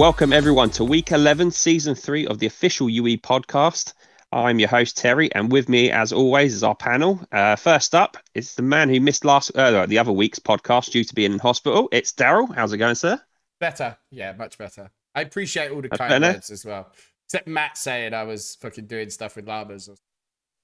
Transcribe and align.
Welcome 0.00 0.32
everyone 0.32 0.70
to 0.70 0.84
week 0.84 1.12
11, 1.12 1.50
season 1.50 1.94
3 1.94 2.26
of 2.28 2.38
the 2.38 2.46
official 2.46 2.88
UE 2.88 3.18
podcast. 3.18 3.92
I'm 4.32 4.58
your 4.58 4.70
host 4.70 4.96
Terry, 4.96 5.30
and 5.34 5.52
with 5.52 5.68
me, 5.68 5.90
as 5.90 6.10
always, 6.10 6.54
is 6.54 6.62
our 6.62 6.74
panel. 6.74 7.20
Uh, 7.30 7.54
first 7.54 7.94
up, 7.94 8.16
it's 8.34 8.54
the 8.54 8.62
man 8.62 8.88
who 8.88 8.98
missed 8.98 9.26
last 9.26 9.50
uh, 9.50 9.84
the 9.84 9.98
other 9.98 10.10
week's 10.10 10.38
podcast 10.38 10.90
due 10.92 11.04
to 11.04 11.14
being 11.14 11.34
in 11.34 11.38
hospital. 11.38 11.90
It's 11.92 12.14
Daryl. 12.14 12.50
How's 12.54 12.72
it 12.72 12.78
going, 12.78 12.94
sir? 12.94 13.20
Better, 13.58 13.94
yeah, 14.10 14.32
much 14.32 14.56
better. 14.56 14.90
I 15.14 15.20
appreciate 15.20 15.70
all 15.70 15.82
the 15.82 15.88
That's 15.88 15.98
kind 15.98 16.22
better. 16.22 16.32
words 16.32 16.50
as 16.50 16.64
well. 16.64 16.90
Except 17.26 17.46
Matt 17.46 17.76
saying 17.76 18.14
I 18.14 18.22
was 18.22 18.56
fucking 18.62 18.86
doing 18.86 19.10
stuff 19.10 19.36
with 19.36 19.46
llamas. 19.46 19.90
Or... 19.90 19.96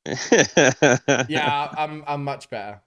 Yeah, 1.29 1.75
I'm 1.77 2.05
I'm 2.07 2.25
much 2.25 2.49
better. 2.49 2.81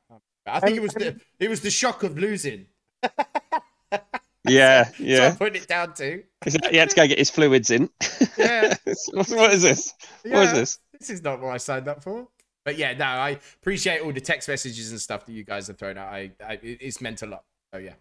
I 0.48 0.60
think 0.62 0.78
it 0.78 0.82
was 0.82 0.96
the 0.96 1.22
it 1.40 1.48
was 1.48 1.62
the 1.62 1.70
shock 1.70 2.02
of 2.02 2.18
losing. 2.18 2.66
yeah, 4.50 4.84
So 4.86 4.94
I 5.02 5.06
yeah. 5.06 5.36
put 5.36 5.56
it 5.56 5.68
down 5.68 5.94
to 5.96 6.24
He 6.46 6.78
had 6.78 6.90
to 6.90 6.96
go 6.96 7.08
get 7.08 7.18
his 7.18 7.30
fluids 7.30 7.70
in. 7.70 7.90
yeah. 8.38 8.76
what 9.14 9.30
what 9.30 9.54
is 9.54 9.64
this? 9.64 9.94
What 10.24 10.44
is 10.44 10.54
this? 10.54 10.80
This 11.00 11.10
is 11.10 11.24
not 11.24 11.42
what 11.42 11.54
I 11.54 11.58
signed 11.58 11.88
up 11.88 12.04
for. 12.04 12.28
But 12.66 12.78
yeah, 12.78 12.94
no, 12.94 13.06
I 13.06 13.40
appreciate 13.62 14.02
all 14.02 14.12
the 14.12 14.22
text 14.22 14.48
messages 14.48 14.92
and 14.92 15.00
stuff 15.00 15.26
that 15.26 15.32
you 15.32 15.44
guys 15.44 15.68
have 15.68 15.78
thrown 15.78 15.98
out. 15.98 16.14
I, 16.14 16.32
I 16.46 16.60
it's 16.62 17.02
meant 17.02 17.22
a 17.22 17.26
lot. 17.26 17.44
So 17.74 17.80
yeah. 17.80 17.94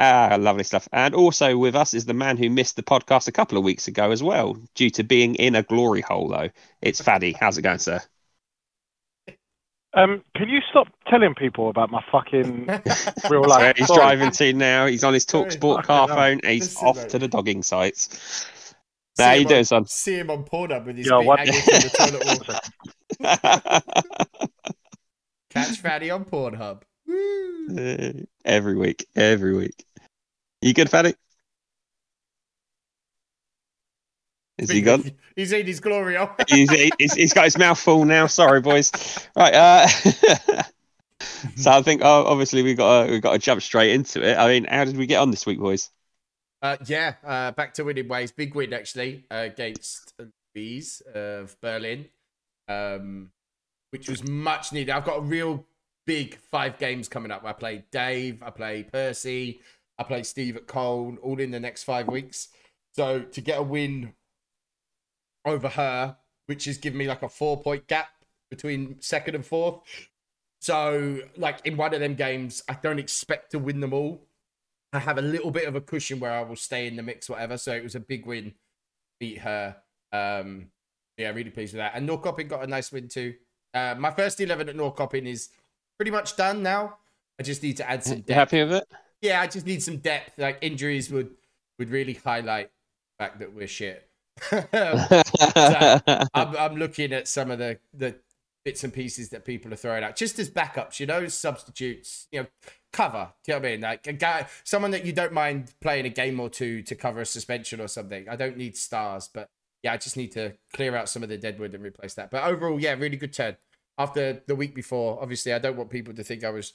Ah, 0.00 0.36
lovely 0.38 0.64
stuff. 0.64 0.88
And 0.92 1.14
also 1.14 1.56
with 1.56 1.74
us 1.76 1.94
is 1.94 2.04
the 2.04 2.14
man 2.14 2.36
who 2.36 2.50
missed 2.50 2.76
the 2.76 2.82
podcast 2.82 3.28
a 3.28 3.32
couple 3.32 3.56
of 3.56 3.64
weeks 3.64 3.86
ago 3.88 4.10
as 4.10 4.22
well, 4.22 4.56
due 4.74 4.90
to 4.90 5.04
being 5.04 5.36
in 5.36 5.54
a 5.54 5.62
glory 5.62 6.00
hole, 6.00 6.28
though. 6.28 6.50
It's 6.82 7.00
Faddy. 7.00 7.32
How's 7.32 7.58
it 7.58 7.62
going, 7.62 7.78
sir? 7.78 8.00
Um, 9.96 10.22
can 10.36 10.48
you 10.48 10.60
stop 10.70 10.88
telling 11.08 11.34
people 11.34 11.68
about 11.70 11.90
my 11.90 12.02
fucking 12.10 12.66
real 13.30 13.44
life? 13.46 13.76
he's 13.76 13.86
story? 13.86 13.98
driving 14.00 14.30
to 14.32 14.52
now. 14.52 14.86
He's 14.86 15.04
on 15.04 15.14
his 15.14 15.22
Sorry. 15.22 15.44
TalkSport 15.50 15.84
car 15.84 16.08
Fucking 16.08 16.20
phone. 16.20 16.40
And 16.42 16.52
he's 16.52 16.74
Listen, 16.74 16.88
off 16.88 16.96
mate. 16.96 17.08
to 17.10 17.18
the 17.20 17.28
dogging 17.28 17.62
sites. 17.62 18.44
See 19.16 19.22
How 19.22 19.32
you 19.32 19.42
him 19.42 19.48
doing, 19.48 19.58
on- 19.60 19.64
son? 19.64 19.86
See 19.86 20.14
him 20.18 20.30
on 20.30 20.44
Pornhub 20.44 20.86
with 20.86 20.96
his 20.96 21.06
Yeah, 21.06 21.18
feet 21.20 21.26
what- 21.26 21.38
hanging 21.38 21.62
from 21.62 21.74
the 21.80 21.90
toilet 23.20 23.40
wall. 23.80 24.20
Catch 25.50 25.78
Fatty 25.80 26.10
on 26.10 26.24
Pornhub. 26.24 26.82
Woo! 27.06 28.24
every 28.44 28.74
week, 28.76 29.06
every 29.14 29.54
week. 29.56 29.84
You 30.62 30.74
good, 30.74 30.90
Faddy? 30.90 31.14
Is 34.64 34.70
he 34.70 34.82
gone? 34.82 35.10
He's 35.36 35.52
in 35.52 35.66
his 35.66 35.80
glory. 35.80 36.16
He's, 36.48 36.70
he's, 36.70 37.14
he's 37.14 37.32
got 37.32 37.44
his 37.44 37.58
mouth 37.58 37.78
full 37.78 38.04
now. 38.04 38.26
Sorry, 38.26 38.60
boys. 38.60 38.92
Right. 39.36 39.52
Uh, 39.52 39.86
so 41.56 41.72
I 41.72 41.82
think 41.82 42.02
oh, 42.04 42.24
obviously 42.26 42.62
we 42.62 42.74
got 42.74 43.06
to, 43.06 43.12
we 43.12 43.20
got 43.20 43.32
to 43.32 43.38
jump 43.38 43.60
straight 43.62 43.92
into 43.92 44.22
it. 44.22 44.36
I 44.36 44.48
mean, 44.48 44.64
how 44.64 44.84
did 44.84 44.96
we 44.96 45.06
get 45.06 45.16
on 45.16 45.30
this 45.30 45.44
week, 45.44 45.58
boys? 45.58 45.90
Uh, 46.62 46.76
yeah, 46.86 47.14
uh, 47.24 47.50
back 47.50 47.74
to 47.74 47.84
winning 47.84 48.08
ways. 48.08 48.32
Big 48.32 48.54
win 48.54 48.72
actually 48.72 49.24
uh, 49.30 49.48
against 49.52 50.14
Bees 50.54 51.02
of 51.14 51.60
Berlin, 51.60 52.06
um, 52.68 53.30
which 53.90 54.08
was 54.08 54.26
much 54.26 54.72
needed. 54.72 54.90
I've 54.90 55.04
got 55.04 55.18
a 55.18 55.22
real 55.22 55.66
big 56.06 56.36
five 56.36 56.78
games 56.78 57.08
coming 57.08 57.30
up. 57.30 57.44
I 57.44 57.52
play 57.52 57.84
Dave, 57.90 58.42
I 58.42 58.50
play 58.50 58.84
Percy, 58.84 59.60
I 59.98 60.04
play 60.04 60.22
Steve 60.22 60.56
at 60.56 60.66
Cole, 60.66 61.16
all 61.22 61.40
in 61.40 61.50
the 61.50 61.60
next 61.60 61.84
five 61.84 62.08
weeks. 62.08 62.48
So 62.94 63.20
to 63.20 63.40
get 63.40 63.58
a 63.58 63.62
win 63.62 64.14
over 65.44 65.68
her, 65.68 66.16
which 66.46 66.64
has 66.66 66.78
given 66.78 66.98
me 66.98 67.06
like 67.06 67.22
a 67.22 67.28
four 67.28 67.60
point 67.62 67.86
gap 67.86 68.08
between 68.50 69.00
second 69.00 69.34
and 69.34 69.44
fourth. 69.46 69.80
So, 70.60 71.20
like 71.36 71.58
in 71.66 71.76
one 71.76 71.92
of 71.92 72.00
them 72.00 72.14
games, 72.14 72.62
I 72.68 72.78
don't 72.82 72.98
expect 72.98 73.50
to 73.50 73.58
win 73.58 73.80
them 73.80 73.92
all. 73.92 74.26
I 74.92 74.98
have 75.00 75.18
a 75.18 75.22
little 75.22 75.50
bit 75.50 75.66
of 75.66 75.74
a 75.74 75.80
cushion 75.80 76.20
where 76.20 76.30
I 76.32 76.42
will 76.42 76.56
stay 76.56 76.86
in 76.86 76.96
the 76.96 77.02
mix, 77.02 77.28
whatever. 77.28 77.58
So 77.58 77.72
it 77.74 77.82
was 77.82 77.96
a 77.96 78.00
big 78.00 78.26
win, 78.26 78.54
beat 79.18 79.38
her. 79.38 79.76
Um, 80.12 80.66
yeah, 81.18 81.30
really 81.30 81.50
pleased 81.50 81.74
with 81.74 81.80
that. 81.80 81.92
And 81.94 82.08
Norrköping 82.08 82.48
got 82.48 82.62
a 82.62 82.66
nice 82.66 82.92
win 82.92 83.08
too. 83.08 83.34
Uh, 83.74 83.94
my 83.98 84.10
first 84.12 84.40
eleven 84.40 84.68
at 84.68 84.76
Norrköping 84.76 85.26
is 85.26 85.48
pretty 85.98 86.12
much 86.12 86.36
done 86.36 86.62
now. 86.62 86.98
I 87.38 87.42
just 87.42 87.62
need 87.62 87.76
to 87.78 87.90
add 87.90 88.04
some 88.04 88.18
You 88.18 88.22
depth. 88.22 88.34
happy 88.36 88.62
with 88.62 88.72
it? 88.74 88.84
Yeah, 89.20 89.40
I 89.40 89.48
just 89.48 89.66
need 89.66 89.82
some 89.82 89.96
depth. 89.98 90.38
Like 90.38 90.58
injuries 90.62 91.10
would 91.10 91.30
would 91.78 91.90
really 91.90 92.14
highlight 92.14 92.70
the 93.18 93.24
fact 93.24 93.40
that 93.40 93.52
we're 93.52 93.66
shit. 93.66 94.08
Um, 94.52 94.66
I'm, 96.34 96.56
I'm 96.56 96.76
looking 96.76 97.12
at 97.12 97.28
some 97.28 97.50
of 97.50 97.58
the 97.58 97.78
the 97.92 98.16
bits 98.64 98.82
and 98.82 98.92
pieces 98.92 99.28
that 99.28 99.44
people 99.44 99.72
are 99.72 99.76
throwing 99.76 100.02
out 100.02 100.16
just 100.16 100.38
as 100.38 100.48
backups, 100.48 100.98
you 100.98 101.06
know, 101.06 101.28
substitutes, 101.28 102.26
you 102.32 102.40
know, 102.40 102.46
cover. 102.92 103.30
Do 103.44 103.52
you 103.52 103.58
know 103.58 103.60
what 103.60 103.68
I 103.68 103.70
mean? 103.72 103.80
Like 103.82 104.06
a 104.06 104.12
guy, 104.14 104.46
someone 104.64 104.90
that 104.92 105.04
you 105.04 105.12
don't 105.12 105.32
mind 105.34 105.72
playing 105.82 106.06
a 106.06 106.10
game 106.10 106.40
or 106.40 106.48
two 106.48 106.82
to 106.82 106.94
cover 106.94 107.20
a 107.20 107.26
suspension 107.26 107.80
or 107.80 107.88
something. 107.88 108.28
I 108.28 108.36
don't 108.36 108.56
need 108.56 108.76
stars, 108.76 109.28
but 109.32 109.50
yeah, 109.82 109.92
I 109.92 109.98
just 109.98 110.16
need 110.16 110.32
to 110.32 110.54
clear 110.72 110.96
out 110.96 111.10
some 111.10 111.22
of 111.22 111.28
the 111.28 111.36
deadwood 111.36 111.74
and 111.74 111.84
replace 111.84 112.14
that. 112.14 112.30
But 112.30 112.44
overall, 112.44 112.80
yeah, 112.80 112.94
really 112.94 113.18
good 113.18 113.34
turn. 113.34 113.56
After 113.98 114.42
the 114.46 114.56
week 114.56 114.74
before, 114.74 115.20
obviously, 115.20 115.52
I 115.52 115.58
don't 115.58 115.76
want 115.76 115.90
people 115.90 116.14
to 116.14 116.24
think 116.24 116.42
I 116.42 116.50
was 116.50 116.72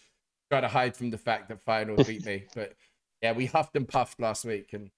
trying 0.49 0.61
to 0.61 0.67
hide 0.67 0.95
from 0.95 1.09
the 1.09 1.17
fact 1.17 1.49
that 1.49 1.65
Feyenoord 1.65 2.07
beat 2.07 2.25
me, 2.25 2.45
but 2.55 2.75
yeah, 3.21 3.33
we 3.33 3.47
huffed 3.47 3.75
and 3.75 3.87
puffed 3.87 4.19
last 4.21 4.45
week 4.45 4.73
and 4.73 4.91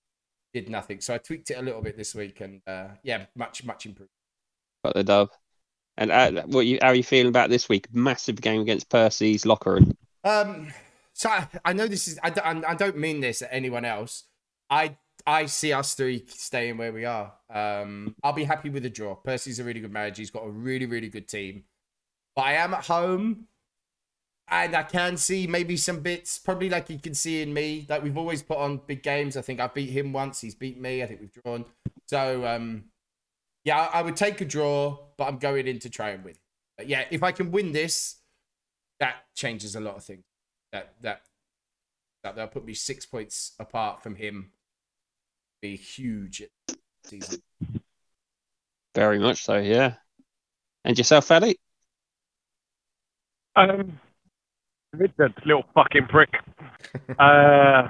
did 0.53 0.69
nothing. 0.69 1.01
So 1.01 1.13
I 1.13 1.17
tweaked 1.17 1.51
it 1.51 1.55
a 1.55 1.61
little 1.61 1.81
bit 1.81 1.97
this 1.97 2.13
week, 2.15 2.41
and 2.41 2.61
uh, 2.67 2.87
yeah, 3.03 3.25
much 3.35 3.63
much 3.63 3.85
improved. 3.85 4.11
got 4.83 4.93
the 4.95 5.03
dub. 5.03 5.29
And 5.97 6.11
uh, 6.11 6.43
what 6.47 6.65
you 6.65 6.79
how 6.81 6.89
are 6.89 6.95
you 6.95 7.03
feeling 7.03 7.27
about 7.29 7.49
this 7.49 7.67
week? 7.69 7.87
Massive 7.93 8.39
game 8.41 8.61
against 8.61 8.89
Percy's 8.89 9.43
Lokeren. 9.43 9.95
Um, 10.23 10.67
so 11.13 11.29
I, 11.29 11.47
I 11.65 11.73
know 11.73 11.87
this 11.87 12.07
is 12.07 12.19
I, 12.23 12.29
don't- 12.29 12.65
I 12.65 12.75
don't 12.75 12.97
mean 12.97 13.19
this 13.21 13.41
at 13.41 13.49
anyone 13.51 13.85
else. 13.85 14.23
I 14.69 14.97
I 15.27 15.45
see 15.47 15.73
us 15.73 15.93
three 15.93 16.25
staying 16.27 16.77
where 16.77 16.93
we 16.93 17.05
are. 17.05 17.33
Um, 17.53 18.15
I'll 18.23 18.33
be 18.33 18.45
happy 18.45 18.69
with 18.69 18.85
a 18.85 18.89
draw. 18.89 19.15
Percy's 19.15 19.59
a 19.59 19.63
really 19.63 19.81
good 19.81 19.91
manager. 19.91 20.21
He's 20.21 20.31
got 20.31 20.45
a 20.45 20.49
really 20.49 20.85
really 20.85 21.09
good 21.09 21.27
team. 21.27 21.63
But 22.35 22.43
I 22.43 22.53
am 22.53 22.73
at 22.73 22.85
home, 22.85 23.47
and 24.51 24.75
I 24.75 24.83
can 24.83 25.15
see 25.15 25.47
maybe 25.47 25.77
some 25.77 26.01
bits. 26.01 26.37
Probably 26.37 26.69
like 26.69 26.89
you 26.89 26.99
can 26.99 27.13
see 27.13 27.41
in 27.41 27.53
me. 27.53 27.85
Like 27.89 28.03
we've 28.03 28.17
always 28.17 28.43
put 28.43 28.57
on 28.57 28.81
big 28.85 29.01
games. 29.01 29.37
I 29.37 29.41
think 29.41 29.61
I 29.61 29.67
beat 29.67 29.89
him 29.89 30.11
once. 30.11 30.41
He's 30.41 30.55
beat 30.55 30.79
me. 30.79 31.01
I 31.01 31.07
think 31.07 31.21
we've 31.21 31.43
drawn. 31.43 31.65
So 32.07 32.45
um, 32.45 32.83
yeah, 33.63 33.79
I, 33.79 33.99
I 33.99 34.01
would 34.01 34.17
take 34.17 34.41
a 34.41 34.45
draw, 34.45 34.97
but 35.17 35.29
I'm 35.29 35.37
going 35.37 35.67
in 35.67 35.79
to 35.79 35.89
try 35.89 36.09
and 36.09 36.23
win. 36.23 36.35
But 36.77 36.87
yeah, 36.87 37.05
if 37.09 37.23
I 37.23 37.31
can 37.31 37.51
win 37.51 37.71
this, 37.71 38.17
that 38.99 39.15
changes 39.35 39.75
a 39.75 39.79
lot 39.79 39.95
of 39.95 40.03
things. 40.03 40.23
That 40.73 40.95
that 41.01 41.21
that 42.23 42.35
they'll 42.35 42.47
put 42.47 42.65
me 42.65 42.73
six 42.73 43.05
points 43.05 43.53
apart 43.57 44.03
from 44.03 44.15
him. 44.15 44.51
Be 45.61 45.77
huge 45.77 46.43
season. 47.05 47.41
Very 48.93 49.19
much 49.19 49.45
so, 49.45 49.57
yeah. 49.57 49.93
And 50.83 50.97
yourself, 50.97 51.27
Faddy? 51.27 51.55
Um, 53.55 53.99
Richard, 54.93 55.33
little 55.45 55.63
fucking 55.73 56.07
prick. 56.07 56.29
uh, 57.19 57.89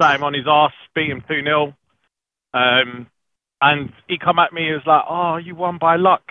sat 0.00 0.16
him 0.16 0.24
on 0.24 0.34
his 0.34 0.46
ass, 0.46 0.72
beat 0.94 1.10
him 1.10 1.22
2 1.28 1.42
0. 1.42 1.74
Um, 2.54 3.06
and 3.60 3.92
he 4.08 4.18
come 4.18 4.38
at 4.38 4.52
me, 4.52 4.66
he 4.66 4.72
was 4.72 4.86
like, 4.86 5.04
Oh, 5.08 5.36
you 5.36 5.54
won 5.54 5.78
by 5.78 5.96
luck. 5.96 6.22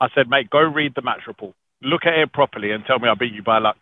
I 0.00 0.08
said, 0.14 0.28
Mate, 0.28 0.50
go 0.50 0.60
read 0.60 0.92
the 0.94 1.02
match 1.02 1.22
report. 1.26 1.54
Look 1.82 2.06
at 2.06 2.14
it 2.14 2.32
properly 2.32 2.70
and 2.70 2.84
tell 2.84 2.98
me 2.98 3.08
I 3.08 3.14
beat 3.14 3.32
you 3.32 3.42
by 3.42 3.58
luck. 3.58 3.78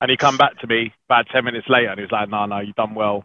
And 0.00 0.10
he 0.10 0.16
come 0.16 0.36
back 0.36 0.58
to 0.60 0.66
me 0.66 0.92
about 1.08 1.26
10 1.32 1.44
minutes 1.44 1.68
later 1.68 1.88
and 1.88 1.98
he 1.98 2.02
was 2.02 2.12
like, 2.12 2.28
No, 2.28 2.46
no, 2.46 2.60
you 2.60 2.72
done 2.72 2.94
well. 2.94 3.24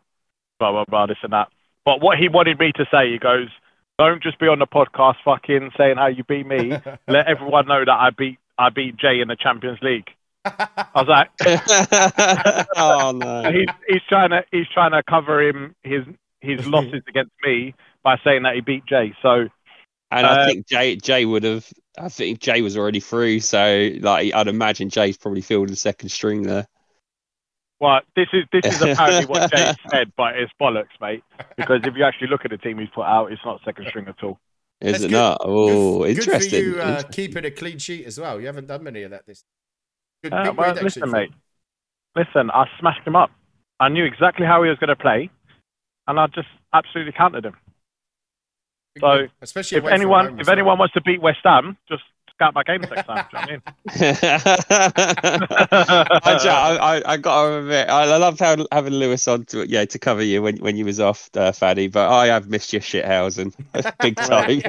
Blah, 0.59 0.71
blah, 0.71 0.85
blah, 0.85 1.07
this 1.07 1.17
and 1.23 1.33
that. 1.33 1.49
But 1.85 2.01
what 2.01 2.17
he 2.17 2.29
wanted 2.29 2.59
me 2.59 2.71
to 2.73 2.85
say, 2.91 3.11
he 3.11 3.19
goes, 3.19 3.47
Don't 3.97 4.23
just 4.23 4.39
be 4.39 4.47
on 4.47 4.59
the 4.59 4.67
podcast 4.67 5.15
fucking 5.23 5.71
saying 5.77 5.97
how 5.97 6.07
you 6.07 6.23
beat 6.23 6.45
me. 6.45 6.71
Let 7.07 7.27
everyone 7.27 7.67
know 7.67 7.83
that 7.85 7.91
I 7.91 8.09
beat 8.09 8.37
I 8.57 8.69
beat 8.69 8.97
Jay 8.97 9.21
in 9.21 9.27
the 9.27 9.35
Champions 9.35 9.79
League. 9.81 10.09
I 10.45 10.87
was 10.95 11.07
like, 11.07 11.29
oh 12.77 13.11
no. 13.15 13.51
he's 13.51 13.67
he's 13.87 14.01
trying 14.09 14.31
to 14.31 14.43
he's 14.51 14.67
trying 14.73 14.91
to 14.91 15.03
cover 15.03 15.41
him 15.41 15.75
his 15.83 16.03
his 16.41 16.65
losses 16.67 17.03
against 17.07 17.31
me 17.43 17.75
by 18.03 18.17
saying 18.23 18.43
that 18.43 18.55
he 18.55 18.61
beat 18.61 18.85
Jay. 18.87 19.13
So 19.21 19.47
And 20.11 20.25
I 20.25 20.41
Uh, 20.43 20.47
think 20.47 20.67
Jay 20.67 20.95
Jay 20.95 21.25
would 21.25 21.43
have. 21.43 21.67
I 21.99 22.09
think 22.09 22.39
Jay 22.39 22.61
was 22.61 22.77
already 22.77 22.99
through, 23.01 23.41
so 23.41 23.89
like 23.99 24.33
I'd 24.33 24.47
imagine 24.47 24.89
Jay's 24.89 25.17
probably 25.17 25.41
fielded 25.41 25.77
second 25.77 26.09
string 26.09 26.43
there. 26.43 26.65
well, 27.79 28.01
this 28.15 28.27
is 28.33 28.45
this 28.51 28.65
is 28.75 28.81
apparently 28.81 29.25
what 29.25 29.51
Jay 29.51 29.73
said, 29.89 30.11
but 30.17 30.37
it's 30.37 30.51
bollocks, 30.59 30.95
mate. 31.01 31.23
Because 31.57 31.81
if 31.83 31.95
you 31.95 32.03
actually 32.03 32.27
look 32.29 32.45
at 32.45 32.51
the 32.51 32.57
team 32.57 32.79
he's 32.79 32.89
put 32.95 33.03
out, 33.05 33.31
it's 33.31 33.41
not 33.45 33.59
second 33.65 33.87
string 33.89 34.07
at 34.07 34.23
all. 34.23 34.39
Is 34.79 34.93
That's 34.93 35.03
it 35.03 35.07
good. 35.09 35.13
not? 35.17 35.37
Oh, 35.41 35.99
good, 35.99 36.17
interesting. 36.17 36.63
Good 36.63 36.73
for 36.73 36.77
you 36.77 36.81
uh, 36.81 36.85
Interesting. 36.87 37.11
keeping 37.11 37.45
a 37.45 37.51
clean 37.51 37.77
sheet 37.77 38.05
as 38.05 38.19
well. 38.19 38.39
You 38.39 38.47
haven't 38.47 38.67
done 38.67 38.83
many 38.83 39.03
of 39.03 39.11
that 39.11 39.27
this. 39.27 39.43
Good, 40.23 40.33
Uh, 40.33 40.53
well, 40.55 40.73
listen, 40.75 41.03
Phil. 41.03 41.11
mate. 41.11 41.31
Listen, 42.15 42.51
I 42.51 42.65
smashed 42.79 43.05
him 43.07 43.15
up. 43.15 43.31
I 43.79 43.89
knew 43.89 44.03
exactly 44.05 44.45
how 44.45 44.61
he 44.63 44.69
was 44.69 44.77
going 44.77 44.89
to 44.89 44.95
play, 44.95 45.29
and 46.07 46.19
I 46.19 46.27
just 46.27 46.47
absolutely 46.73 47.13
countered 47.13 47.45
him. 47.45 47.55
So, 48.99 49.27
especially 49.41 49.77
If 49.79 49.85
anyone 49.85 50.25
home 50.25 50.35
if 50.35 50.41
as 50.41 50.47
well. 50.47 50.53
anyone 50.53 50.77
wants 50.77 50.93
to 50.95 51.01
beat 51.01 51.21
West 51.21 51.39
Ham, 51.43 51.77
just 51.87 52.03
scout 52.35 52.53
my 52.53 52.63
games 52.63 52.85
next 52.89 53.07
time. 53.07 53.25
Do 53.31 53.37
you 53.37 53.57
know 53.57 53.61
I, 56.23 56.37
ju- 56.43 56.49
I, 56.49 56.77
I, 56.97 57.13
I 57.13 57.17
got 57.17 57.47
to 57.47 57.57
admit, 57.59 57.89
I 57.89 58.03
I 58.03 58.17
loved 58.17 58.39
how, 58.39 58.57
having 58.71 58.93
Lewis 58.93 59.27
on 59.27 59.45
to 59.45 59.67
yeah 59.67 59.85
to 59.85 59.99
cover 59.99 60.21
you 60.23 60.41
when, 60.41 60.57
when 60.57 60.75
you 60.75 60.85
was 60.85 60.99
off, 60.99 61.29
uh, 61.35 61.51
Faddy. 61.51 61.87
But 61.87 62.09
I 62.11 62.27
have 62.27 62.49
missed 62.49 62.73
your 62.73 62.81
shithousen 62.81 63.53
big 64.01 64.17
time. 64.17 64.61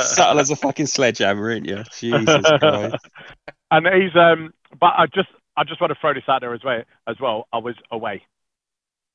Subtle 0.00 0.40
as 0.40 0.50
a 0.50 0.56
fucking 0.56 0.86
sledgehammer, 0.86 1.50
ain't 1.50 1.66
you? 1.66 1.82
Jesus 1.98 2.46
Christ. 2.58 3.06
And 3.76 4.02
he's 4.02 4.14
um, 4.16 4.52
but 4.80 4.94
I 4.96 5.06
just 5.06 5.28
I 5.56 5.64
just 5.64 5.80
want 5.80 5.92
to 5.92 5.98
throw 6.00 6.14
this 6.14 6.24
out 6.28 6.40
there 6.40 6.54
as 6.54 6.64
well. 6.64 6.82
As 7.06 7.16
well, 7.20 7.48
I 7.52 7.58
was 7.58 7.74
away. 7.90 8.22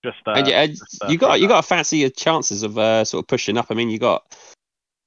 Just 0.04 0.18
uh, 0.26 0.32
and 0.32 0.48
yeah, 0.48 0.66
just, 0.68 1.04
uh, 1.04 1.08
you 1.08 1.18
got 1.18 1.40
you 1.40 1.48
got 1.48 1.62
to 1.62 1.68
fancy 1.68 1.98
your 1.98 2.10
chances 2.10 2.64
of 2.64 2.78
uh, 2.78 3.04
sort 3.04 3.24
of 3.24 3.28
pushing 3.28 3.58
up. 3.58 3.68
I 3.70 3.74
mean, 3.74 3.90
you 3.90 4.00
got 4.00 4.24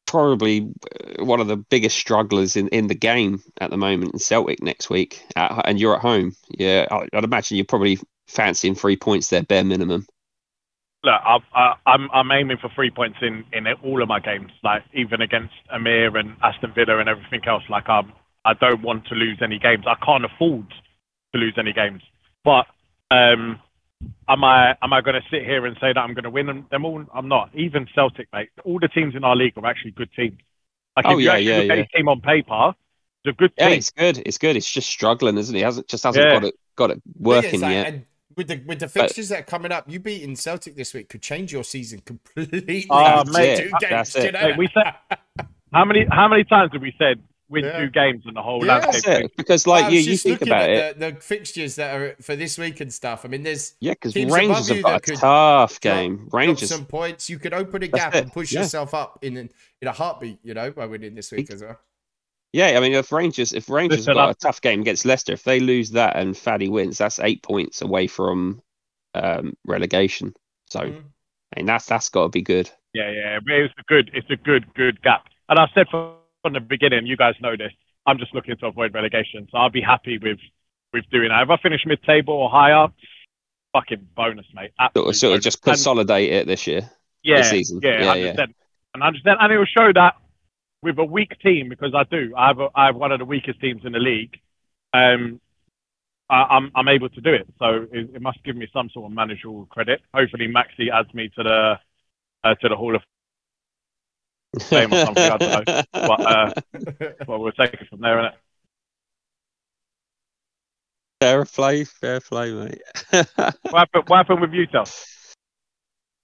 probably 0.07 0.71
uh, 1.19 1.25
one 1.25 1.41
of 1.41 1.47
the 1.47 1.57
biggest 1.57 1.97
strugglers 1.97 2.57
in, 2.57 2.69
in 2.69 2.89
the 2.89 2.95
game 2.95 3.43
at 3.63 3.71
the 3.71 3.79
moment 3.79 4.13
in 4.13 4.19
Celtic 4.19 4.63
next 4.63 4.91
week, 4.91 5.25
at, 5.37 5.63
and 5.67 5.81
you're 5.81 5.95
at 5.95 6.03
home. 6.03 6.37
Yeah, 6.51 6.87
I, 6.91 7.09
I'd 7.15 7.25
imagine 7.25 7.57
you're 7.57 7.65
probably 7.65 7.99
fancying 8.29 8.75
three 8.75 8.97
points 8.97 9.29
there, 9.29 9.43
bare 9.43 9.65
minimum. 9.65 10.07
look, 11.05 11.21
I've, 11.25 11.43
I, 11.55 11.75
I'm 11.87 12.11
I'm 12.13 12.31
aiming 12.31 12.59
for 12.59 12.71
three 12.75 12.91
points 12.91 13.19
in 13.23 13.45
in 13.53 13.67
all 13.83 14.03
of 14.03 14.09
my 14.09 14.21
games, 14.21 14.53
like 14.63 14.83
even 14.93 15.21
against 15.21 15.55
Amir 15.71 16.17
and 16.17 16.37
Aston 16.43 16.73
Villa 16.75 16.99
and 16.99 17.09
everything 17.09 17.41
else. 17.47 17.65
Like 17.69 17.89
I'm, 17.89 18.13
I 18.45 18.55
don't 18.55 18.83
want 18.83 19.07
to 19.07 19.15
lose 19.15 19.39
any 19.43 19.59
games. 19.59 19.85
I 19.87 19.95
can't 20.05 20.25
afford 20.25 20.69
to 21.33 21.39
lose 21.41 21.55
any 21.59 21.73
games. 21.73 22.03
But 22.45 22.67
um, 23.11 23.61
am 24.29 24.45
I 24.45 24.77
am 24.83 24.93
I 24.93 25.01
going 25.01 25.15
to 25.21 25.29
sit 25.31 25.45
here 25.45 25.65
and 25.67 25.77
say 25.81 25.93
that 25.93 25.99
I'm 25.99 26.15
going 26.15 26.25
to 26.25 26.31
win 26.31 26.47
them, 26.47 26.67
them 26.71 26.85
all? 26.85 27.05
I'm 27.15 27.29
not. 27.29 27.51
Even 27.55 27.87
Celtic, 27.95 28.29
mate. 28.33 28.51
All 28.65 28.79
the 28.81 28.89
teams 28.89 29.15
in 29.15 29.25
our 29.25 29.37
league 29.37 29.57
are 29.57 29.67
actually 29.67 29.93
good 29.93 30.11
teams. 30.15 30.39
Like 30.97 31.07
Oh, 31.07 31.13
if 31.13 31.19
you 31.21 31.27
yeah, 31.27 31.33
actually 31.33 31.47
yeah, 31.47 31.57
look 31.59 31.71
at 31.71 31.79
yeah. 31.79 31.85
team 31.99 32.09
on 32.09 32.21
paper, 32.21 32.75
it's 33.25 33.35
a 33.35 33.39
good 33.39 33.53
Yeah, 33.57 33.69
it's 33.69 33.91
good. 33.91 34.23
It's 34.27 34.39
good. 34.39 34.57
It's 34.57 34.71
just 34.71 34.89
struggling, 34.91 35.39
isn't 35.39 35.55
it? 35.55 35.59
He 35.59 35.65
hasn't 35.65 35.87
just 35.89 36.03
hasn't 36.05 36.25
Yeah. 36.25 36.33
got 36.33 36.45
it 36.45 36.55
got 36.77 36.91
it 36.91 37.03
working 37.19 37.55
is, 37.57 37.63
like, 37.63 37.73
yet. 37.73 37.87
and 37.87 38.07
with 38.37 38.49
the 38.49 38.61
with 38.67 38.81
the 38.81 38.89
fixtures 38.89 39.29
that 39.29 39.41
are 39.41 39.45
coming 39.45 39.71
up, 39.73 39.85
you 39.89 40.01
beating 40.01 40.35
Celtic 40.35 40.75
this 40.75 40.93
week 40.95 41.09
could 41.09 41.23
change 41.23 41.53
your 41.53 41.63
season 41.65 42.01
completely. 42.01 42.87
Oh, 42.91 43.23
mate, 43.31 43.59
two 43.59 43.71
that's 43.81 44.15
games, 44.15 44.17
you 44.17 44.23
it. 44.31 44.33
know 44.35 44.49
Mate, 44.49 44.59
we 44.59 44.69
said- 44.75 45.19
How 45.73 45.85
many 45.85 46.07
how 46.11 46.29
many 46.29 46.43
times 46.45 46.71
have 46.73 46.83
we 46.83 46.95
said 46.99 47.23
win 47.53 47.65
Yeah. 47.65 47.79
two 47.81 47.91
games 47.91 48.25
in 48.27 48.35
the 48.35 48.43
whole 48.43 48.65
Yeah. 48.67 48.79
landscape? 48.79 49.23
That's. 49.23 49.35
Because 49.37 49.67
like 49.67 49.85
was 49.85 49.95
you, 49.95 50.13
you 50.13 50.17
think 50.17 50.43
about 50.43 50.63
at 50.63 50.71
it. 50.71 50.99
The, 50.99 51.13
the 51.13 51.21
fixtures 51.21 51.77
that 51.77 51.95
are 51.95 52.17
for 52.21 52.35
this 52.35 52.59
week 52.59 52.81
and 52.81 52.93
stuff. 52.93 53.25
I 53.25 53.29
mean, 53.29 53.43
there's 53.45 53.75
Yeah, 53.81 53.93
because 53.93 54.15
teams 54.15 54.33
Rangers 54.33 54.71
above 54.71 54.93
have 54.93 55.03
got 55.03 55.09
a 55.11 55.17
tough 55.21 55.81
game. 55.81 56.17
drop 56.17 56.33
Rangers, 56.33 56.69
some 56.71 56.87
points. 56.87 57.31
You 57.31 57.39
could 57.39 57.53
open 57.55 57.83
a 57.85 57.89
gap 57.89 58.15
and 58.15 58.33
push 58.33 58.53
yeah. 58.53 58.63
yourself 58.63 58.95
up 58.95 59.19
in 59.23 59.37
in 59.37 59.51
a 59.89 59.93
heartbeat. 59.93 60.39
You 60.43 60.55
know, 60.55 60.71
by 60.73 60.87
winning 60.87 61.15
this 61.15 61.31
week 61.31 61.51
as 61.53 61.63
well. 61.63 61.79
yeah. 62.53 62.77
I 62.77 62.81
mean, 62.81 62.93
if 62.95 63.13
Rangers, 63.13 63.53
if 63.53 63.69
Rangers 63.71 63.99
Listen, 64.07 64.17
have 64.17 64.27
got 64.29 64.31
a 64.37 64.39
tough 64.39 64.61
game 64.61 64.81
against 64.81 65.05
Leicester, 65.05 65.33
if 65.35 65.45
they 65.45 65.61
lose 65.61 65.91
that 65.93 66.17
and 66.17 66.35
Faddy 66.37 66.69
wins, 66.69 66.99
that's 66.99 67.21
eight 67.21 67.43
points 67.43 67.83
away 67.83 68.07
from 68.07 68.63
um, 69.15 69.55
relegation. 69.67 70.35
So, 70.71 70.81
Mm. 70.81 71.03
I 71.55 71.61
mean, 71.61 71.67
that's 71.67 71.85
that's 71.85 72.09
got 72.09 72.23
to 72.25 72.29
be 72.31 72.41
good. 72.41 72.71
Yeah, 72.95 73.11
yeah, 73.11 73.39
it's 73.47 73.75
a 73.79 73.83
good, 73.87 74.11
it's 74.15 74.31
a 74.31 74.37
good, 74.37 74.73
good 74.75 75.01
gap. 75.03 75.27
And 75.51 75.59
I 75.59 75.67
said 75.75 75.87
from, 75.91 76.13
from 76.43 76.53
the 76.55 76.61
beginning, 76.61 77.07
you 77.07 77.17
guys 77.17 77.35
know 77.41 77.57
this. 77.57 77.73
I'm 78.07 78.19
just 78.19 78.35
looking 78.35 78.57
to 78.59 78.67
avoid 78.67 78.93
relegation, 78.95 79.49
so 79.51 79.59
I'll 79.59 79.71
be 79.71 79.81
happy 79.81 80.19
with 80.19 80.39
with 80.93 81.09
doing 81.11 81.29
that. 81.31 81.43
If 81.43 81.51
I 81.51 81.57
finish 81.63 81.81
mid-table 81.87 82.35
or 82.35 82.51
higher, 82.51 82.89
fucking 83.73 84.07
bonus, 84.15 84.45
mate. 84.55 84.73
Sort 84.79 84.97
of, 84.97 85.09
Absolute 85.09 85.15
sort 85.17 85.31
of 85.31 85.33
bonus. 85.35 85.45
just 85.45 85.59
And- 85.67 85.73
consolidate 85.73 86.33
it 86.33 86.47
this 86.47 86.67
year. 86.67 86.91
yeah, 87.23 87.43
season. 87.43 87.81
yeah, 87.83 88.01
Yeah, 88.01 88.05
hundred 88.07 88.31
percent, 88.33 88.57
and 88.95 89.03
hundred 89.03 89.23
percent, 89.23 89.39
and 89.41 89.53
it 89.53 89.59
will 89.59 89.65
show 89.67 89.93
that 89.95 90.15
with 90.83 90.99
a 90.99 91.05
weak 91.05 91.39
team 91.41 91.69
because 91.69 91.95
I 91.95 92.03
do. 92.05 92.35
I 92.37 92.49
have 92.49 92.59
a, 92.61 92.69
I 92.75 92.87
have 92.87 92.97
one 92.97 93.13
of 93.13 93.21
the 93.21 93.25
weakest 93.25 93.61
teams 93.61 93.83
in 93.85 93.93
the 93.93 94.01
league. 94.01 94.39
Um, 94.93 95.41
I, 96.29 96.43
I'm 96.43 96.71
I'm 96.75 96.89
able 96.89 97.09
to 97.09 97.21
do 97.21 97.33
it, 97.33 97.47
so 97.59 97.87
it, 97.93 98.11
it 98.17 98.21
must 98.21 98.43
give 98.45 98.57
me 98.57 98.67
some 98.73 98.91
sort 98.91 99.07
of 99.07 99.13
managerial 99.15 99.67
credit. 99.67 100.01
Hopefully, 100.13 100.49
Maxi 100.49 100.91
adds 100.93 101.13
me 101.15 101.31
to 101.37 101.43
the 101.43 101.79
uh, 102.45 102.55
to 102.57 102.69
the 102.69 102.77
Hall 102.77 102.95
of 102.97 103.03
Fame 104.61 104.93
or 104.93 105.07
something, 105.07 105.23
I 105.23 105.37
don't 105.39 105.67
know. 105.67 105.83
But 105.93 106.21
uh, 106.21 106.53
well, 107.27 107.41
we'll 107.41 107.53
take 107.53 107.75
it 107.75 107.89
from 107.89 108.01
there, 108.01 108.17
innit? 108.17 108.33
fair 111.23 111.45
play, 111.45 111.85
fair 111.85 112.21
play, 112.21 112.53
mate. 112.53 112.83
What 113.71 113.79
happened, 113.79 114.05
what 114.09 114.17
happened 114.17 114.41
with 114.41 114.53
you, 114.53 114.67
Tel? 114.67 114.87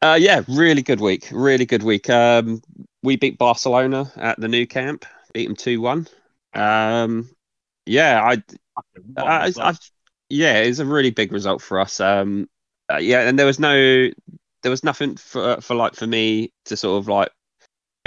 Uh, 0.03 0.19
yeah, 0.21 0.43
really 0.49 0.83
good 0.83 1.01
week. 1.01 1.29
Really 1.31 1.67
good 1.67 1.85
week. 1.85 2.11
Um, 2.11 2.61
we 3.03 3.17
beat 3.17 3.39
Barcelona 3.39 4.13
at 4.17 4.41
the 4.41 4.49
new 4.49 4.67
camp, 4.67 5.05
beat 5.33 5.47
them 5.47 5.57
two 5.57 5.81
one. 5.81 6.09
Um, 6.53 7.31
yeah, 7.87 8.21
I, 8.23 8.43
I, 9.17 9.53
I, 9.57 9.75
yeah, 10.29 10.59
it 10.59 10.69
was 10.69 10.81
a 10.81 10.85
really 10.85 11.11
big 11.11 11.33
result 11.33 11.63
for 11.63 11.79
us. 11.79 12.01
Um, 12.01 12.49
uh, 12.93 12.97
yeah, 12.97 13.29
and 13.29 13.39
there 13.39 13.47
was 13.47 13.61
no, 13.61 14.11
there 14.63 14.71
was 14.71 14.83
nothing 14.83 15.17
for 15.17 15.61
for 15.61 15.75
like 15.75 15.95
for 15.95 16.07
me 16.07 16.53
to 16.65 16.77
sort 16.77 16.99
of 16.99 17.09
like 17.09 17.31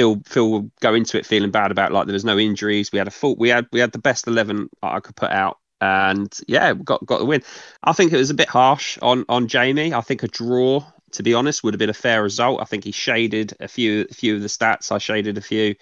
feel 0.02 0.22
feel 0.26 0.72
go 0.80 0.94
into 0.94 1.18
it 1.18 1.26
feeling 1.26 1.52
bad 1.52 1.72
about 1.72 1.92
like 1.92 2.08
there 2.08 2.14
was 2.14 2.26
no 2.26 2.40
injuries. 2.40 2.92
We 2.92 2.98
had 2.98 3.08
a 3.08 3.12
full, 3.12 3.36
we 3.36 3.50
had 3.50 3.68
we 3.72 3.80
had 3.80 3.92
the 3.92 4.00
best 4.00 4.28
eleven 4.28 4.70
I 4.82 5.00
could 5.00 5.16
put 5.16 5.32
out. 5.32 5.58
And 5.80 6.36
yeah, 6.48 6.74
got 6.74 7.06
got 7.06 7.20
the 7.20 7.26
win. 7.26 7.44
I 7.84 7.94
think 7.94 8.14
it 8.14 8.18
was 8.18 8.30
a 8.30 8.36
bit 8.36 8.50
harsh 8.50 8.98
on 9.02 9.26
on 9.30 9.48
Jamie. 9.48 9.94
I 9.94 10.02
think 10.02 10.24
a 10.24 10.28
draw 10.28 10.84
to 11.14 11.24
be 11.24 11.34
honest, 11.34 11.64
would 11.64 11.74
have 11.74 11.80
been 11.80 11.90
a 11.90 11.94
fair 11.94 12.24
result. 12.24 12.62
I 12.62 12.66
think 12.66 12.84
he 12.84 12.92
shaded 12.92 13.54
a 13.60 13.68
few 13.68 14.08
a 14.10 14.14
few 14.14 14.36
of 14.36 14.42
the 14.42 14.48
stats. 14.48 14.92
I 14.92 14.98
shaded 14.98 15.38
a 15.38 15.42
few. 15.42 15.76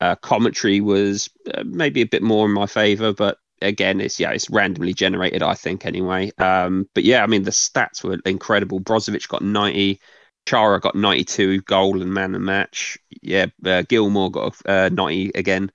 Uh, 0.00 0.16
commentary 0.16 0.80
was 0.80 1.30
uh, 1.54 1.62
maybe 1.64 2.02
a 2.02 2.06
bit 2.06 2.22
more 2.22 2.46
in 2.46 2.52
my 2.52 2.66
favour, 2.66 3.12
but 3.12 3.38
again, 3.62 4.00
it's 4.00 4.18
yeah, 4.18 4.30
it's 4.32 4.50
randomly 4.50 4.92
generated. 4.92 5.42
I 5.42 5.54
think 5.54 5.86
anyway. 5.86 6.32
Um, 6.38 6.88
but 6.94 7.04
yeah, 7.04 7.22
I 7.22 7.26
mean 7.26 7.44
the 7.44 7.50
stats 7.50 8.02
were 8.02 8.18
incredible. 8.26 8.80
Brozovic 8.80 9.28
got 9.28 9.42
ninety. 9.42 10.00
Chara 10.46 10.80
got 10.80 10.94
92 10.94 11.62
goal 11.62 12.02
and 12.02 12.12
man 12.12 12.34
and 12.34 12.44
match. 12.44 12.98
Yeah, 13.22 13.46
uh, 13.64 13.82
Gilmore 13.88 14.30
got 14.30 14.56
uh, 14.66 14.90
90 14.92 15.32
again. 15.34 15.70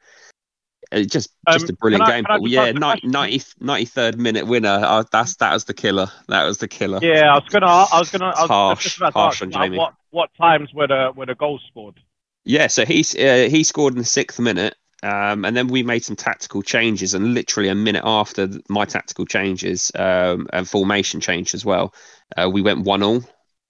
Uh, 0.91 1.01
just 1.03 1.31
just 1.51 1.65
Um, 1.65 1.69
a 1.69 1.73
brilliant 1.73 2.03
I- 2.03 2.11
game. 2.11 2.25
I 2.29 2.37
But 2.39 2.49
yeah, 2.49 2.63
ask 2.63 2.75
90, 3.03 3.07
90, 3.07 3.39
93rd 3.61 4.17
minute 4.17 4.47
winner. 4.47 4.79
Uh, 4.81 5.03
that's 5.11 5.35
that 5.37 5.53
was 5.53 5.65
the 5.65 5.73
killer. 5.73 6.07
That 6.27 6.45
was 6.45 6.57
the 6.59 6.67
killer. 6.67 6.99
Yeah, 7.01 7.31
I 7.31 7.35
was 7.35 7.47
gonna, 7.49 7.65
I 7.67 7.99
was 7.99 8.09
gonna, 8.11 8.25
I 8.35 8.41
was 8.41 8.49
Harsh, 8.49 8.97
about 8.97 9.13
to 9.13 9.19
harsh 9.19 9.35
ask, 9.35 9.41
on 9.43 9.51
Jamie. 9.51 9.77
what 9.77 9.93
what 10.11 10.29
times 10.35 10.73
were 10.73 10.87
the 10.87 11.11
were 11.15 11.25
the 11.27 11.35
goals 11.35 11.61
scored? 11.67 11.99
Yeah, 12.45 12.67
so 12.67 12.85
he's 12.85 13.15
uh, 13.15 13.47
he 13.51 13.63
scored 13.63 13.93
in 13.93 13.99
the 13.99 14.05
sixth 14.05 14.39
minute, 14.39 14.75
um, 15.03 15.45
and 15.45 15.55
then 15.55 15.67
we 15.67 15.83
made 15.83 16.03
some 16.03 16.15
tactical 16.15 16.63
changes, 16.63 17.13
and 17.13 17.35
literally 17.35 17.69
a 17.69 17.75
minute 17.75 18.03
after 18.05 18.49
my 18.69 18.85
tactical 18.85 19.25
changes 19.25 19.91
um, 19.93 20.47
and 20.53 20.67
formation 20.67 21.19
change 21.19 21.53
as 21.53 21.63
well, 21.63 21.93
uh, 22.35 22.49
we 22.51 22.61
went 22.63 22.79
one 22.85 23.03
all, 23.03 23.21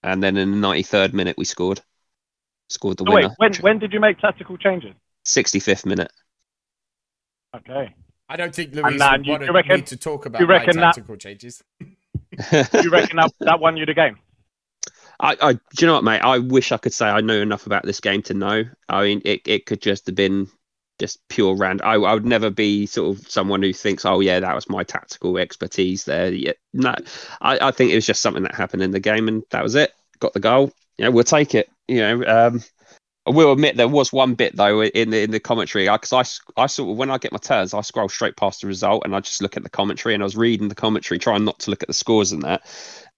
and 0.02 0.22
then 0.22 0.36
in 0.36 0.50
the 0.52 0.56
ninety 0.56 0.82
third 0.82 1.14
minute 1.14 1.36
we 1.38 1.44
scored, 1.44 1.80
scored 2.68 2.96
the 2.98 3.04
No, 3.04 3.12
wait, 3.12 3.22
winner. 3.24 3.34
when 3.38 3.54
when 3.56 3.78
did 3.78 3.92
you 3.92 4.00
make 4.00 4.18
tactical 4.18 4.56
changes? 4.56 4.94
Sixty 5.24 5.60
fifth 5.60 5.84
minute. 5.86 6.10
Okay. 7.56 7.94
I 8.28 8.36
don't 8.36 8.54
think 8.54 8.74
Louise 8.74 8.96
nah, 8.98 9.12
would 9.16 9.26
you- 9.26 9.32
want 9.32 9.44
you 9.44 9.52
reckon- 9.52 9.76
me 9.76 9.82
to 9.82 9.96
talk 9.96 10.26
about 10.26 10.40
you 10.40 10.46
my 10.46 10.52
reckon 10.54 10.76
that- 10.76 10.94
tactical 10.94 11.16
changes. 11.16 11.62
You 12.52 12.90
reckon 12.90 13.16
that, 13.16 13.32
that 13.40 13.58
won 13.60 13.76
you 13.76 13.84
the 13.84 13.92
game? 13.94 14.16
I, 15.18 15.36
I, 15.42 15.52
do 15.54 15.60
you 15.80 15.86
know 15.88 15.94
what, 15.94 16.04
mate? 16.04 16.20
I 16.20 16.38
wish 16.38 16.70
I 16.72 16.78
could 16.78 16.94
say 16.94 17.06
I 17.06 17.20
know 17.20 17.40
enough 17.42 17.66
about 17.66 17.84
this 17.84 18.00
game 18.00 18.22
to 18.22 18.34
know. 18.34 18.64
I 18.88 19.02
mean, 19.02 19.20
it, 19.24 19.42
it 19.46 19.66
could 19.66 19.82
just 19.82 20.06
have 20.06 20.14
been 20.14 20.48
just 21.00 21.18
pure 21.28 21.56
rand. 21.56 21.82
I, 21.82 21.94
I 21.94 22.14
would 22.14 22.24
never 22.26 22.50
be 22.50 22.86
sort 22.86 23.16
of 23.16 23.28
someone 23.28 23.62
who 23.62 23.72
thinks, 23.72 24.04
oh 24.04 24.20
yeah, 24.20 24.40
that 24.40 24.54
was 24.54 24.68
my 24.68 24.84
tactical 24.84 25.36
expertise 25.38 26.04
there. 26.04 26.32
Yeah, 26.32 26.52
no, 26.72 26.94
I, 27.40 27.68
I 27.68 27.70
think 27.72 27.90
it 27.90 27.96
was 27.96 28.06
just 28.06 28.22
something 28.22 28.44
that 28.44 28.54
happened 28.54 28.82
in 28.82 28.92
the 28.92 29.00
game, 29.00 29.26
and 29.26 29.42
that 29.50 29.62
was 29.62 29.74
it. 29.74 29.92
Got 30.20 30.34
the 30.34 30.40
goal. 30.40 30.70
Yeah, 30.98 31.08
we'll 31.08 31.24
take 31.24 31.54
it. 31.54 31.68
You 31.88 32.00
know, 32.00 32.24
um, 32.26 32.62
I 33.26 33.30
will 33.30 33.52
admit 33.52 33.76
there 33.76 33.86
was 33.86 34.12
one 34.12 34.34
bit 34.34 34.56
though 34.56 34.82
in 34.82 35.10
the 35.10 35.22
in 35.22 35.30
the 35.30 35.40
commentary 35.40 35.88
because 35.88 36.12
I, 36.56 36.62
I 36.62 36.66
sort 36.66 36.90
of 36.90 36.96
when 36.96 37.10
I 37.10 37.18
get 37.18 37.32
my 37.32 37.38
turns 37.38 37.74
I 37.74 37.82
scroll 37.82 38.08
straight 38.08 38.36
past 38.36 38.62
the 38.62 38.66
result 38.66 39.02
and 39.04 39.14
I 39.14 39.20
just 39.20 39.42
look 39.42 39.58
at 39.58 39.62
the 39.62 39.68
commentary 39.68 40.14
and 40.14 40.22
I 40.22 40.24
was 40.24 40.36
reading 40.36 40.68
the 40.68 40.74
commentary 40.74 41.18
trying 41.18 41.44
not 41.44 41.58
to 41.60 41.70
look 41.70 41.82
at 41.82 41.88
the 41.88 41.94
scores 41.94 42.32
and 42.32 42.42
that. 42.42 42.62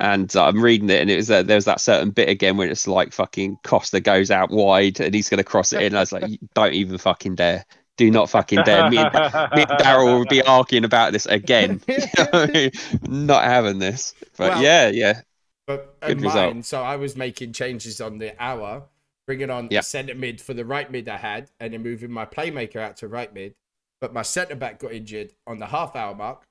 And 0.01 0.35
uh, 0.35 0.47
I'm 0.47 0.61
reading 0.61 0.91
it 0.91 1.01
and 1.01 1.09
it 1.09 1.17
was 1.17 1.31
uh, 1.31 1.45
there 1.45 1.57
was 1.57 1.67
that 1.67 1.81
certain 1.81 2.11
bit 2.11 2.29
again 2.29 2.57
where 2.57 2.69
it's 2.69 2.89
like 2.89 3.13
fucking 3.13 3.59
Costa 3.63 4.01
goes 4.01 4.33
out 4.33 4.51
wide 4.51 4.99
and 4.99 5.15
he's 5.15 5.29
gonna 5.29 5.45
cross 5.45 5.73
it 5.73 5.83
in. 5.83 5.95
I 5.95 6.01
was 6.01 6.13
like 6.13 6.25
don't 6.55 6.75
even 6.75 6.99
fucking 6.99 7.37
dare. 7.37 7.65
Do 7.97 8.11
not 8.11 8.29
fucking 8.29 8.63
dare. 8.65 8.91
Me 8.91 8.97
and, 8.97 9.13
me 9.13 9.63
and 9.63 9.79
Daryl 9.79 10.19
will 10.19 10.25
be 10.25 10.43
arguing 10.43 10.85
about 10.85 11.13
this 11.13 11.27
again. 11.27 11.81
Not 13.09 13.45
having 13.45 13.79
this. 13.79 14.15
But 14.37 14.55
Well, 14.55 14.63
yeah 14.63 14.89
yeah. 14.89 15.21
But 15.67 16.01
Good 16.01 16.21
result. 16.23 16.55
mine, 16.55 16.63
so 16.65 16.83
I 16.83 16.97
was 16.97 17.17
making 17.17 17.53
changes 17.53 18.01
on 18.01 18.19
the 18.19 18.35
hour, 18.43 18.85
bringing 19.33 19.51
on 19.51 19.69
a 19.73 19.83
centre 19.83 20.15
mid 20.15 20.43
for 20.43 20.53
the 20.53 20.65
right 20.65 20.91
mid 20.91 21.09
I 21.09 21.17
had, 21.17 21.51
and 21.59 21.73
then 21.73 21.83
moving 21.83 22.11
my 22.11 22.27
playmaker 22.27 22.77
out 22.77 22.99
to 22.99 23.09
right 23.09 23.33
mid. 23.33 23.55
But 23.99 24.13
my 24.13 24.23
centre 24.23 24.57
back 24.57 24.79
got 24.79 24.93
injured 24.93 25.33
on 25.47 25.59
the 25.59 25.67
half 25.67 25.97
hour 25.97 26.15
mark, 26.15 26.45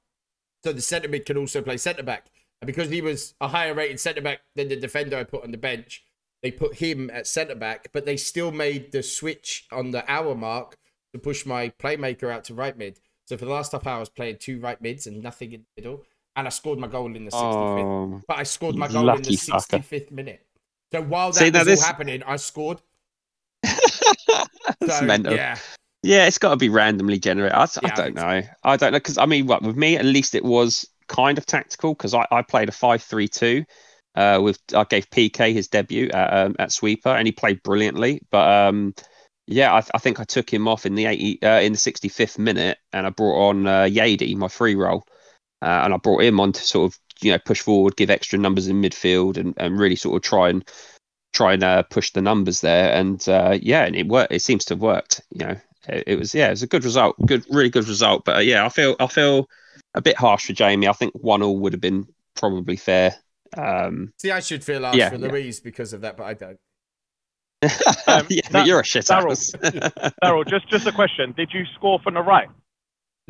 so 0.64 0.74
the 0.74 0.82
centre 0.82 1.08
mid 1.08 1.26
can 1.28 1.38
also 1.38 1.62
play 1.62 1.78
centre 1.78 2.02
back. 2.02 2.32
And 2.60 2.66
because 2.66 2.90
he 2.90 3.02
was 3.02 3.36
a 3.40 3.48
higher 3.48 3.76
rated 3.76 4.00
centre 4.00 4.22
back 4.22 4.40
than 4.56 4.70
the 4.70 4.76
defender 4.76 5.18
I 5.18 5.26
put 5.26 5.44
on 5.44 5.52
the 5.52 5.58
bench, 5.58 6.04
they 6.42 6.50
put 6.50 6.76
him 6.76 7.12
at 7.12 7.28
centre 7.28 7.56
back. 7.56 7.90
But 7.94 8.06
they 8.06 8.18
still 8.18 8.52
made 8.52 8.92
the 8.92 9.04
switch 9.04 9.68
on 9.72 9.92
the 9.92 10.10
hour 10.12 10.34
mark 10.34 10.78
to 11.14 11.20
push 11.20 11.46
my 11.46 11.70
playmaker 11.70 12.32
out 12.32 12.46
to 12.46 12.56
right 12.56 12.76
mid. 12.76 13.00
So 13.28 13.38
for 13.38 13.46
the 13.46 13.52
last 13.52 13.74
half 13.74 13.86
hour, 13.86 13.98
I 13.98 14.00
was 14.00 14.10
playing 14.10 14.38
two 14.40 14.60
right 14.60 14.82
mids 14.82 15.06
and 15.06 15.22
nothing 15.22 15.54
in 15.54 15.66
the 15.76 15.82
middle. 15.82 16.04
And 16.36 16.48
I 16.48 16.50
scored 16.50 16.80
my 16.80 16.88
goal 16.88 17.14
in 17.16 17.26
the 17.26 17.32
65th. 17.32 17.84
Oh, 17.84 18.22
but 18.28 18.38
I 18.38 18.44
scored 18.44 18.76
my 18.76 18.88
goal 18.88 19.02
in 19.02 19.22
the 19.22 19.30
lucky 19.32 19.36
fucker. 19.36 19.84
65th 19.84 20.12
minute. 20.12 20.46
So 20.94 21.02
while 21.02 21.32
that 21.32 21.40
See, 21.40 21.52
was 21.52 21.66
this- 21.66 21.82
all 21.82 21.88
happening, 21.88 22.24
I 22.24 22.36
scored. 22.38 22.82
So, 24.88 25.02
mental. 25.04 25.34
Yeah. 25.34 25.58
Yeah, 26.04 26.26
it's 26.26 26.40
got 26.40 26.52
to 26.52 26.56
be 26.56 26.70
randomly 26.70 27.20
generated. 27.20 27.56
I, 27.56 27.68
Yeah, 27.84 27.90
I 27.92 27.96
don't 27.96 28.16
know. 28.16 28.42
I 28.64 28.78
don't 28.78 28.92
know 28.92 28.98
because 28.98 29.18
I 29.20 29.26
mean, 29.28 29.46
what 29.46 29.62
with 29.62 29.76
me 29.76 29.98
at 29.98 30.06
least 30.06 30.34
it 30.34 30.44
was 30.44 30.88
kind 31.08 31.38
of 31.38 31.46
tactical 31.46 31.94
because 31.94 32.14
I, 32.16 32.26
I 32.32 32.42
played 32.42 32.70
a 32.70 32.72
five-three-two. 32.72 33.66
Uh, 34.16 34.40
with 34.44 34.60
I 34.76 34.84
gave 34.84 35.10
PK 35.10 35.54
his 35.54 35.68
debut 35.68 36.10
at 36.10 36.34
um, 36.34 36.56
at 36.60 36.72
sweeper 36.72 37.10
and 37.10 37.28
he 37.28 37.32
played 37.32 37.62
brilliantly. 37.64 38.22
But 38.32 38.50
um, 38.50 38.96
yeah, 39.46 39.74
I, 39.74 39.84
I 39.94 40.00
think 40.00 40.20
I 40.20 40.24
took 40.24 40.52
him 40.52 40.68
off 40.68 40.86
in 40.86 40.96
the 40.96 41.06
eighty 41.06 41.42
uh, 41.44 41.60
in 41.60 41.74
the 41.74 41.78
sixty-fifth 41.78 42.40
minute 42.40 42.80
and 42.92 43.06
I 43.06 43.12
brought 43.12 43.50
on 43.50 43.68
uh, 43.68 43.84
Yadi, 43.84 44.36
my 44.36 44.48
free 44.48 44.76
role, 44.76 45.06
uh, 45.62 45.82
and 45.84 45.94
I 45.94 45.98
brought 45.98 46.24
him 46.24 46.40
on 46.40 46.52
to 46.54 46.62
sort 46.62 46.92
of 46.92 47.00
you 47.22 47.32
know 47.32 47.40
push 47.40 47.62
forward, 47.62 47.96
give 47.96 48.10
extra 48.10 48.38
numbers 48.40 48.68
in 48.68 48.82
midfield, 48.82 49.38
and, 49.38 49.54
and 49.58 49.80
really 49.80 49.96
sort 49.96 50.16
of 50.16 50.22
try 50.22 50.50
and 50.50 50.68
try 51.34 51.54
and 51.54 51.64
uh, 51.64 51.84
push 51.84 52.12
the 52.12 52.22
numbers 52.22 52.62
there. 52.62 52.92
And 52.94 53.28
uh, 53.30 53.58
yeah, 53.62 53.86
and 53.86 53.96
it 53.96 54.08
worked. 54.08 54.34
It 54.34 54.42
seems 54.42 54.66
to 54.66 54.74
have 54.74 54.82
worked. 54.82 55.22
You 55.32 55.46
know, 55.46 55.56
it, 55.88 56.04
it 56.08 56.20
was 56.20 56.34
yeah, 56.36 56.48
it 56.48 56.52
was 56.52 56.64
a 56.64 56.68
good 56.68 56.84
result, 56.84 57.16
good, 57.26 57.46
really 57.50 57.70
good 57.70 57.88
result. 57.88 58.26
But 58.26 58.38
uh, 58.38 58.40
yeah, 58.40 58.66
I 58.66 58.70
feel 58.70 58.96
I 59.00 59.08
feel 59.08 59.48
a 59.94 60.02
bit 60.02 60.18
harsh 60.18 60.46
for 60.46 60.54
Jamie. 60.54 60.88
I 60.88 60.94
think 60.94 61.14
one 61.14 61.42
all 61.42 61.58
would 61.60 61.74
have 61.74 61.82
been 61.82 62.08
probably 62.36 62.76
fair. 62.78 63.16
Um, 63.58 64.14
See, 64.18 64.32
I 64.32 64.40
should 64.40 64.64
feel 64.64 64.84
harsh 64.84 64.98
Yeah, 64.98 65.10
for 65.10 65.18
yeah. 65.18 65.28
Louise 65.28 65.60
because 65.60 65.92
of 65.94 66.02
that, 66.02 66.18
but 66.18 66.24
I 66.24 66.34
don't. 66.34 66.58
Um, 68.08 68.26
yeah, 68.30 68.42
that- 68.42 68.52
but 68.52 68.66
you're 68.66 68.80
a 68.80 68.84
shit 68.84 69.06
Daryl. 69.06 69.30
house. 69.30 69.52
Daryl, 70.24 70.48
just 70.50 70.68
just 70.70 70.88
a 70.88 70.92
question. 70.92 71.34
Did 71.38 71.54
you 71.54 71.64
score 71.76 72.00
from 72.00 72.16
the 72.16 72.22
right? 72.22 72.50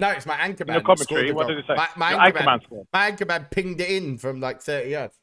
No, 0.02 0.10
it's 0.10 0.26
my 0.26 0.36
anchor 0.36 0.64
In 0.64 0.68
man. 0.68 0.78
the 0.80 0.84
commentary, 0.84 1.28
the 1.30 1.34
what 1.36 1.48
goal. 1.48 1.56
did 1.56 1.60
it 1.64 1.68
say? 1.68 1.76
My, 1.76 1.88
my 1.96 2.12
Your 2.12 2.22
anchor, 2.22 2.40
man, 2.44 2.48
Anchorman 2.60 2.64
scored. 2.64 2.88
my 2.92 3.08
anchor 3.08 3.26
man 3.26 3.48
pinged 3.52 3.80
it 3.82 3.90
in 3.90 4.18
from 4.18 4.42
like 4.42 4.62
30 4.62 4.90
yards. 4.90 5.16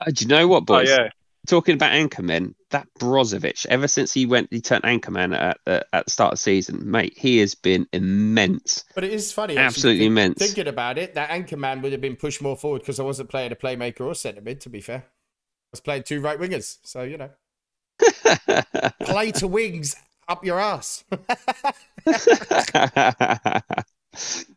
Uh, 0.00 0.10
do 0.12 0.24
you 0.24 0.28
know 0.28 0.46
what, 0.46 0.58
Oh 0.58 0.66
boys? 0.66 0.88
yeah. 0.88 1.08
Talking 1.46 1.74
about 1.74 1.92
anchormen, 1.92 2.54
that 2.70 2.86
Brozovic, 2.98 3.66
ever 3.66 3.86
since 3.86 4.12
he 4.14 4.24
went, 4.24 4.48
he 4.50 4.60
turned 4.62 4.84
anchorman 4.84 5.34
at 5.38 5.58
the 5.66 5.84
at 5.92 6.06
the 6.06 6.10
start 6.10 6.32
of 6.32 6.38
the 6.38 6.42
season, 6.42 6.90
mate. 6.90 7.12
He 7.18 7.38
has 7.38 7.54
been 7.54 7.86
immense. 7.92 8.84
But 8.94 9.04
it 9.04 9.12
is 9.12 9.30
funny. 9.30 9.52
actually, 9.54 9.64
Absolutely 9.66 9.98
think- 10.00 10.10
immense. 10.12 10.38
Thinking 10.38 10.68
about 10.68 10.96
it, 10.96 11.14
that 11.14 11.28
anchor 11.30 11.56
man 11.58 11.82
would 11.82 11.92
have 11.92 12.00
been 12.00 12.16
pushed 12.16 12.40
more 12.40 12.56
forward 12.56 12.80
because 12.80 12.98
I 12.98 13.02
wasn't 13.02 13.28
playing 13.28 13.52
a 13.52 13.56
playmaker 13.56 14.00
or 14.02 14.14
centre 14.14 14.40
mid, 14.40 14.60
to 14.62 14.70
be 14.70 14.80
fair. 14.80 15.04
I 15.06 15.70
was 15.70 15.80
playing 15.80 16.04
two 16.04 16.20
right 16.22 16.38
wingers. 16.38 16.78
So, 16.82 17.02
you 17.02 17.18
know, 17.18 17.30
play 19.02 19.30
to 19.32 19.46
wings 19.46 19.96
up 20.28 20.44
your 20.46 20.58
ass. 20.58 21.04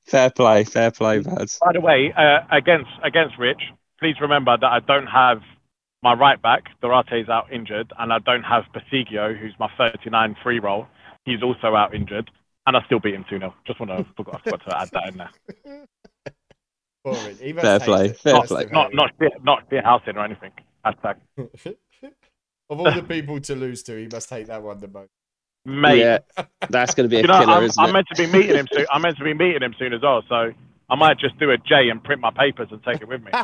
fair 0.05 0.29
play, 0.31 0.63
fair 0.63 0.91
play, 0.91 1.19
lads. 1.21 1.59
By 1.63 1.73
the 1.73 1.81
way, 1.81 2.13
uh, 2.15 2.39
against 2.51 2.89
against 3.03 3.37
Rich, 3.37 3.61
please 3.99 4.15
remember 4.21 4.57
that 4.57 4.67
I 4.67 4.79
don't 4.79 5.07
have 5.07 5.41
my 6.03 6.13
right 6.13 6.41
back. 6.41 6.63
Dorate's 6.81 7.29
out 7.29 7.51
injured, 7.51 7.91
and 7.97 8.11
I 8.13 8.19
don't 8.19 8.43
have 8.43 8.63
Basigio, 8.75 9.37
who's 9.37 9.53
my 9.59 9.69
39 9.77 10.35
free 10.43 10.59
role. 10.59 10.87
He's 11.25 11.41
also 11.43 11.75
out 11.75 11.93
injured, 11.95 12.29
and 12.65 12.77
I 12.77 12.83
still 12.85 12.99
beat 12.99 13.15
him 13.15 13.25
2 13.29 13.39
0. 13.39 13.53
Just 13.65 13.79
want 13.79 13.91
to 13.91 14.05
forgot, 14.15 14.35
I 14.45 14.49
forgot 14.49 14.61
to 14.69 14.77
add 14.81 14.89
that 14.93 15.07
in 15.09 15.17
there. 15.17 15.85
Boring. 17.03 17.37
He 17.37 17.53
must 17.53 17.63
Fair 17.65 17.79
play, 17.79 18.05
it. 18.07 18.17
fair 18.19 18.33
Must 18.33 18.47
play. 18.49 18.63
have 18.63 18.71
Not 18.71 18.85
hated 18.87 18.95
not 18.97 19.11
shit, 19.21 19.43
not 19.43 19.63
shit 19.69 19.83
housing 19.83 20.17
or 20.17 20.25
anything. 20.25 20.51
Hashtag 20.85 21.15
of 22.69 22.79
all 22.79 22.91
the 22.91 23.03
people 23.03 23.39
to 23.41 23.55
lose 23.55 23.83
to, 23.83 23.97
he 23.97 24.07
must 24.11 24.29
hate 24.29 24.47
that 24.47 24.61
one 24.61 24.79
the 24.79 24.87
most. 24.87 25.09
Mate. 25.67 25.99
Yeah, 25.99 26.19
that's 26.69 26.95
going 26.95 27.09
to 27.09 27.13
be 27.13 27.17
a 27.17 27.21
you 27.23 27.27
know, 27.27 27.39
killer, 27.39 27.53
I'm, 27.53 27.63
isn't 27.63 27.83
I'm 27.83 27.89
it? 27.89 27.93
meant 27.93 28.07
to 28.13 28.15
be 28.15 28.31
meeting 28.31 28.55
him 28.55 28.67
soon. 28.71 28.85
I'm 28.91 29.01
meant 29.01 29.17
to 29.17 29.23
be 29.23 29.33
meeting 29.33 29.61
him 29.61 29.75
soon 29.77 29.93
as 29.93 30.01
well. 30.01 30.23
So 30.27 30.51
I 30.89 30.95
might 30.95 31.19
just 31.19 31.37
do 31.37 31.51
a 31.51 31.57
J 31.57 31.89
and 31.89 32.03
print 32.03 32.21
my 32.21 32.31
papers 32.31 32.69
and 32.71 32.81
take 32.83 33.01
it 33.01 33.07
with 33.07 33.21
me. 33.23 33.31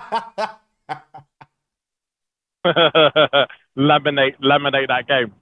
laminate, 3.78 4.40
laminate 4.42 4.88
that 4.88 5.06
game. 5.08 5.34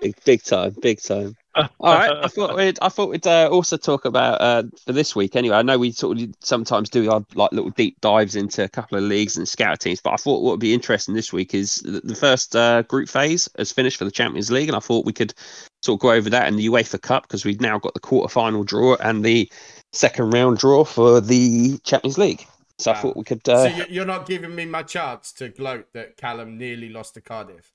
Big, 0.00 0.14
big 0.24 0.42
time, 0.42 0.74
big 0.80 1.00
time. 1.00 1.36
All 1.56 1.68
right, 1.80 2.10
I 2.24 2.28
thought 2.28 2.56
we'd, 2.56 2.78
I 2.80 2.88
thought 2.88 3.08
we'd 3.10 3.26
uh, 3.26 3.48
also 3.50 3.76
talk 3.76 4.04
about 4.04 4.40
uh, 4.40 4.62
for 4.86 4.92
this 4.92 5.16
week. 5.16 5.34
Anyway, 5.34 5.56
I 5.56 5.62
know 5.62 5.78
we 5.78 5.90
sort 5.90 6.20
of 6.20 6.28
sometimes 6.40 6.88
do 6.88 7.10
our 7.10 7.24
like 7.34 7.50
little 7.50 7.70
deep 7.70 8.00
dives 8.00 8.36
into 8.36 8.62
a 8.62 8.68
couple 8.68 8.96
of 8.98 9.04
leagues 9.04 9.36
and 9.36 9.48
scout 9.48 9.80
teams, 9.80 10.00
but 10.00 10.12
I 10.12 10.16
thought 10.16 10.42
what 10.42 10.52
would 10.52 10.60
be 10.60 10.72
interesting 10.74 11.14
this 11.14 11.32
week 11.32 11.52
is 11.52 11.76
the, 11.76 12.00
the 12.04 12.14
first 12.14 12.54
uh, 12.54 12.82
group 12.82 13.08
phase 13.08 13.48
has 13.58 13.72
finished 13.72 13.96
for 13.98 14.04
the 14.04 14.12
Champions 14.12 14.50
League, 14.52 14.68
and 14.68 14.76
I 14.76 14.80
thought 14.80 15.04
we 15.04 15.12
could 15.12 15.34
sort 15.82 15.96
of 15.98 16.02
go 16.02 16.12
over 16.12 16.30
that 16.30 16.46
in 16.46 16.54
the 16.56 16.66
UEFA 16.68 17.00
Cup 17.02 17.24
because 17.24 17.44
we've 17.44 17.60
now 17.60 17.78
got 17.78 17.94
the 17.94 18.00
quarter 18.00 18.30
final 18.32 18.62
draw 18.62 18.94
and 19.00 19.24
the 19.24 19.50
second 19.92 20.30
round 20.30 20.58
draw 20.58 20.84
for 20.84 21.20
the 21.20 21.78
Champions 21.78 22.16
League. 22.16 22.46
So 22.78 22.92
I 22.92 22.94
thought 22.94 23.16
we 23.16 23.24
could. 23.24 23.44
so 23.44 23.54
Uh, 23.54 23.64
you- 23.76 23.86
you're 23.90 24.06
not 24.06 24.24
giving 24.26 24.54
me 24.54 24.66
my 24.66 24.82
chance 24.84 25.32
to 25.32 25.48
gloat 25.48 25.86
that 25.94 26.16
Callum 26.16 26.56
nearly 26.56 26.90
lost 26.90 27.14
to 27.14 27.20
Cardiff. 27.20 27.72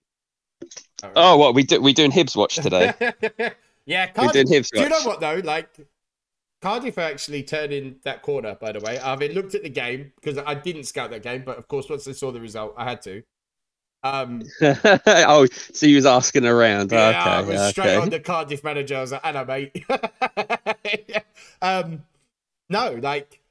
oh, 1.16 1.36
what 1.38 1.54
we 1.54 1.64
do? 1.64 1.82
We 1.82 1.92
doing 1.94 2.12
Hibs 2.12 2.36
watch 2.38 2.56
today? 2.56 2.94
yeah, 3.86 4.08
Cardiff. 4.08 4.48
Do 4.48 4.82
you 4.82 4.90
know 4.90 5.02
what 5.04 5.20
though? 5.20 5.42
Like 5.44 5.70
Cardiff 6.62 6.98
actually 6.98 7.44
turning 7.44 7.98
that 8.04 8.22
corner. 8.22 8.56
By 8.56 8.72
the 8.72 8.80
way, 8.80 8.98
I've 9.00 9.20
looked 9.20 9.56
at 9.56 9.64
the 9.64 9.70
game 9.70 10.12
because 10.16 10.38
I 10.46 10.56
didn't 10.56 10.86
scout 10.86 11.12
that 11.12 11.24
game, 11.24 11.44
but 11.46 11.58
of 11.58 11.68
course, 11.68 11.90
once 11.90 12.08
I 12.08 12.12
saw 12.12 12.32
the 12.32 12.42
result, 12.42 12.74
I 12.78 12.86
had 12.90 13.02
to. 13.04 13.24
Um, 14.04 14.44
oh, 14.62 15.48
so 15.74 15.86
you 15.86 15.96
was 15.96 16.06
asking 16.06 16.46
around. 16.46 16.92
yeah, 16.92 17.10
okay, 17.10 17.18
I 17.18 17.42
was 17.42 17.70
straight 17.70 17.96
on 17.96 18.10
the 18.10 18.20
Cardiff 18.20 18.64
manager. 18.64 18.98
I 18.98 19.02
was 19.02 19.12
like, 19.12 19.22
"Hello, 19.24 19.46
mate." 19.46 19.86
um, 21.62 22.04
no, 22.70 23.00
like 23.02 23.42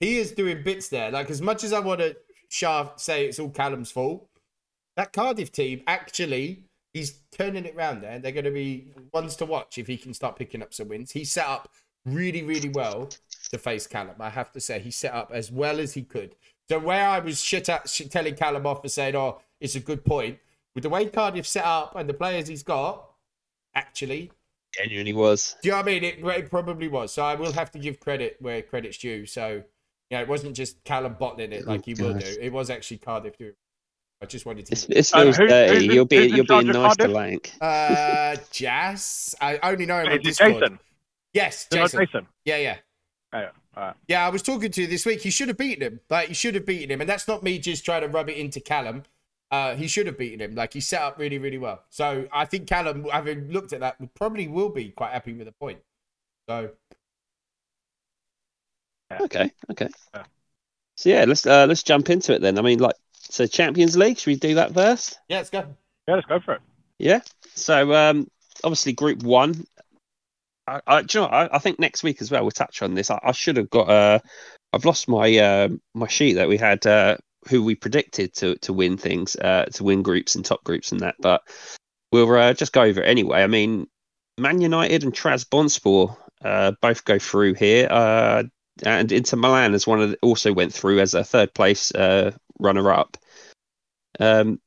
he 0.00 0.18
is 0.18 0.32
doing 0.32 0.62
bits 0.62 0.88
there. 0.88 1.10
Like 1.10 1.30
as 1.30 1.40
much 1.40 1.64
as 1.64 1.72
I 1.72 1.78
want 1.80 2.00
to 2.00 2.16
shaft 2.48 3.00
say 3.00 3.26
it's 3.26 3.38
all 3.38 3.50
Callum's 3.50 3.92
fault, 3.92 4.28
that 4.96 5.12
Cardiff 5.12 5.52
team 5.52 5.82
actually 5.86 6.64
he's 6.92 7.19
turning 7.40 7.64
it 7.64 7.74
round 7.74 8.02
there. 8.02 8.18
They're 8.18 8.32
going 8.32 8.44
to 8.44 8.50
be 8.50 8.88
ones 9.12 9.36
to 9.36 9.46
watch 9.46 9.78
if 9.78 9.86
he 9.86 9.96
can 9.96 10.12
start 10.12 10.36
picking 10.36 10.62
up 10.62 10.74
some 10.74 10.88
wins. 10.88 11.10
He 11.10 11.24
set 11.24 11.46
up 11.46 11.70
really, 12.04 12.42
really 12.42 12.68
well 12.68 13.08
to 13.50 13.58
face 13.58 13.86
Callum. 13.86 14.16
I 14.20 14.28
have 14.28 14.52
to 14.52 14.60
say 14.60 14.78
he 14.78 14.90
set 14.90 15.14
up 15.14 15.30
as 15.32 15.50
well 15.50 15.80
as 15.80 15.94
he 15.94 16.02
could. 16.02 16.34
So 16.68 16.78
where 16.78 17.08
I 17.08 17.18
was 17.18 17.42
shit 17.42 17.68
at 17.68 17.88
shit 17.88 18.10
telling 18.10 18.34
Callum 18.34 18.66
off 18.66 18.82
for 18.82 18.88
saying, 18.88 19.16
"Oh, 19.16 19.40
it's 19.60 19.74
a 19.74 19.80
good 19.80 20.04
point," 20.04 20.38
with 20.74 20.82
the 20.82 20.90
way 20.90 21.06
Cardiff 21.06 21.46
set 21.46 21.64
up 21.64 21.96
and 21.96 22.08
the 22.08 22.14
players 22.14 22.46
he's 22.46 22.62
got, 22.62 23.10
actually, 23.74 24.30
Genuinely 24.72 25.12
was. 25.12 25.56
do 25.62 25.68
you 25.68 25.72
know 25.72 25.78
what 25.78 25.88
I 25.88 25.90
mean? 25.92 26.04
It, 26.04 26.24
it 26.24 26.50
probably 26.50 26.88
was. 26.88 27.12
So 27.12 27.24
I 27.24 27.34
will 27.34 27.52
have 27.52 27.72
to 27.72 27.78
give 27.78 27.98
credit 27.98 28.36
where 28.40 28.62
credit's 28.62 28.98
due. 28.98 29.26
So, 29.26 29.64
yeah, 30.10 30.20
it 30.20 30.28
wasn't 30.28 30.54
just 30.54 30.84
Callum 30.84 31.16
bottling 31.18 31.52
it 31.52 31.64
oh, 31.66 31.70
like 31.70 31.84
he 31.84 31.94
will 31.94 32.14
do. 32.14 32.36
It 32.40 32.52
was 32.52 32.70
actually 32.70 32.98
Cardiff 32.98 33.36
doing. 33.36 33.54
It. 34.20 34.24
I 34.24 34.26
just 34.26 34.46
wanted 34.46 34.66
to. 34.66 34.88
this 34.88 35.10
feels 35.12 35.36
who- 35.36 35.46
dirty. 35.46 35.86
who's 35.86 35.94
you're 35.94 36.04
being 36.06 36.22
who's 36.22 36.30
in 36.30 36.36
you're 36.36 36.44
being 36.44 36.72
charge 36.72 36.76
of 36.76 36.82
nice 36.82 36.96
to 36.96 37.08
Cardiff? 37.08 37.14
Lank. 37.16 37.52
Uh, 37.60 38.36
Jazz. 38.50 39.34
I 39.40 39.58
only 39.62 39.86
know 39.86 39.98
him 40.00 40.06
on 40.06 40.12
Is 40.12 40.18
it 40.18 40.22
Discord. 40.24 40.52
Jason? 40.54 40.78
Yes, 41.32 41.62
Is 41.70 41.78
Jason. 41.78 42.00
Jason? 42.00 42.26
Yeah, 42.44 42.56
yeah. 42.58 42.76
Oh, 43.32 43.38
yeah. 43.38 43.50
All 43.76 43.82
right. 43.84 43.94
Yeah, 44.08 44.26
I 44.26 44.30
was 44.30 44.42
talking 44.42 44.70
to 44.72 44.80
you 44.82 44.86
this 44.88 45.06
week. 45.06 45.20
He 45.22 45.30
should 45.30 45.48
have 45.48 45.56
beaten 45.56 45.82
him. 45.82 46.00
Like 46.10 46.28
he 46.28 46.34
should 46.34 46.54
have 46.56 46.66
beaten 46.66 46.90
him, 46.90 47.00
and 47.00 47.08
that's 47.08 47.28
not 47.28 47.42
me 47.42 47.58
just 47.58 47.84
trying 47.84 48.02
to 48.02 48.08
rub 48.08 48.28
it 48.28 48.36
into 48.36 48.60
Callum. 48.60 49.04
Uh, 49.50 49.74
he 49.74 49.86
should 49.88 50.06
have 50.06 50.18
beaten 50.18 50.40
him. 50.40 50.54
Like 50.54 50.72
he 50.72 50.80
set 50.80 51.02
up 51.02 51.18
really, 51.18 51.38
really 51.38 51.58
well. 51.58 51.82
So 51.90 52.26
I 52.32 52.44
think 52.44 52.66
Callum, 52.68 53.04
having 53.12 53.50
looked 53.50 53.72
at 53.72 53.80
that, 53.80 54.00
would 54.00 54.12
probably 54.14 54.48
will 54.48 54.68
be 54.70 54.90
quite 54.90 55.12
happy 55.12 55.32
with 55.32 55.46
the 55.46 55.52
point. 55.52 55.78
So 56.48 56.70
Okay, 59.20 59.50
okay. 59.70 59.88
Yeah. 60.14 60.22
So 60.96 61.08
yeah, 61.08 61.24
let's 61.26 61.46
uh, 61.46 61.66
let's 61.66 61.82
jump 61.82 62.10
into 62.10 62.32
it 62.34 62.42
then. 62.42 62.58
I 62.58 62.62
mean, 62.62 62.78
like, 62.78 62.94
so 63.30 63.46
Champions 63.46 63.96
League. 63.96 64.18
Should 64.18 64.26
we 64.26 64.36
do 64.36 64.54
that 64.56 64.74
first? 64.74 65.18
yeah, 65.28 65.38
let's 65.38 65.50
go. 65.50 65.64
Yeah, 66.06 66.14
let's 66.14 66.26
go 66.26 66.40
for 66.40 66.54
it. 66.54 66.60
Yeah. 66.98 67.20
So 67.54 67.94
um, 67.94 68.28
obviously 68.62 68.92
Group 68.92 69.22
One. 69.22 69.64
I, 70.66 70.80
I, 70.86 71.02
do 71.02 71.18
you 71.18 71.24
know, 71.24 71.28
what? 71.28 71.34
I, 71.34 71.56
I 71.56 71.58
think 71.58 71.78
next 71.78 72.02
week 72.02 72.20
as 72.20 72.30
well 72.30 72.42
we'll 72.42 72.50
touch 72.50 72.82
on 72.82 72.94
this. 72.94 73.10
I, 73.10 73.18
I 73.22 73.32
should 73.32 73.56
have 73.56 73.70
got. 73.70 73.88
Uh, 73.88 74.18
I've 74.72 74.84
lost 74.84 75.08
my 75.08 75.36
uh, 75.36 75.68
my 75.94 76.08
sheet 76.08 76.34
that 76.34 76.48
we 76.48 76.56
had. 76.56 76.86
Uh, 76.86 77.16
who 77.48 77.64
we 77.64 77.74
predicted 77.74 78.34
to 78.34 78.56
to 78.56 78.72
win 78.72 78.96
things, 78.96 79.36
uh, 79.36 79.64
to 79.72 79.84
win 79.84 80.02
groups 80.02 80.34
and 80.34 80.44
top 80.44 80.62
groups 80.64 80.92
and 80.92 81.00
that. 81.00 81.14
But 81.20 81.42
we'll 82.12 82.30
uh, 82.34 82.54
just 82.54 82.72
go 82.72 82.82
over 82.82 83.00
it 83.00 83.08
anyway. 83.08 83.42
I 83.42 83.46
mean, 83.46 83.86
Man 84.38 84.60
United 84.60 85.04
and 85.04 85.12
Trabzonspor 85.12 86.16
uh, 86.44 86.72
both 86.80 87.04
go 87.04 87.18
through 87.18 87.54
here, 87.54 87.88
uh, 87.90 88.44
and 88.84 89.12
Inter 89.12 89.36
Milan 89.36 89.74
as 89.74 89.86
one 89.86 90.00
of 90.00 90.10
the, 90.10 90.18
also 90.22 90.52
went 90.52 90.72
through 90.72 91.00
as 91.00 91.14
a 91.14 91.24
third 91.24 91.54
place 91.54 91.94
uh, 91.94 92.32
runner 92.60 92.92
up. 92.92 93.16
Um, 94.18 94.60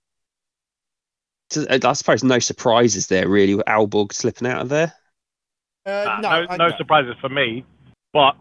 so, 1.50 1.66
uh, 1.70 1.80
I 1.84 1.94
suppose 1.94 2.24
no 2.24 2.40
surprises 2.40 3.08
there 3.08 3.28
really 3.28 3.56
with 3.56 3.66
Aalborg 3.66 4.14
slipping 4.14 4.48
out 4.48 4.62
of 4.62 4.70
there. 4.70 4.94
Uh, 5.86 6.06
Nah, 6.06 6.20
no, 6.22 6.30
no, 6.42 6.48
I- 6.50 6.58
no 6.58 6.78
surprises 6.78 7.16
for 7.22 7.30
me. 7.30 7.66
But 8.14 8.36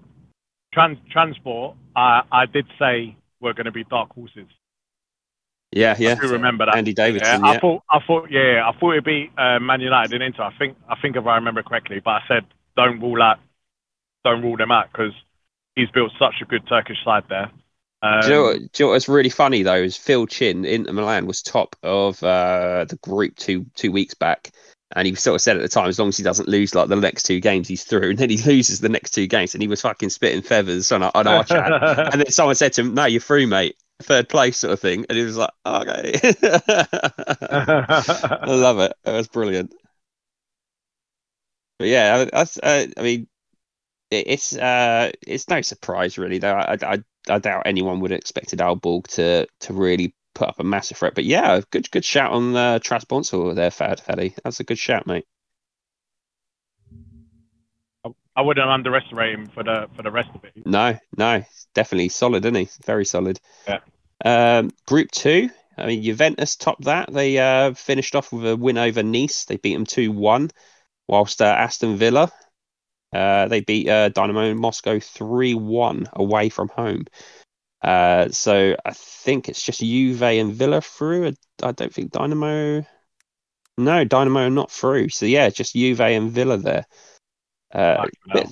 trans 0.73 0.99
transport, 1.11 1.77
uh, 1.97 2.23
I 2.31 2.47
did 2.47 2.67
say 2.79 3.17
we're 3.41 3.53
going 3.53 3.67
to 3.67 3.73
be 3.73 3.85
dark 3.85 4.13
horses. 4.13 4.47
Yeah, 5.73 5.97
yeah. 5.99 6.13
I 6.13 6.27
do 6.27 6.33
remember 6.33 6.67
that. 6.67 6.77
Andy 6.77 6.93
Davidson. 6.93 7.41
Yeah, 7.41 7.47
I 7.49 7.53
Yeah, 7.55 7.61
thought, 7.61 7.83
I 7.91 7.99
thought, 8.07 8.31
yeah, 8.31 8.69
I 8.69 8.79
thought 8.79 8.93
it'd 8.93 9.05
be 9.05 9.31
uh, 9.39 9.59
Man 9.59 9.81
United 9.81 10.15
and 10.15 10.23
Inter. 10.23 10.43
I 10.45 10.53
think, 10.59 10.77
I 10.89 10.97
think 11.01 11.17
if 11.17 11.27
I 11.27 11.37
remember 11.37 11.63
correctly, 11.63 12.01
but 12.01 12.11
I 12.11 12.23
said 12.29 12.45
don't 12.77 13.01
rule 13.01 13.23
out, 13.23 13.39
don't 14.25 14.43
rule 14.43 14.57
them 14.59 14.71
out 14.71 14.93
because 14.93 15.13
he's 15.75 15.89
built 15.91 16.13
such 16.19 16.35
a 16.43 16.45
good 16.45 16.67
Turkish 16.69 17.03
side 17.05 17.25
there. 17.29 17.51
Um, 18.03 18.21
do, 18.21 18.27
you 18.29 18.35
know, 18.35 18.43
what- 18.43 18.57
do 18.57 18.63
you 18.83 18.87
know 18.87 18.93
what's 18.93 19.09
really 19.09 19.31
funny 19.31 19.63
though 19.63 19.75
is 19.77 19.97
Phil 19.97 20.27
Chin 20.27 20.65
Inter 20.65 20.93
Milan 20.93 21.27
was 21.27 21.41
top 21.43 21.77
of 21.83 22.23
uh, 22.23 22.85
the 22.89 22.97
group 22.97 23.37
two 23.37 23.67
two 23.77 23.93
weeks 23.93 24.15
back, 24.15 24.51
and 24.97 25.07
he 25.07 25.15
sort 25.15 25.37
of 25.37 25.41
said 25.41 25.57
at 25.57 25.63
the 25.63 25.69
time 25.69 25.89
as 25.89 25.99
long 25.99 26.09
as 26.09 26.17
he 26.17 26.23
doesn't 26.25 26.49
lose 26.49 26.75
like 26.75 26.89
the 26.89 26.97
next 26.97 27.23
two 27.25 27.39
games 27.41 27.69
he's 27.69 27.85
through, 27.85 28.11
and 28.11 28.19
then 28.19 28.31
he 28.31 28.39
loses 28.43 28.81
the 28.81 28.89
next 28.89 29.13
two 29.13 29.27
games, 29.27 29.55
and 29.55 29.63
he 29.63 29.69
was 29.69 29.81
fucking 29.83 30.11
spitting 30.11 30.43
feathers 30.43 30.91
on, 30.91 31.03
our- 31.03 31.13
on 31.15 31.27
our 31.27 31.45
chat, 31.45 31.73
and 32.13 32.21
then 32.23 32.31
someone 32.31 32.55
said 32.57 32.73
to 32.75 32.81
him, 32.81 32.95
"No, 32.95 33.05
you're 33.05 33.21
through, 33.21 33.47
mate, 33.47 33.77
third 34.03 34.29
place 34.29 34.59
sort 34.59 34.73
of 34.73 34.81
thing," 34.81 35.07
and 35.09 35.17
he 35.17 35.25
was 35.25 35.37
like, 35.37 35.51
"Okay." 35.65 36.13
I 37.53 38.45
love 38.47 38.79
it. 38.81 38.93
It 39.05 39.13
was 39.13 39.29
brilliant. 39.29 39.73
But 41.79 41.89
yeah, 41.89 42.27
I, 42.33 42.47
I, 42.63 42.93
I 42.97 43.03
mean, 43.03 43.27
it, 44.11 44.27
it's 44.29 44.57
uh, 44.57 45.11
it's 45.27 45.49
no 45.49 45.61
surprise 45.63 46.19
really. 46.19 46.39
Though 46.39 46.55
I, 46.55 46.77
I, 46.83 47.03
I 47.29 47.39
doubt 47.39 47.63
anyone 47.67 48.01
would 48.01 48.11
have 48.11 48.19
expected 48.19 48.59
Aalborg 48.61 49.07
to 49.15 49.47
to 49.61 49.73
really 49.73 50.15
put 50.35 50.49
up 50.49 50.61
a 50.61 50.65
massive 50.65 50.97
threat. 50.97 51.15
But 51.15 51.25
yeah, 51.25 51.61
good 51.71 51.91
good 51.91 52.05
shout 52.05 52.33
on 52.33 52.57
uh, 52.57 52.79
Trabzonspor 52.79 53.55
there, 53.55 53.71
Fad 53.71 54.01
Faddy. 54.01 54.35
That's 54.43 54.61
a 54.61 54.65
good 54.65 54.79
shout, 54.79 55.07
mate. 55.07 55.27
I 58.35 58.41
wouldn't 58.41 58.69
underestimate 58.69 59.35
him 59.35 59.47
for 59.49 59.63
the 59.63 59.89
for 59.95 60.03
the 60.03 60.11
rest 60.11 60.31
of 60.35 60.45
it. 60.45 60.53
No, 60.65 60.99
no, 61.17 61.45
definitely 61.75 62.09
solid, 62.09 62.45
isn't 62.45 62.55
he? 62.55 62.69
Very 62.85 63.05
solid. 63.05 63.39
Yeah. 63.69 63.81
Um, 64.25 64.71
group 64.87 65.11
two. 65.11 65.51
I 65.77 65.87
mean, 65.87 66.03
Juventus 66.03 66.57
topped 66.57 66.85
that. 66.85 67.13
They 67.13 67.39
uh, 67.39 67.73
finished 67.75 68.15
off 68.15 68.33
with 68.33 68.47
a 68.47 68.57
win 68.57 68.79
over 68.79 69.03
Nice. 69.03 69.45
They 69.45 69.57
beat 69.57 69.75
them 69.75 69.87
two 69.87 70.13
one, 70.13 70.51
whilst 71.09 71.43
uh, 71.43 71.47
Aston 71.47 71.97
Villa 71.97 72.31
uh, 73.13 73.49
they 73.49 73.61
beat 73.61 73.89
uh, 73.89 74.09
Dynamo 74.11 74.55
Moscow 74.55 74.99
three 75.01 75.55
one 75.55 76.09
away 76.15 76.49
from 76.49 76.69
home. 76.69 77.05
Uh, 77.83 78.29
so 78.31 78.77
I 78.85 78.93
think 78.93 79.49
it's 79.49 79.63
just 79.63 79.81
Juve 79.81 80.23
and 80.23 80.55
Villa 80.55 80.81
through. 80.81 81.33
I 81.63 81.73
don't 81.73 81.93
think 81.93 82.13
Dynamo. 82.13 82.87
No, 83.79 84.05
Dynamo 84.05 84.47
are 84.47 84.51
not 84.51 84.71
through. 84.71 85.09
So 85.09 85.27
yeah, 85.27 85.49
just 85.51 85.75
Juve 85.75 86.01
and 86.01 86.31
Villa 86.31 86.59
there. 86.59 86.87
Uh, 87.75 88.07
bit, 88.33 88.49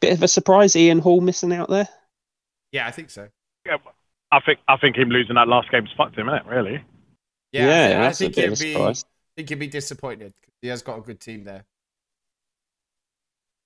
bit 0.00 0.12
of 0.14 0.22
a 0.22 0.28
surprise. 0.28 0.76
Ian 0.76 1.00
Hall 1.00 1.20
missing 1.20 1.52
out 1.52 1.68
there. 1.68 1.88
Yeah, 2.72 2.86
I 2.86 2.90
think 2.92 3.10
so. 3.10 3.28
Yeah, 3.66 3.76
I 4.32 4.40
think 4.40 4.60
I 4.68 4.76
think 4.76 4.96
him 4.96 5.10
losing 5.10 5.34
that 5.34 5.48
last 5.48 5.70
game's 5.70 5.90
fucked 5.96 6.16
him, 6.16 6.26
innit? 6.28 6.48
Really? 6.48 6.84
Yeah, 7.52 7.66
Yeah, 7.66 7.74
I 7.74 7.88
think, 7.88 7.98
I 7.98 8.00
that's 8.02 8.20
a 8.20 8.24
think 8.24 8.34
bit 8.36 8.44
he'd 8.44 8.52
of 8.52 8.60
a 8.60 8.62
be. 8.62 8.72
surprise. 8.72 9.04
I 9.04 9.32
think 9.36 9.48
he'd 9.48 9.58
be 9.58 9.66
disappointed. 9.66 10.32
He 10.62 10.68
has 10.68 10.82
got 10.82 10.98
a 10.98 11.02
good 11.02 11.20
team 11.20 11.44
there. 11.44 11.64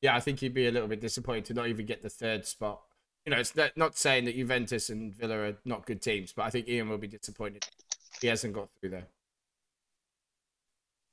Yeah, 0.04 0.14
I 0.14 0.20
think 0.20 0.40
he'd 0.40 0.52
be 0.52 0.66
a 0.66 0.70
little 0.70 0.86
bit 0.86 1.00
disappointed 1.00 1.46
to 1.46 1.54
not 1.54 1.68
even 1.68 1.86
get 1.86 2.02
the 2.02 2.10
third 2.10 2.44
spot. 2.44 2.82
You 3.24 3.30
know, 3.30 3.38
it's 3.38 3.56
not, 3.56 3.74
not 3.74 3.96
saying 3.96 4.26
that 4.26 4.36
Juventus 4.36 4.90
and 4.90 5.14
Villa 5.14 5.38
are 5.38 5.56
not 5.64 5.86
good 5.86 6.02
teams, 6.02 6.30
but 6.30 6.42
I 6.42 6.50
think 6.50 6.68
Ian 6.68 6.90
will 6.90 6.98
be 6.98 7.06
disappointed. 7.06 7.64
He 8.20 8.26
hasn't 8.26 8.52
got 8.52 8.68
through 8.78 8.90
there. 8.90 9.06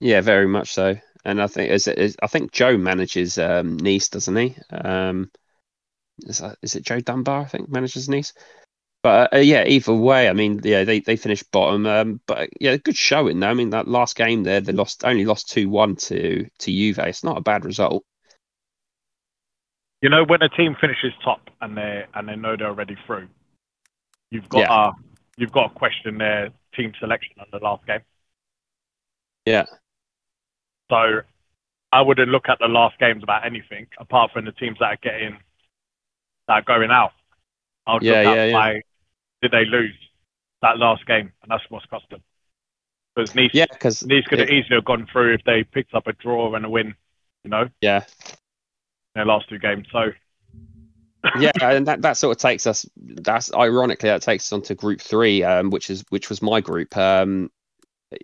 Yeah, 0.01 0.19
very 0.19 0.45
much 0.45 0.73
so. 0.73 0.97
And 1.23 1.41
I 1.41 1.47
think 1.47 1.71
is, 1.71 1.87
is 1.87 2.17
I 2.21 2.27
think 2.27 2.51
Joe 2.51 2.75
manages 2.75 3.37
um, 3.37 3.77
Nice, 3.77 4.09
doesn't 4.09 4.35
he? 4.35 4.57
Um, 4.69 5.31
is, 6.23 6.39
that, 6.39 6.57
is 6.61 6.75
it 6.75 6.83
Joe 6.83 6.99
Dunbar? 6.99 7.43
I 7.43 7.45
think 7.45 7.69
manages 7.69 8.09
Nice. 8.09 8.33
But 9.03 9.33
uh, 9.33 9.37
yeah, 9.37 9.63
either 9.65 9.93
way, 9.93 10.27
I 10.27 10.33
mean, 10.33 10.59
yeah, 10.65 10.83
they, 10.83 10.99
they 10.99 11.15
finished 11.15 11.49
bottom. 11.53 11.85
Um, 11.85 12.19
but 12.27 12.49
yeah, 12.59 12.75
good 12.75 12.97
showing 12.97 13.39
though. 13.39 13.47
I 13.47 13.53
mean, 13.53 13.69
that 13.69 13.87
last 13.87 14.17
game 14.17 14.43
there, 14.43 14.59
they 14.59 14.73
lost 14.73 15.05
only 15.05 15.23
lost 15.23 15.49
two 15.49 15.69
one 15.69 15.95
to 15.95 16.45
to 16.59 16.71
Juve. 16.71 16.99
It's 16.99 17.23
not 17.23 17.37
a 17.37 17.41
bad 17.41 17.63
result. 17.63 18.03
You 20.01 20.09
know, 20.09 20.23
when 20.25 20.41
a 20.41 20.49
team 20.49 20.75
finishes 20.79 21.13
top 21.23 21.41
and 21.61 21.77
they 21.77 22.05
and 22.15 22.27
they 22.27 22.35
know 22.35 22.55
they're 22.57 22.67
already 22.67 22.95
through, 23.05 23.27
you've 24.31 24.49
got 24.49 24.61
Yeah. 24.61 24.89
uh, 24.89 24.91
you've 25.37 25.51
got 25.51 25.69
to 25.69 25.73
question 25.75 26.17
their 26.17 26.49
team 26.75 26.93
selection 26.99 27.35
on 27.39 27.47
the 27.51 27.59
last 27.59 27.85
game. 27.85 28.01
Yeah. 29.45 29.65
So 30.89 31.21
I 31.91 32.01
wouldn't 32.01 32.29
look 32.29 32.49
at 32.49 32.59
the 32.59 32.67
last 32.67 32.97
games 32.99 33.23
about 33.23 33.45
anything 33.45 33.87
apart 33.99 34.31
from 34.31 34.45
the 34.45 34.51
teams 34.53 34.77
that 34.79 34.85
are 34.85 34.97
getting 35.01 35.37
that 36.47 36.53
are 36.53 36.61
going 36.63 36.91
out. 36.91 37.11
I 37.87 37.93
would 37.95 38.03
Yeah, 38.03 38.21
look 38.21 38.25
at 38.25 38.35
yeah, 38.35 38.45
yeah. 38.45 38.51
why 38.51 38.81
did 39.41 39.51
they 39.51 39.65
lose 39.65 39.95
that 40.61 40.77
last 40.77 41.05
game, 41.05 41.31
and 41.41 41.49
that's 41.51 41.63
what's 41.69 41.85
cost 41.87 42.05
them. 42.09 42.21
Because 43.15 43.33
Nice, 43.35 43.51
Yeah, 43.53 43.65
because 43.69 44.03
Nice 44.03 44.25
could 44.27 44.39
have 44.39 44.49
easily 44.49 44.75
have 44.75 44.85
gone 44.85 45.07
through 45.11 45.35
if 45.35 45.43
they 45.45 45.63
picked 45.63 45.93
up 45.93 46.07
a 46.07 46.13
draw 46.13 46.53
and 46.55 46.65
a 46.65 46.69
win, 46.69 46.95
you 47.43 47.49
know, 47.49 47.69
yeah, 47.81 48.05
their 49.15 49.25
last 49.25 49.49
two 49.49 49.59
games. 49.59 49.87
So 49.91 50.11
yeah, 51.39 51.51
and 51.61 51.87
that, 51.87 52.01
that 52.01 52.17
sort 52.17 52.35
of 52.35 52.41
takes 52.41 52.65
us. 52.65 52.85
That's 52.95 53.53
ironically 53.53 54.09
that 54.09 54.21
takes 54.21 54.45
us 54.45 54.53
on 54.53 54.61
to 54.63 54.75
Group 54.75 55.01
Three, 55.01 55.43
um, 55.43 55.69
which 55.69 55.89
is 55.89 56.03
which 56.09 56.29
was 56.29 56.41
my 56.41 56.61
group. 56.61 56.95
Um, 56.97 57.51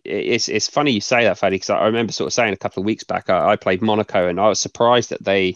it's 0.03 0.49
it's 0.49 0.67
funny 0.67 0.91
you 0.91 1.01
say 1.01 1.23
that, 1.23 1.37
Faddy, 1.37 1.55
because 1.55 1.69
I 1.69 1.85
remember 1.85 2.11
sort 2.11 2.27
of 2.27 2.33
saying 2.33 2.53
a 2.53 2.57
couple 2.57 2.81
of 2.81 2.85
weeks 2.85 3.03
back 3.03 3.29
I, 3.29 3.51
I 3.51 3.55
played 3.55 3.81
Monaco 3.81 4.27
and 4.27 4.39
I 4.39 4.49
was 4.49 4.59
surprised 4.59 5.11
that 5.11 5.23
they 5.23 5.55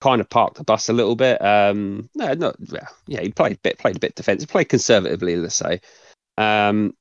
kind 0.00 0.20
of 0.20 0.28
parked 0.28 0.56
the 0.56 0.64
bus 0.64 0.88
a 0.88 0.92
little 0.92 1.16
bit. 1.16 1.42
Um, 1.44 2.08
no, 2.14 2.32
not 2.34 2.56
yeah, 3.06 3.20
he 3.20 3.30
played 3.30 3.56
a 3.56 3.58
bit, 3.58 3.78
played 3.78 3.96
a 3.96 4.00
bit 4.00 4.14
defensive, 4.14 4.48
played 4.48 4.68
conservatively, 4.68 5.36
let's 5.36 5.54
say. 5.54 5.80
Um, 6.38 6.94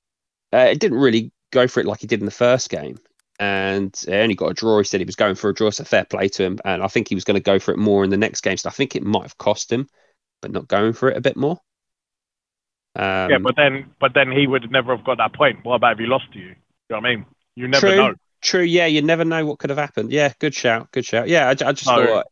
uh, 0.53 0.67
it 0.69 0.79
didn't 0.79 0.99
really 0.99 1.31
go 1.51 1.67
for 1.67 1.79
it 1.79 1.85
like 1.85 2.01
he 2.01 2.07
did 2.07 2.19
in 2.19 2.25
the 2.25 2.31
first 2.31 2.69
game, 2.69 2.99
and 3.41 3.99
he 4.05 4.13
only 4.13 4.35
got 4.35 4.51
a 4.51 4.53
draw. 4.53 4.77
He 4.77 4.83
said 4.83 4.99
he 4.99 5.05
was 5.05 5.15
going 5.15 5.33
for 5.33 5.49
a 5.49 5.53
draw, 5.53 5.71
so 5.71 5.83
fair 5.83 6.05
play 6.05 6.27
to 6.29 6.43
him. 6.43 6.59
And 6.63 6.83
I 6.83 6.87
think 6.87 7.09
he 7.09 7.15
was 7.15 7.23
going 7.23 7.35
to 7.35 7.41
go 7.41 7.57
for 7.57 7.71
it 7.71 7.77
more 7.77 8.03
in 8.03 8.11
the 8.11 8.17
next 8.17 8.41
game. 8.41 8.55
So 8.55 8.69
I 8.69 8.71
think 8.71 8.95
it 8.95 9.03
might 9.03 9.23
have 9.23 9.37
cost 9.39 9.71
him, 9.71 9.87
but 10.43 10.51
not 10.51 10.67
going 10.67 10.93
for 10.93 11.09
it 11.09 11.17
a 11.17 11.21
bit 11.21 11.35
more. 11.35 11.57
Um, 12.95 13.31
yeah, 13.31 13.39
but 13.39 13.55
then 13.55 13.89
but 13.99 14.13
then 14.13 14.31
he 14.31 14.45
would 14.45 14.69
never 14.69 14.95
have 14.95 15.03
got 15.03 15.17
that 15.17 15.33
point. 15.33 15.65
What 15.65 15.75
about 15.75 15.93
if 15.93 15.99
he 15.99 16.05
lost 16.05 16.31
to 16.33 16.39
you? 16.39 16.49
You 16.49 16.55
know 16.91 16.97
what 16.97 17.05
I 17.05 17.15
mean? 17.15 17.25
You 17.55 17.67
never 17.67 17.87
True. 17.87 17.97
know. 17.97 18.15
True. 18.41 18.63
Yeah, 18.63 18.87
you 18.87 19.01
never 19.01 19.23
know 19.23 19.45
what 19.45 19.59
could 19.59 19.69
have 19.69 19.77
happened. 19.77 20.11
Yeah, 20.11 20.33
good 20.39 20.55
shout. 20.55 20.91
Good 20.91 21.05
shout. 21.05 21.27
Yeah, 21.27 21.47
I, 21.47 21.51
I 21.51 21.73
just 21.73 21.85
No. 21.85 22.05
thought 22.05 22.25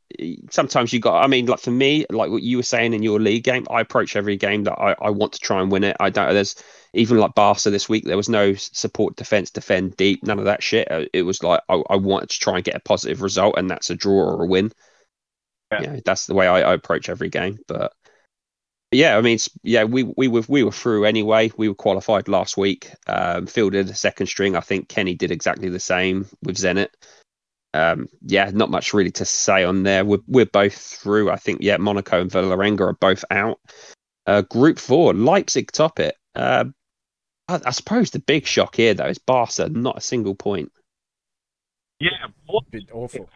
sometimes 0.50 0.92
you 0.92 1.00
got. 1.00 1.24
I 1.24 1.28
mean, 1.28 1.46
like 1.46 1.60
for 1.60 1.72
me, 1.72 2.06
like 2.10 2.32
what 2.32 2.42
you 2.42 2.58
were 2.58 2.64
saying 2.64 2.94
in 2.94 3.04
your 3.04 3.20
league 3.20 3.44
game, 3.44 3.68
I 3.70 3.82
approach 3.82 4.16
every 4.16 4.36
game 4.36 4.64
that 4.64 4.74
I, 4.74 4.96
I 5.00 5.10
want 5.12 5.34
to 5.34 5.40
try 5.40 5.62
and 5.62 5.72
win 5.72 5.84
it. 5.84 5.96
I 6.00 6.10
don't. 6.10 6.34
There's 6.34 6.56
even 6.94 7.18
like 7.18 7.36
Barca 7.36 7.70
this 7.70 7.88
week. 7.88 8.06
There 8.06 8.18
was 8.18 8.30
no 8.30 8.56
support 8.56 9.18
defense, 9.18 9.52
defend 9.52 9.98
deep, 9.98 10.24
none 10.24 10.40
of 10.40 10.46
that 10.46 10.64
shit. 10.64 10.92
Uh, 10.92 11.06
It 11.14 11.22
was 11.24 11.44
like 11.44 11.62
I, 11.70 11.76
I 11.90 11.96
wanted 11.98 12.32
to 12.32 12.40
try 12.40 12.56
and 12.56 12.64
get 12.64 12.76
a 12.76 12.80
positive 12.80 13.22
result, 13.22 13.56
and 13.58 13.70
that's 13.70 13.92
a 13.92 13.96
draw 13.96 14.24
or 14.24 14.44
a 14.44 14.48
win. 14.48 14.72
Yeah. 15.72 15.82
Yeah, 15.82 16.00
that's 16.04 16.26
the 16.26 16.34
way 16.34 16.48
I, 16.48 16.62
I 16.62 16.74
approach 16.74 17.10
every 17.10 17.30
game. 17.30 17.60
But 17.68 17.94
yeah, 18.92 19.18
I 19.18 19.22
mean, 19.22 19.38
yeah, 19.64 19.84
we 19.84 20.04
we 20.04 20.28
were 20.28 20.44
we 20.48 20.64
were 20.64 20.72
through 20.72 21.06
anyway. 21.06 21.52
We 21.58 21.70
were 21.70 21.76
qualified 21.76 22.28
last 22.28 22.58
week. 22.58 22.92
Um, 23.08 23.46
fielded 23.46 23.90
a 23.90 23.96
second 23.96 24.28
string. 24.28 24.56
I 24.56 24.62
think 24.62 24.90
Kenny 24.90 25.14
did 25.14 25.32
exactly 25.32 25.70
the 25.70 25.80
same 25.80 26.28
with 26.44 26.58
Zenit. 26.58 26.90
Um, 27.76 28.08
yeah, 28.22 28.50
not 28.52 28.72
much 28.72 28.94
really 28.94 29.12
to 29.12 29.26
say 29.26 29.64
on 29.64 29.84
there. 29.84 30.04
We're 30.04 30.24
we're 30.28 30.46
both 30.46 30.74
through. 30.74 31.30
I 31.30 31.36
think 31.36 31.60
yeah, 31.62 31.78
Monaco 31.78 32.22
and 32.22 32.32
Villamenga 32.32 32.82
are 32.82 32.94
both 32.94 33.24
out. 33.30 33.60
Uh, 34.26 34.42
group 34.42 34.80
four, 34.80 35.14
Leipzig 35.14 35.72
top 35.72 36.00
it. 36.00 36.16
Uh, 36.36 36.66
I, 37.48 37.60
I 37.66 37.72
suppose 37.72 38.10
the 38.10 38.20
big 38.20 38.48
shock 38.48 38.76
here 38.76 38.94
though 38.96 39.08
is 39.08 39.20
Barca, 39.20 39.70
not 39.70 39.98
a 39.98 40.02
single 40.02 40.36
point. 40.36 40.72
Yeah. 42.00 42.28
What? 42.48 42.70
Been 42.72 42.88
awful. 42.92 43.30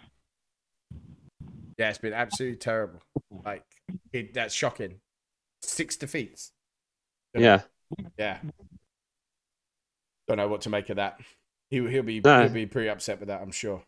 Yeah, 1.78 1.90
it's 1.90 1.98
been 1.98 2.14
absolutely 2.14 2.58
terrible. 2.58 3.02
Like 3.46 3.64
it, 4.12 4.34
that's 4.34 4.54
shocking. 4.54 5.00
Six 5.74 5.96
defeats. 5.98 6.52
Yeah, 7.34 7.62
Yeah. 8.18 8.38
Don't 10.28 10.38
know 10.38 10.48
what 10.48 10.62
to 10.62 10.70
make 10.70 10.90
of 10.90 10.98
that. 10.98 11.20
He, 11.72 11.78
he'll 11.90 12.04
be 12.04 12.22
No. 12.24 12.44
he'll 12.44 12.54
be 12.54 12.68
pretty 12.68 12.90
upset 12.90 13.20
with 13.20 13.30
that, 13.30 13.42
I'm 13.42 13.52
sure. 13.52 13.82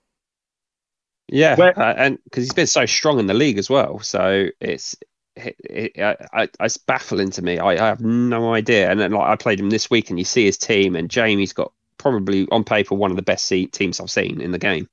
yeah, 1.29 1.55
Where- 1.55 1.77
uh, 1.79 1.93
and 1.93 2.17
because 2.23 2.43
he's 2.43 2.53
been 2.53 2.65
so 2.67 2.85
strong 2.87 3.19
in 3.19 3.27
the 3.27 3.33
league 3.35 3.59
as 3.59 3.69
well, 3.69 3.99
so 3.99 4.47
it's 4.59 4.95
it, 5.35 5.55
it, 5.59 5.99
I, 5.99 6.15
I, 6.43 6.47
it's 6.65 6.77
baffling 6.77 7.29
to 7.31 7.41
me. 7.43 7.59
I, 7.59 7.73
I 7.73 7.87
have 7.87 8.01
no 8.01 8.53
idea. 8.53 8.89
And 8.89 8.99
then 8.99 9.11
like 9.11 9.27
I 9.27 9.35
played 9.35 9.59
him 9.59 9.69
this 9.69 9.89
week, 9.89 10.09
and 10.09 10.17
you 10.17 10.25
see 10.25 10.45
his 10.45 10.57
team, 10.57 10.95
and 10.95 11.09
Jamie's 11.09 11.53
got 11.53 11.71
probably 11.99 12.47
on 12.51 12.63
paper 12.63 12.95
one 12.95 13.11
of 13.11 13.17
the 13.17 13.23
best 13.23 13.45
se- 13.45 13.67
teams 13.67 13.99
I've 13.99 14.09
seen 14.09 14.41
in 14.41 14.51
the 14.51 14.57
game. 14.59 14.89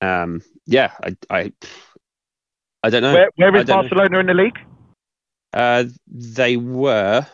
Um, 0.00 0.42
yeah, 0.66 0.92
I, 1.02 1.16
I, 1.30 1.52
I 2.82 2.90
don't 2.90 3.02
know. 3.02 3.12
Where, 3.14 3.30
where 3.36 3.48
I 3.56 3.62
know. 3.62 3.64
Barcelona 3.64 4.18
in 4.18 4.26
the 4.26 4.34
league? 4.34 4.58
Uh, 5.52 5.84
they 6.06 6.56
were 6.56 7.26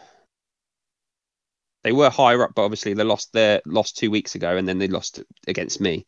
they 1.85 1.92
were 1.92 2.11
higher 2.11 2.42
up, 2.42 2.52
but 2.54 2.62
obviously 2.62 2.94
they 2.94 3.04
lost 3.04 3.33
their 3.33 3.61
lost 3.64 3.96
two 3.96 4.11
weeks 4.11 4.35
ago, 4.35 4.57
and 4.57 4.66
then 4.66 4.78
they 4.78 4.88
lost 4.88 5.22
against 5.46 5.81
me. 5.81 6.04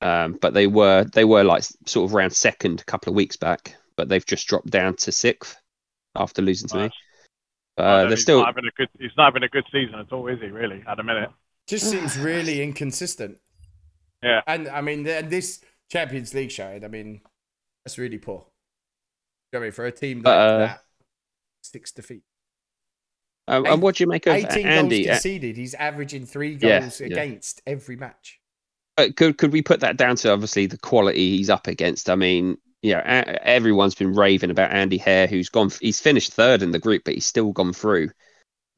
Um, 0.00 0.38
but 0.40 0.54
they 0.54 0.66
were 0.66 1.04
they 1.12 1.24
were 1.24 1.44
like 1.44 1.64
sort 1.86 2.10
of 2.10 2.14
around 2.14 2.32
second 2.32 2.80
a 2.80 2.84
couple 2.84 3.10
of 3.10 3.16
weeks 3.16 3.36
back, 3.36 3.76
but 3.96 4.08
they've 4.08 4.26
just 4.26 4.46
dropped 4.46 4.70
down 4.70 4.96
to 4.96 5.12
sixth 5.12 5.56
after 6.14 6.42
losing 6.42 6.68
to 6.68 6.76
me. 6.76 6.82
Nice. 6.82 6.92
Uh, 7.76 8.06
they're 8.06 8.16
still 8.16 8.38
not 8.38 8.48
having 8.48 8.66
a 8.66 8.70
good. 8.76 8.88
He's 8.98 9.10
not 9.16 9.26
having 9.26 9.42
a 9.42 9.48
good 9.48 9.64
season 9.72 9.98
at 9.98 10.12
all, 10.12 10.26
is 10.28 10.40
he? 10.40 10.46
Really, 10.46 10.82
at 10.86 10.96
the 10.96 11.02
minute. 11.02 11.30
Just 11.66 11.90
seems 11.90 12.18
really 12.18 12.62
inconsistent. 12.62 13.38
Yeah. 14.22 14.42
And 14.46 14.68
I 14.68 14.80
mean, 14.80 15.06
and 15.06 15.30
this 15.30 15.64
Champions 15.90 16.34
League 16.34 16.50
showing, 16.50 16.84
I 16.84 16.88
mean, 16.88 17.20
that's 17.84 17.98
really 17.98 18.18
poor. 18.18 18.46
I 19.54 19.58
mean, 19.58 19.72
for 19.72 19.86
a 19.86 19.92
team 19.92 20.22
like 20.22 20.34
Uh, 20.34 20.58
that, 20.58 20.83
six 21.64 21.92
defeats. 21.92 22.26
eight- 23.48 23.66
and 23.66 23.82
what 23.82 23.96
do 23.96 24.04
you 24.04 24.08
make 24.08 24.26
of 24.26 24.34
18 24.34 24.66
Andy? 24.66 25.04
goals 25.04 25.08
Uh, 25.08 25.12
conceded. 25.14 25.56
He's 25.56 25.74
averaging 25.74 26.26
three 26.26 26.54
goals 26.56 27.00
yeah. 27.00 27.06
against 27.06 27.60
every 27.66 27.96
match. 27.96 28.40
uh, 28.96 29.08
could 29.16 29.36
could 29.38 29.52
we 29.52 29.60
put 29.62 29.80
that 29.80 29.96
down 29.96 30.16
to 30.16 30.32
obviously 30.32 30.66
the 30.66 30.78
quality 30.78 31.36
he's 31.36 31.50
up 31.50 31.66
against? 31.66 32.08
I 32.08 32.14
mean, 32.14 32.56
you 32.82 32.92
know, 32.92 33.00
a- 33.00 33.46
everyone's 33.46 33.94
been 33.96 34.12
raving 34.14 34.50
about 34.50 34.70
Andy 34.70 34.98
Hare, 34.98 35.26
who's 35.26 35.48
gone. 35.48 35.70
He's 35.80 36.00
finished 36.00 36.32
third 36.32 36.62
in 36.62 36.70
the 36.70 36.78
group, 36.78 37.02
but 37.04 37.14
he's 37.14 37.26
still 37.26 37.52
gone 37.52 37.72
through. 37.72 38.10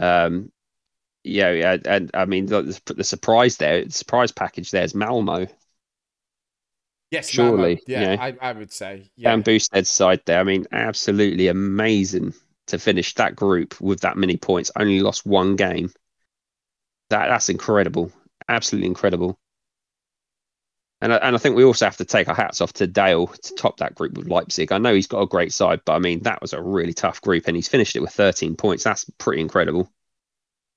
Um, 0.01 0.51
yeah, 1.23 1.51
yeah, 1.51 1.77
and 1.85 2.11
I 2.15 2.25
mean 2.25 2.47
the, 2.47 2.81
the 2.87 3.05
surprise 3.05 3.57
there, 3.59 3.85
the 3.85 3.91
surprise 3.93 4.33
package 4.33 4.71
there 4.71 4.85
is 4.85 4.95
Malmo. 4.95 5.47
Yes, 7.11 7.29
Surely, 7.29 7.57
Malmo. 7.57 7.81
Yeah, 7.87 8.13
yeah. 8.15 8.23
I, 8.23 8.37
I 8.41 8.53
would 8.53 8.73
say. 8.73 9.11
Yeah. 9.17 9.31
Dan 9.31 9.43
Boosted's 9.43 9.91
side 9.91 10.23
there. 10.27 10.41
I 10.41 10.45
mean, 10.45 10.67
absolutely 10.73 11.49
amazing 11.49 12.35
to 12.67 12.79
finish 12.79 13.15
that 13.15 13.37
group 13.37 13.81
with 13.81 14.01
that 14.01 14.17
many 14.17 14.37
points. 14.37 14.71
Only 14.77 15.01
lost 15.01 15.27
one 15.27 15.57
game. 15.57 15.93
That 17.11 17.29
that's 17.29 17.49
incredible. 17.49 18.13
Absolutely 18.49 18.87
incredible. 18.87 19.39
And 21.01 21.13
I, 21.13 21.17
and 21.17 21.35
I 21.37 21.39
think 21.39 21.57
we 21.57 21.65
also 21.65 21.85
have 21.85 21.97
to 21.99 22.05
take 22.05 22.29
our 22.29 22.35
hats 22.35 22.61
off 22.61 22.73
to 22.75 22.87
Dale 22.87 23.27
to 23.27 23.55
top 23.55 23.79
that 23.79 23.95
group 23.95 24.17
with 24.17 24.29
Leipzig. 24.29 24.73
I 24.73 24.79
know 24.79 24.95
he's 24.95 25.07
got 25.07 25.21
a 25.23 25.27
great 25.27 25.53
side, 25.53 25.81
but 25.85 25.95
I 25.95 25.99
mean 25.99 26.23
that 26.23 26.41
was 26.41 26.53
a 26.53 26.61
really 26.63 26.95
tough 26.95 27.21
group, 27.21 27.47
and 27.47 27.57
he's 27.57 27.69
finished 27.69 27.97
it 27.97 28.01
with 28.01 28.13
13 28.13 28.57
points. 28.57 28.85
That's 28.85 29.05
pretty 29.19 29.43
incredible. 29.43 29.91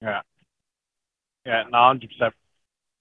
Yeah, 0.02 0.22
Yeah, 1.46 1.64
no, 1.70 1.78
hundred 1.80 2.10
percent. 2.12 2.34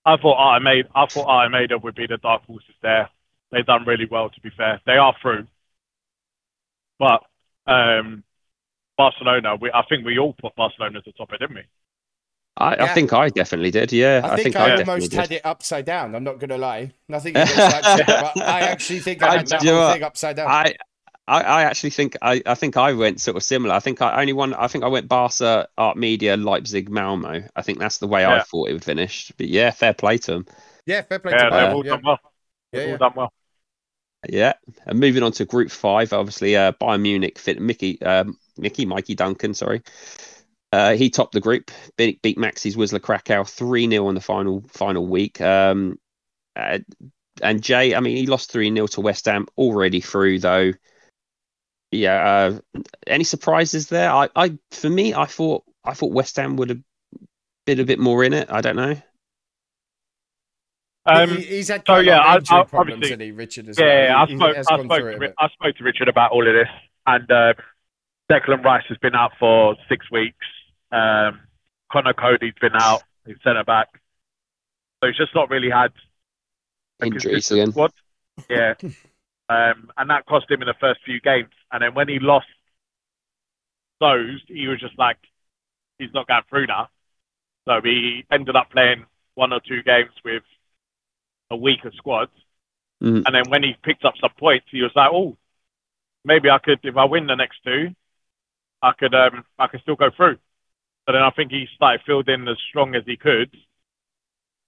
I 0.05 0.17
thought 0.17 0.39
Artmedia, 0.39 0.89
I 0.95 1.07
thought 1.07 1.29
Artmedia 1.29 1.83
would 1.83 1.95
be 1.95 2.07
the 2.07 2.19
dark 2.19 2.45
horses 2.45 2.75
there. 2.83 3.11
They've 3.53 3.67
done 3.67 3.85
really 3.87 4.07
well, 4.11 4.31
to 4.31 4.41
be 4.41 4.51
fair. 4.51 4.81
They 4.87 4.97
are 4.97 5.15
through, 5.23 5.47
but 6.99 7.23
um, 7.67 8.25
Barcelona. 8.99 9.57
We, 9.59 9.71
I 9.73 9.83
think 9.89 10.05
we 10.05 10.19
all 10.19 10.35
put 10.35 10.55
Barcelona 10.57 10.99
at 10.99 11.05
the 11.07 11.13
top, 11.13 11.31
of 11.31 11.35
it, 11.37 11.39
didn't 11.39 11.57
we? 11.57 11.63
I, 12.59 12.75
I 12.85 12.89
think 12.89 13.13
I 13.13 13.29
definitely 13.29 13.71
did. 13.71 13.93
Yeah, 13.93 14.21
I 14.25 14.37
think 14.37 14.57
I, 14.57 14.67
definitely 14.71 14.93
almost 14.93 15.11
did. 15.13 15.21
had 15.21 15.33
it 15.33 15.43
upside 15.47 15.85
down. 15.87 16.15
I'm 16.17 16.25
not 16.25 16.41
going 16.41 16.51
to 16.51 16.59
lie. 16.59 16.93
Nothing 17.09 17.31
against 17.37 17.55
that 17.55 17.97
shit, 17.97 18.07
but 18.07 18.37
I 18.43 18.61
actually 18.63 18.99
think 18.99 19.23
I 19.23 19.29
I- 19.29 19.37
had 19.39 19.47
that 19.47 19.61
do 19.61 19.67
you 19.69 19.73
know 19.73 19.81
whole 19.85 19.93
thing 19.93 20.03
upside 20.03 20.37
down. 20.37 20.49
I, 20.51 20.75
I, 21.29 21.41
I 21.43 21.63
actually 21.65 21.91
think 21.91 22.17
I, 22.21 22.43
I 22.47 22.55
think 22.57 22.77
I 22.77 22.95
went 22.95 23.21
sort 23.21 23.37
of 23.37 23.45
similar. 23.45 23.75
I 23.75 23.81
think 23.81 24.03
I 24.03 24.21
only 24.21 24.33
one. 24.33 24.55
I 24.55 24.67
think 24.67 24.83
I 24.83 24.89
went 24.89 25.07
Barca, 25.09 25.69
Artmedia, 25.79 26.43
Leipzig, 26.43 26.89
Malmo. 26.91 27.45
I 27.55 27.63
think 27.63 27.79
that's 27.79 27.99
the 27.99 28.09
way 28.09 28.27
I 28.27 28.43
thought 28.43 28.71
it 28.71 28.73
would 28.73 28.85
finish. 28.85 29.31
But 29.37 29.47
yeah, 29.49 29.71
fair 29.71 29.93
play 29.95 30.19
to 30.19 30.33
them. 30.33 30.47
yeah, 30.87 31.03
fair 31.03 31.21
play 31.21 31.33
Yeah, 31.33 31.45
to 31.45 31.51
they've 31.51 31.61
both. 31.69 31.75
all 31.75 31.87
Yeah. 31.87 31.91
done 31.93 32.03
well. 32.05 32.19
Yeah, 32.73 32.81
They've 32.81 32.87
yeah. 32.89 32.93
all 32.95 32.99
done 32.99 33.13
well. 33.15 33.33
Yeah, 34.29 34.53
and 34.87 34.99
moving 34.99 35.23
on 35.23 35.31
to 35.33 35.45
Group 35.45 35.71
Five, 35.71 36.13
obviously 36.13 36.57
uh, 36.57 36.73
Bayern 36.73 37.03
Munich 37.03 37.39
fit 37.39 37.61
Mickey, 37.61 38.03
um, 38.03 38.37
Mickey, 38.59 38.85
Mikey 38.87 39.15
Duncan, 39.15 39.55
sorry. 39.55 39.83
Uh, 40.73 40.95
he 40.95 41.09
topped 41.09 41.33
the 41.33 41.41
group, 41.41 41.71
beat, 41.97 42.21
beat 42.21 42.37
Maxi's 42.37 42.77
Wisla 42.77 43.01
Krakow 43.01 43.45
three 43.49 43.89
0 43.89 44.09
in 44.11 44.15
the 44.15 44.21
final 44.21 44.63
final 44.69 45.07
week. 45.07 45.41
Um, 45.41 45.99
uh, 46.57 46.79
and 47.41 47.63
Jay, 47.63 47.95
I 47.95 48.01
mean, 48.01 48.17
he 48.17 48.27
lost 48.27 48.51
three 48.53 48.71
0 48.75 48.87
to 48.89 49.01
West 49.01 49.25
Ham, 49.27 49.47
already 49.57 50.01
through 50.01 50.41
though. 50.41 50.73
Yeah, 51.91 52.29
uh, 52.55 52.83
any 53.07 53.25
surprises 53.25 53.89
there? 53.89 54.11
I, 54.11 54.29
I, 54.37 54.59
for 54.73 54.91
me, 54.91 55.15
I 55.15 55.25
thought 55.25 55.65
I 55.85 55.95
thought 55.95 56.13
West 56.13 56.37
Ham 56.37 56.57
would 56.57 56.69
have 56.69 56.81
been 57.65 57.81
a 57.81 57.85
bit 57.85 57.99
more 57.99 58.23
in 58.25 58.35
it. 58.35 58.51
I 58.51 58.61
don't 58.61 58.77
know. 58.77 58.95
Um, 61.07 61.31
he, 61.31 61.43
he's 61.45 61.69
had 61.69 61.81
so, 61.81 61.95
quite 61.95 62.01
a 62.01 62.05
yeah, 62.05 62.19
lot 62.19 62.27
I- 62.27 62.37
of 62.37 62.43
I- 62.51 62.65
problems, 62.65 62.93
obviously- 62.97 63.09
hasn't 63.09 63.23
he, 63.23 63.31
Richard? 63.33 63.69
As 63.71 63.79
yeah, 63.79 63.85
well. 63.87 64.03
yeah, 64.05 64.23
I 64.23 64.27
He- 64.27 64.33
he 64.33 64.39
spoke, 64.39 64.57
I 64.59 64.63
spoke, 64.63 64.89
to, 64.89 64.95
it, 65.07 65.19
Ri- 65.19 65.19
but- 65.29 65.35
I 65.39 65.49
spoke 65.49 65.77
to 65.77 65.85
Richard 65.85 66.09
about 66.09 66.33
all 66.33 66.47
of 66.47 66.53
this, 66.55 66.69
and 67.07 67.31
uh, 67.31 67.55
Declan 68.31 68.63
Rice 68.65 68.85
has 68.89 68.99
been 68.99 69.15
out 69.15 69.33
for 69.39 69.77
six 69.89 70.11
weeks. 70.11 70.47
Um, 70.93 71.41
Conor 71.91 72.13
Coady's 72.15 72.55
been 72.61 72.75
out, 72.75 73.03
he's 73.27 73.37
centre 73.43 73.65
back, 73.65 73.89
so 75.01 75.09
he's 75.09 75.17
just 75.17 75.35
not 75.35 75.51
really 75.51 75.71
had 75.71 75.93
a 77.01 77.07
Injuries 77.07 77.51
again. 77.51 77.73
squad. 77.73 77.93
Yeah, 78.51 78.75
um, 79.49 79.91
and 79.97 80.11
that 80.11 80.27
cost 80.27 80.51
him 80.51 80.63
in 80.63 80.67
the 80.67 80.75
first 80.81 81.01
few 81.05 81.21
games, 81.21 81.51
and 81.73 81.83
then 81.83 81.95
when 81.95 82.09
he 82.09 82.19
lost 82.19 82.47
those, 84.01 84.41
he 84.47 84.69
was 84.69 84.81
just 84.81 84.99
like, 84.99 85.19
he's 85.99 86.13
not 86.15 86.27
going 86.29 86.43
through 86.49 86.67
now. 86.67 86.89
So 87.67 87.81
he 87.83 88.25
ended 88.31 88.57
up 88.57 88.71
playing 88.71 89.05
one 89.35 89.53
or 89.53 89.61
two 89.61 89.83
games 89.83 90.11
with 90.25 90.43
a 91.51 91.57
weaker 91.57 91.91
squad. 91.97 92.29
Mhm. 93.03 93.23
And 93.27 93.35
then 93.35 93.51
when 93.51 93.63
he 93.63 93.75
picked 93.83 94.05
up 94.05 94.15
some 94.21 94.31
points, 94.39 94.67
he 94.71 94.83
was 94.83 94.93
like, 94.95 95.11
"Oh, 95.13 95.37
maybe 96.25 96.51
I 96.51 96.59
could, 96.59 96.81
if 96.83 96.97
I 96.97 97.05
win 97.05 97.27
the 97.27 97.37
next 97.37 97.63
two, 97.65 97.95
I 98.83 98.93
could, 98.99 99.15
um, 99.15 99.45
I 99.59 99.67
could 99.67 99.81
still 99.81 99.97
go 99.97 100.11
through." 100.17 100.37
So 101.07 101.13
then 101.13 101.23
I 101.23 101.31
think 101.31 101.51
he 101.51 101.67
started 101.75 102.01
fielding 102.07 102.47
as 102.49 102.57
strong 102.69 102.95
as 102.95 103.03
he 103.07 103.17
could, 103.17 103.55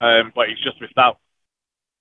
um, 0.01 0.31
but 0.35 0.49
he's 0.49 0.59
just 0.59 0.81
missed 0.81 0.97
out. 0.97 1.19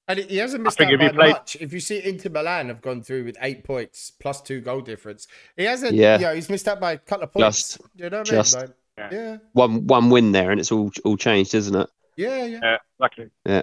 And 0.09 0.19
he 0.19 0.39
hasn't 0.39 0.65
missed 0.65 0.81
out 0.81 0.93
if 0.93 0.99
by 0.99 1.09
played- 1.11 1.33
much. 1.33 1.57
If 1.61 1.73
you 1.73 1.79
see 1.81 2.03
Inter 2.03 2.31
Milan 2.31 2.69
have 2.69 2.81
gone 2.81 3.03
through 3.03 3.25
with 3.25 3.37
eight 3.43 3.63
points 3.63 4.11
plus 4.11 4.41
two 4.43 4.61
goal 4.61 4.81
difference, 4.81 5.29
he 5.57 5.65
hasn't. 5.65 5.95
Yeah. 5.95 6.17
you 6.19 6.25
know, 6.25 6.35
he's 6.35 6.51
missed 6.51 6.67
out 6.67 6.81
by 6.81 6.93
a 6.93 6.99
couple 6.99 7.25
of 7.25 7.33
points. 7.33 7.77
Just- 7.77 7.81
you 7.95 8.11
know 8.11 8.19
what 8.19 8.27
just. 8.27 8.57
I 8.57 8.61
mean? 8.63 8.75
Like, 8.99 9.13
yeah, 9.13 9.37
One 9.53 9.87
one 9.87 10.11
win 10.11 10.33
there, 10.33 10.51
and 10.51 10.61
it's 10.61 10.73
all 10.73 10.91
all 11.05 11.17
changed, 11.17 11.55
isn't 11.55 11.75
it? 11.75 11.89
yeah, 12.17 12.45
yeah. 12.45 12.59
Yeah, 12.63 12.77
exactly. 12.99 13.31
Yeah. 13.47 13.63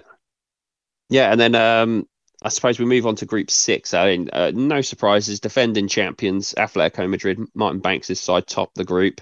Yeah, 1.10 1.32
and 1.32 1.40
then 1.40 1.54
um, 1.54 2.08
I 2.42 2.50
suppose 2.50 2.78
we 2.78 2.84
move 2.84 3.06
on 3.06 3.16
to 3.16 3.26
Group 3.26 3.50
Six. 3.50 3.94
I 3.94 4.06
mean, 4.06 4.30
uh, 4.32 4.52
no 4.54 4.80
surprises. 4.80 5.40
Defending 5.40 5.88
champions 5.88 6.54
Atletico 6.56 7.08
Madrid, 7.08 7.40
Martin 7.54 7.80
Banks' 7.80 8.20
side 8.20 8.46
top 8.46 8.72
the 8.74 8.84
group. 8.84 9.20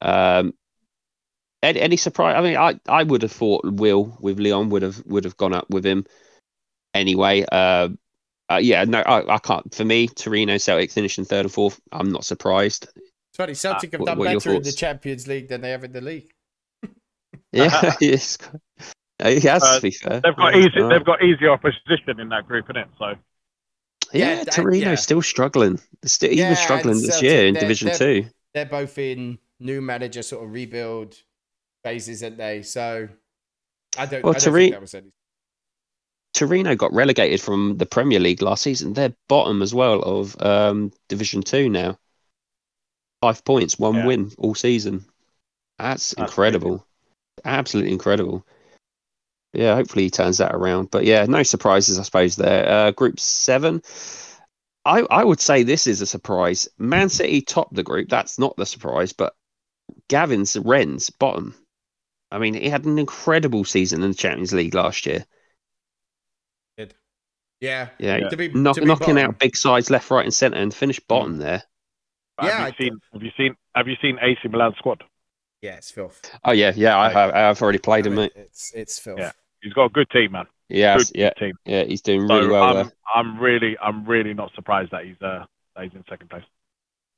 Um, 0.00 0.54
any, 1.62 1.80
any 1.80 1.96
surprise? 1.96 2.36
I 2.36 2.42
mean, 2.42 2.56
I, 2.56 2.78
I 2.88 3.02
would 3.02 3.22
have 3.22 3.32
thought 3.32 3.64
Will 3.64 4.16
with 4.20 4.38
Leon 4.38 4.70
would 4.70 4.82
have 4.82 5.04
would 5.06 5.24
have 5.24 5.36
gone 5.36 5.54
up 5.54 5.70
with 5.70 5.84
him 5.84 6.04
anyway. 6.94 7.44
Uh, 7.50 7.90
uh, 8.50 8.56
yeah, 8.56 8.84
no, 8.84 9.00
I, 9.00 9.34
I 9.34 9.38
can't. 9.38 9.72
For 9.74 9.84
me, 9.84 10.08
Torino, 10.08 10.56
Celtic 10.56 10.90
finishing 10.90 11.24
third 11.24 11.44
and 11.44 11.52
fourth. 11.52 11.80
I'm 11.92 12.10
not 12.10 12.24
surprised. 12.24 12.88
It's 12.96 13.36
funny. 13.36 13.54
Celtic 13.54 13.92
have 13.92 14.04
done 14.04 14.18
what 14.18 14.30
your 14.30 14.40
better 14.40 14.54
in 14.54 14.62
the? 14.62 14.72
Champions 14.72 15.28
League 15.28 15.48
than 15.48 15.60
they 15.60 15.70
have 15.70 15.84
in 15.84 15.92
the 15.92 16.00
league. 16.00 16.32
Yeah, 17.52 17.94
yes, 18.00 18.38
he 19.22 19.40
has 19.40 19.62
Uh, 19.62 19.76
to 19.76 19.82
be 19.82 19.90
fair. 19.90 20.20
They've 20.20 20.36
got 20.36 20.54
Yeah, 20.54 20.60
easy, 20.66 20.80
right. 20.80 20.88
they've 20.90 21.04
got 21.04 21.22
easier 21.22 21.50
opposition 21.50 22.20
in 22.20 22.28
that 22.30 22.46
group, 22.46 22.68
innit? 22.68 22.88
So 22.98 23.14
Yeah, 24.12 24.38
Yeah, 24.38 24.44
Torino's 24.44 24.82
yeah. 24.82 24.94
still 24.94 25.22
struggling. 25.22 25.80
They're 26.00 26.08
still, 26.08 26.32
Yeah, 26.32 26.44
even 26.46 26.56
struggling 26.56 27.02
this 27.02 27.20
year 27.20 27.46
in 27.46 27.54
Division 27.54 27.88
they're- 27.88 28.22
Two. 28.22 28.30
They're 28.54 28.64
both 28.66 28.96
in 28.98 29.38
new 29.60 29.80
manager 29.82 30.22
sort 30.22 30.44
of 30.44 30.52
rebuild 30.52 31.14
phases, 31.84 32.22
aren't 32.22 32.38
they? 32.38 32.62
So 32.62 33.08
I 33.98 34.06
don't. 34.06 34.22
Well, 34.24 34.34
I 34.34 34.38
don't 34.38 34.44
Tori- 34.44 34.62
think 34.64 34.74
that 34.74 34.80
was 34.80 34.94
any. 34.94 35.12
Torino 36.34 36.74
got 36.76 36.92
relegated 36.92 37.40
from 37.40 37.76
the 37.78 37.86
Premier 37.86 38.20
League 38.20 38.42
last 38.42 38.62
season. 38.62 38.92
They're 38.94 39.14
bottom 39.28 39.60
as 39.62 39.74
well 39.74 40.00
of 40.02 40.40
um, 40.40 40.92
Division 41.08 41.42
Two 41.42 41.68
now. 41.68 41.98
Five 43.20 43.44
points, 43.44 43.78
one 43.78 43.96
Yeah. 43.96 44.06
win 44.06 44.30
all 44.38 44.54
season. 44.54 45.04
That's, 45.78 46.10
That's 46.10 46.30
incredible. 46.30 46.86
Absolutely 47.44 47.92
incredible. 47.92 48.46
Yeah, 49.52 49.74
hopefully 49.76 50.04
he 50.04 50.10
turns 50.10 50.38
that 50.38 50.54
around. 50.54 50.90
But 50.90 51.04
yeah, 51.04 51.24
no 51.26 51.42
surprises, 51.42 51.98
I 51.98 52.02
suppose. 52.02 52.36
There, 52.36 52.68
uh, 52.68 52.90
Group 52.92 53.18
Seven. 53.18 53.82
I 54.84 55.00
I 55.10 55.24
would 55.24 55.40
say 55.40 55.62
this 55.62 55.86
is 55.86 56.00
a 56.00 56.06
surprise. 56.06 56.68
Man 56.78 57.08
City 57.08 57.40
topped 57.40 57.74
the 57.74 57.82
group. 57.82 58.08
That's 58.08 58.38
not 58.38 58.56
the 58.56 58.66
surprise, 58.66 59.12
but 59.12 59.34
Gavin's 60.08 60.56
Rennes 60.56 61.10
bottom. 61.10 61.54
I 62.30 62.38
mean, 62.38 62.54
he 62.54 62.68
had 62.68 62.84
an 62.84 62.98
incredible 62.98 63.64
season 63.64 64.02
in 64.02 64.10
the 64.10 64.16
Champions 64.16 64.52
League 64.52 64.74
last 64.74 65.06
year. 65.06 65.24
Yeah. 67.60 67.88
Yeah, 67.98 68.28
To 68.28 68.36
be, 68.36 68.48
knock, 68.52 68.76
to 68.76 68.82
be 68.82 68.86
knocking 68.86 69.14
bottom. 69.16 69.30
out 69.30 69.38
big 69.40 69.56
sides 69.56 69.90
left, 69.90 70.08
right, 70.12 70.24
and 70.24 70.32
centre, 70.32 70.56
and 70.58 70.72
finish 70.72 71.00
bottom 71.00 71.38
there. 71.38 71.64
but 72.36 72.46
Yeah, 72.46 72.52
I- 72.52 72.60
have 72.66 72.74
you 72.78 72.84
seen, 72.84 72.98
have 73.12 73.22
you 73.24 73.30
seen, 73.36 73.54
have 73.74 73.88
you 73.88 73.96
seen 74.00 74.18
AC 74.22 74.38
Milan 74.48 74.74
squad? 74.78 75.02
Yeah, 75.62 75.74
it's 75.76 75.90
filth. 75.90 76.20
Oh 76.44 76.52
yeah, 76.52 76.72
yeah, 76.76 76.96
I 76.96 77.04
Like- 77.06 77.12
have. 77.14 77.34
I've 77.34 77.62
already 77.62 77.78
played 77.78 78.06
I 78.06 78.10
him, 78.10 78.14
mean, 78.16 78.30
mate. 78.34 78.44
It's 78.44 78.72
it's 78.74 78.98
filth. 78.98 79.18
Yeah. 79.18 79.32
He's 79.60 79.72
got 79.72 79.86
a 79.86 79.88
good 79.90 80.08
team, 80.10 80.32
man. 80.32 80.46
Yeah, 80.68 80.98
Good, 80.98 81.10
yeah, 81.14 81.30
team. 81.30 81.56
yeah. 81.64 81.84
He's 81.84 82.02
doing 82.02 82.28
So 82.28 82.36
really 82.36 82.48
well 82.48 82.62
I'm, 82.64 82.74
there. 82.76 82.92
I'm 83.14 83.38
really, 83.40 83.76
I'm 83.82 84.04
really 84.04 84.34
not 84.34 84.52
surprised 84.54 84.92
that 84.92 85.04
he's 85.04 85.20
uh, 85.20 85.44
that 85.74 85.84
he's 85.84 85.94
in 85.94 86.04
second 86.08 86.30
place. 86.30 86.44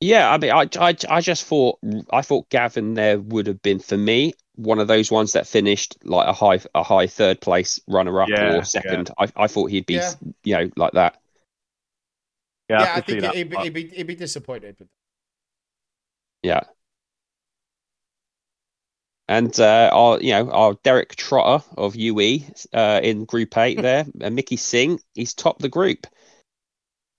Yeah, 0.01 0.33
I 0.33 0.39
mean, 0.39 0.51
I, 0.53 0.67
I, 0.81 0.97
I 1.11 1.21
just 1.21 1.45
thought, 1.45 1.79
I 2.11 2.23
thought 2.23 2.49
Gavin 2.49 2.95
there 2.95 3.19
would 3.19 3.47
have 3.49 3.61
been 3.61 3.79
for 3.81 3.99
me 3.99 4.33
one 4.55 4.79
of 4.79 4.89
those 4.89 5.11
ones 5.11 5.35
that 5.35 5.47
finished 5.47 5.99
like 6.05 6.27
a 6.27 6.33
high, 6.33 6.59
a 6.75 6.83
high 6.83 7.07
third 7.07 7.43
place 7.43 7.79
runner 7.87 8.23
up 8.23 8.31
Yeah, 8.31 8.57
or 8.57 8.65
second. 8.65 9.11
I, 9.19 9.31
I 9.37 9.47
thought 9.47 9.71
he'd 9.71 9.85
be, 9.85 9.95
Yeah. 9.95 10.13
you 10.45 10.55
know, 10.57 10.71
like 10.77 10.93
that. 10.93 11.21
Yeah, 12.71 12.81
Yeah, 12.81 12.93
I, 12.93 12.97
I 12.97 13.01
can 13.01 13.05
see 13.05 13.13
think 13.13 13.23
that. 13.25 13.35
he'd, 13.35 13.51
be- 13.51 13.57
but- 13.57 13.65
he'd, 13.65 13.75
be, 13.75 13.87
he'd 13.89 14.07
be 14.07 14.15
disappointed. 14.15 14.77
With 14.79 14.89
Yeah. 16.43 16.61
And 19.31 19.61
uh, 19.61 19.91
our, 19.93 20.21
you 20.21 20.33
know, 20.33 20.51
our 20.51 20.75
Derek 20.83 21.15
Trotter 21.15 21.65
of 21.79 21.95
UE 21.95 22.41
uh, 22.73 22.99
in 23.01 23.27
Group 23.27 23.57
Eight 23.57 23.81
there, 23.83 24.05
uh, 24.21 24.29
Mickey 24.29 24.57
Singh, 24.57 24.99
he's 25.15 25.35
topped 25.35 25.63
the 25.63 25.69
group. 25.69 26.09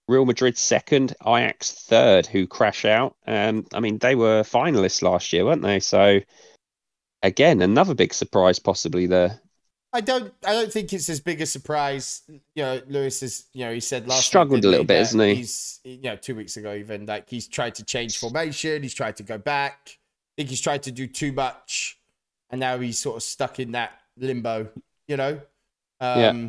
Real 0.09 0.25
Madrid 0.25 0.57
second, 0.57 1.15
Ajax 1.25 1.71
third, 1.71 2.25
who 2.25 2.47
crash 2.47 2.83
out. 2.83 3.15
Um, 3.25 3.65
I 3.73 3.79
mean, 3.79 3.97
they 3.99 4.15
were 4.15 4.41
finalists 4.41 5.01
last 5.01 5.31
year, 5.31 5.45
weren't 5.45 5.61
they? 5.61 5.79
So 5.79 6.19
again, 7.23 7.61
another 7.61 7.93
big 7.93 8.13
surprise 8.13 8.59
possibly 8.59 9.07
there. 9.07 9.39
I 9.93 10.01
don't. 10.01 10.33
I 10.45 10.51
don't 10.51 10.71
think 10.71 10.91
it's 10.91 11.07
as 11.07 11.21
big 11.21 11.39
a 11.39 11.45
surprise. 11.45 12.23
You 12.27 12.41
know, 12.63 12.81
Lewis 12.87 13.23
is. 13.23 13.45
You 13.53 13.65
know, 13.65 13.73
he 13.73 13.79
said 13.79 14.05
last 14.09 14.25
struggled 14.25 14.59
week, 14.59 14.65
a 14.65 14.67
little 14.67 14.85
bit, 14.85 14.95
that 14.95 15.01
isn't 15.01 15.19
he? 15.21 15.35
He's. 15.35 15.79
You 15.85 16.01
know, 16.01 16.15
two 16.17 16.35
weeks 16.35 16.57
ago, 16.57 16.73
even 16.73 17.05
like 17.05 17.29
he's 17.29 17.47
tried 17.47 17.75
to 17.75 17.85
change 17.85 18.17
formation. 18.17 18.83
He's 18.83 18.93
tried 18.93 19.15
to 19.17 19.23
go 19.23 19.37
back. 19.37 19.79
I 19.87 20.41
think 20.41 20.49
he's 20.49 20.61
tried 20.61 20.83
to 20.83 20.91
do 20.91 21.07
too 21.07 21.31
much, 21.33 21.99
and 22.51 22.59
now 22.59 22.77
he's 22.79 22.99
sort 22.99 23.15
of 23.17 23.23
stuck 23.23 23.59
in 23.59 23.71
that 23.71 23.91
limbo. 24.17 24.69
You 25.07 25.17
know. 25.17 25.41
Um, 25.99 26.19
Yeah. 26.19 26.47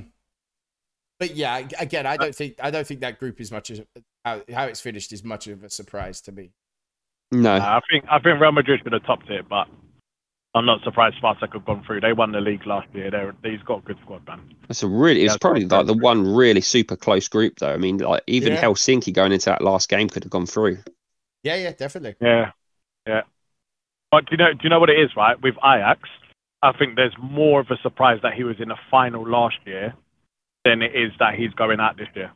But 1.19 1.37
yeah, 1.37 1.69
again, 1.79 2.07
I 2.07 2.17
don't 2.17 2.35
think 2.35 2.57
I 2.61 2.71
don't 2.71 2.87
think 2.87 3.01
that 3.01 3.19
group 3.21 3.41
is 3.41 3.53
much 3.53 3.71
as 3.71 3.81
how, 4.25 4.43
how 4.53 4.65
it's 4.65 4.81
finished 4.81 5.13
is 5.13 5.23
much 5.23 5.47
of 5.47 5.63
a 5.63 5.71
surprise 5.71 6.21
to 6.23 6.33
me. 6.33 6.51
No, 7.31 7.55
Uh, 7.55 7.59
I 7.61 7.81
think 7.91 8.05
I 8.11 8.19
think 8.19 8.41
Real 8.41 8.53
Madrid 8.53 8.81
should 8.83 8.93
have 8.93 9.05
topped 9.05 9.31
it, 9.31 9.49
but 9.49 9.69
I'm 10.55 10.67
not 10.67 10.83
surprised 10.83 11.17
Spartak 11.23 11.53
have 11.53 11.65
gone 11.65 11.83
through. 11.87 12.01
They 12.01 12.13
won 12.13 12.33
the 12.33 12.41
league 12.41 12.67
last 12.67 12.89
year. 12.95 13.11
They're, 13.11 13.35
he's 13.43 13.63
got 13.63 13.79
a 13.79 13.83
good 13.83 13.99
squad, 14.03 14.27
man. 14.27 14.55
that's 14.69 14.83
a 14.83 14.89
really. 14.89 15.23
It's 15.25 15.35
Yeah, 15.35 15.39
probably 15.41 15.65
like 15.65 15.87
the 15.87 15.95
close. 15.95 16.03
one 16.03 16.35
really 16.35 16.61
super 16.61 16.97
close 16.97 17.29
group, 17.29 17.59
though. 17.59 17.73
I 17.73 17.79
mean, 17.79 17.99
like 17.99 18.23
even 18.27 18.53
Yeah. 18.53 18.63
Helsinki 18.63 19.13
going 19.15 19.33
into 19.33 19.47
that 19.47 19.63
last 19.63 19.89
game 19.89 20.09
could 20.09 20.25
have 20.25 20.31
gone 20.31 20.47
through. 20.47 20.79
Yeah, 21.43 21.57
yeah, 21.57 21.73
definitely. 21.73 22.17
Yeah, 22.21 22.51
yeah. 23.07 23.23
But 24.13 24.27
do 24.27 24.33
you 24.33 24.37
know? 24.37 24.53
Do 24.53 24.61
you 24.63 24.69
know 24.69 24.79
what 24.79 24.91
it 24.91 25.01
is? 25.01 25.11
Right 25.17 25.41
with 25.43 25.55
Ajax, 25.65 26.09
I 26.63 26.73
think 26.73 26.95
there's 26.95 27.15
more 27.21 27.61
of 27.61 27.71
a 27.71 27.79
surprise 27.83 28.21
that 28.23 28.35
he 28.35 28.45
was 28.45 28.57
in 28.61 28.69
the 28.69 28.77
final 28.91 29.27
last 29.29 29.57
year 29.67 29.95
than 30.65 30.83
it 30.83 30.95
is 30.95 31.11
that 31.19 31.35
he's 31.35 31.51
going 31.55 31.81
out 31.81 31.97
this 31.97 32.09
year. 32.15 32.31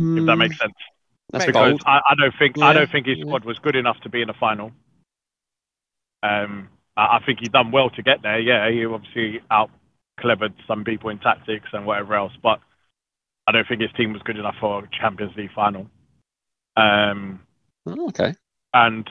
If 0.00 0.26
that 0.26 0.36
makes 0.36 0.58
sense. 0.58 0.74
That's 1.32 1.46
because. 1.46 1.78
I, 1.86 2.00
I 2.10 2.14
don't 2.20 2.34
think 2.38 2.56
Yeah, 2.56 2.66
I 2.66 2.72
don't 2.72 2.90
think 2.90 3.06
his 3.06 3.18
yeah. 3.18 3.24
squad 3.24 3.44
was 3.44 3.58
good 3.60 3.76
enough 3.76 4.00
to 4.00 4.08
be 4.08 4.20
in 4.20 4.28
the 4.28 4.34
final. 4.34 4.72
Um, 6.22 6.68
I, 6.96 7.18
I 7.18 7.22
think 7.24 7.38
he 7.40 7.48
done 7.48 7.70
well 7.70 7.90
to 7.90 8.02
get 8.02 8.22
there. 8.22 8.38
Yeah, 8.38 8.70
he 8.70 8.84
obviously 8.84 9.40
out 9.50 9.70
clevered 10.20 10.54
some 10.66 10.84
people 10.84 11.10
in 11.10 11.18
tactics 11.18 11.68
and 11.72 11.86
whatever 11.86 12.14
else, 12.14 12.32
but 12.42 12.60
I 13.46 13.52
don't 13.52 13.66
think 13.68 13.80
his 13.80 13.92
team 13.96 14.12
was 14.12 14.22
good 14.22 14.36
enough 14.38 14.56
for 14.60 14.84
a 14.84 14.88
Champions 15.00 15.36
League 15.36 15.52
final. 15.54 15.86
Um, 16.76 17.40
Oh, 17.86 18.08
okay. 18.08 18.34
and 18.74 19.08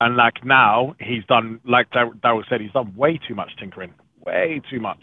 and 0.00 0.16
like 0.16 0.44
now 0.44 0.94
he's 1.00 1.24
done 1.26 1.60
like 1.64 1.90
Dar- 1.90 2.12
Daryl 2.14 2.42
said, 2.48 2.60
he's 2.60 2.72
done 2.72 2.94
way 2.96 3.18
too 3.28 3.34
much 3.34 3.50
tinkering, 3.58 3.94
way 4.24 4.60
too 4.70 4.80
much. 4.80 5.02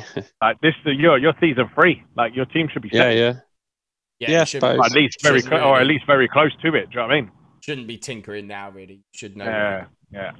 like 0.42 0.60
this, 0.60 0.74
your 0.84 1.18
your 1.18 1.34
season 1.40 1.68
three, 1.74 2.02
like 2.16 2.34
your 2.34 2.46
team 2.46 2.68
should 2.72 2.82
be 2.82 2.90
Yeah, 2.92 3.02
set, 3.02 3.16
yeah. 3.16 3.32
Yeah, 4.18 4.30
Yeah, 4.30 4.40
you 4.40 4.46
should- 4.46 4.64
at 4.64 4.92
least 4.92 5.22
very 5.22 5.40
Shouldn't 5.40 5.62
or 5.62 5.80
at 5.80 5.86
least 5.86 6.06
very 6.06 6.28
close 6.28 6.52
to 6.62 6.68
it. 6.74 6.90
Do 6.90 6.94
you 6.94 6.96
know 6.96 7.02
what 7.02 7.12
I 7.12 7.20
mean? 7.20 7.30
shouldn't 7.62 7.86
be 7.86 7.98
tinkering 7.98 8.46
now. 8.46 8.70
Really, 8.70 9.02
should 9.14 9.36
know. 9.36 9.44
Yeah, 9.44 9.84
yeah, 10.10 10.32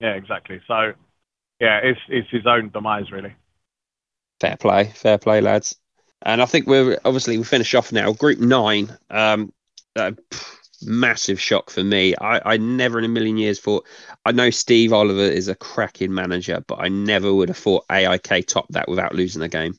yeah, 0.00 0.14
exactly. 0.14 0.60
So, 0.66 0.92
yeah, 1.60 1.80
it's 1.82 2.00
it's 2.08 2.28
his 2.30 2.46
own 2.46 2.70
demise, 2.70 3.10
really. 3.10 3.34
Fair 4.40 4.56
play, 4.56 4.92
fair 4.94 5.18
play, 5.18 5.40
lads. 5.40 5.76
And 6.22 6.40
I 6.40 6.46
think 6.46 6.66
we're 6.66 6.98
obviously 7.04 7.38
we 7.38 7.44
finish 7.44 7.74
off 7.74 7.90
now. 7.92 8.12
Group 8.12 8.38
nine, 8.38 8.96
um, 9.10 9.52
uh, 9.96 10.12
pff, 10.30 10.51
massive 10.84 11.40
shock 11.40 11.70
for 11.70 11.82
me. 11.84 12.14
I, 12.20 12.54
I 12.54 12.56
never 12.56 12.98
in 12.98 13.04
a 13.04 13.08
million 13.08 13.36
years 13.36 13.60
thought. 13.60 13.86
I 14.24 14.32
know 14.32 14.50
Steve 14.50 14.92
Oliver 14.92 15.20
is 15.20 15.48
a 15.48 15.54
cracking 15.54 16.14
manager, 16.14 16.62
but 16.66 16.78
I 16.80 16.88
never 16.88 17.32
would 17.32 17.48
have 17.48 17.58
thought 17.58 17.84
AIK 17.90 18.46
topped 18.46 18.72
that 18.72 18.88
without 18.88 19.14
losing 19.14 19.42
a 19.42 19.48
game. 19.48 19.78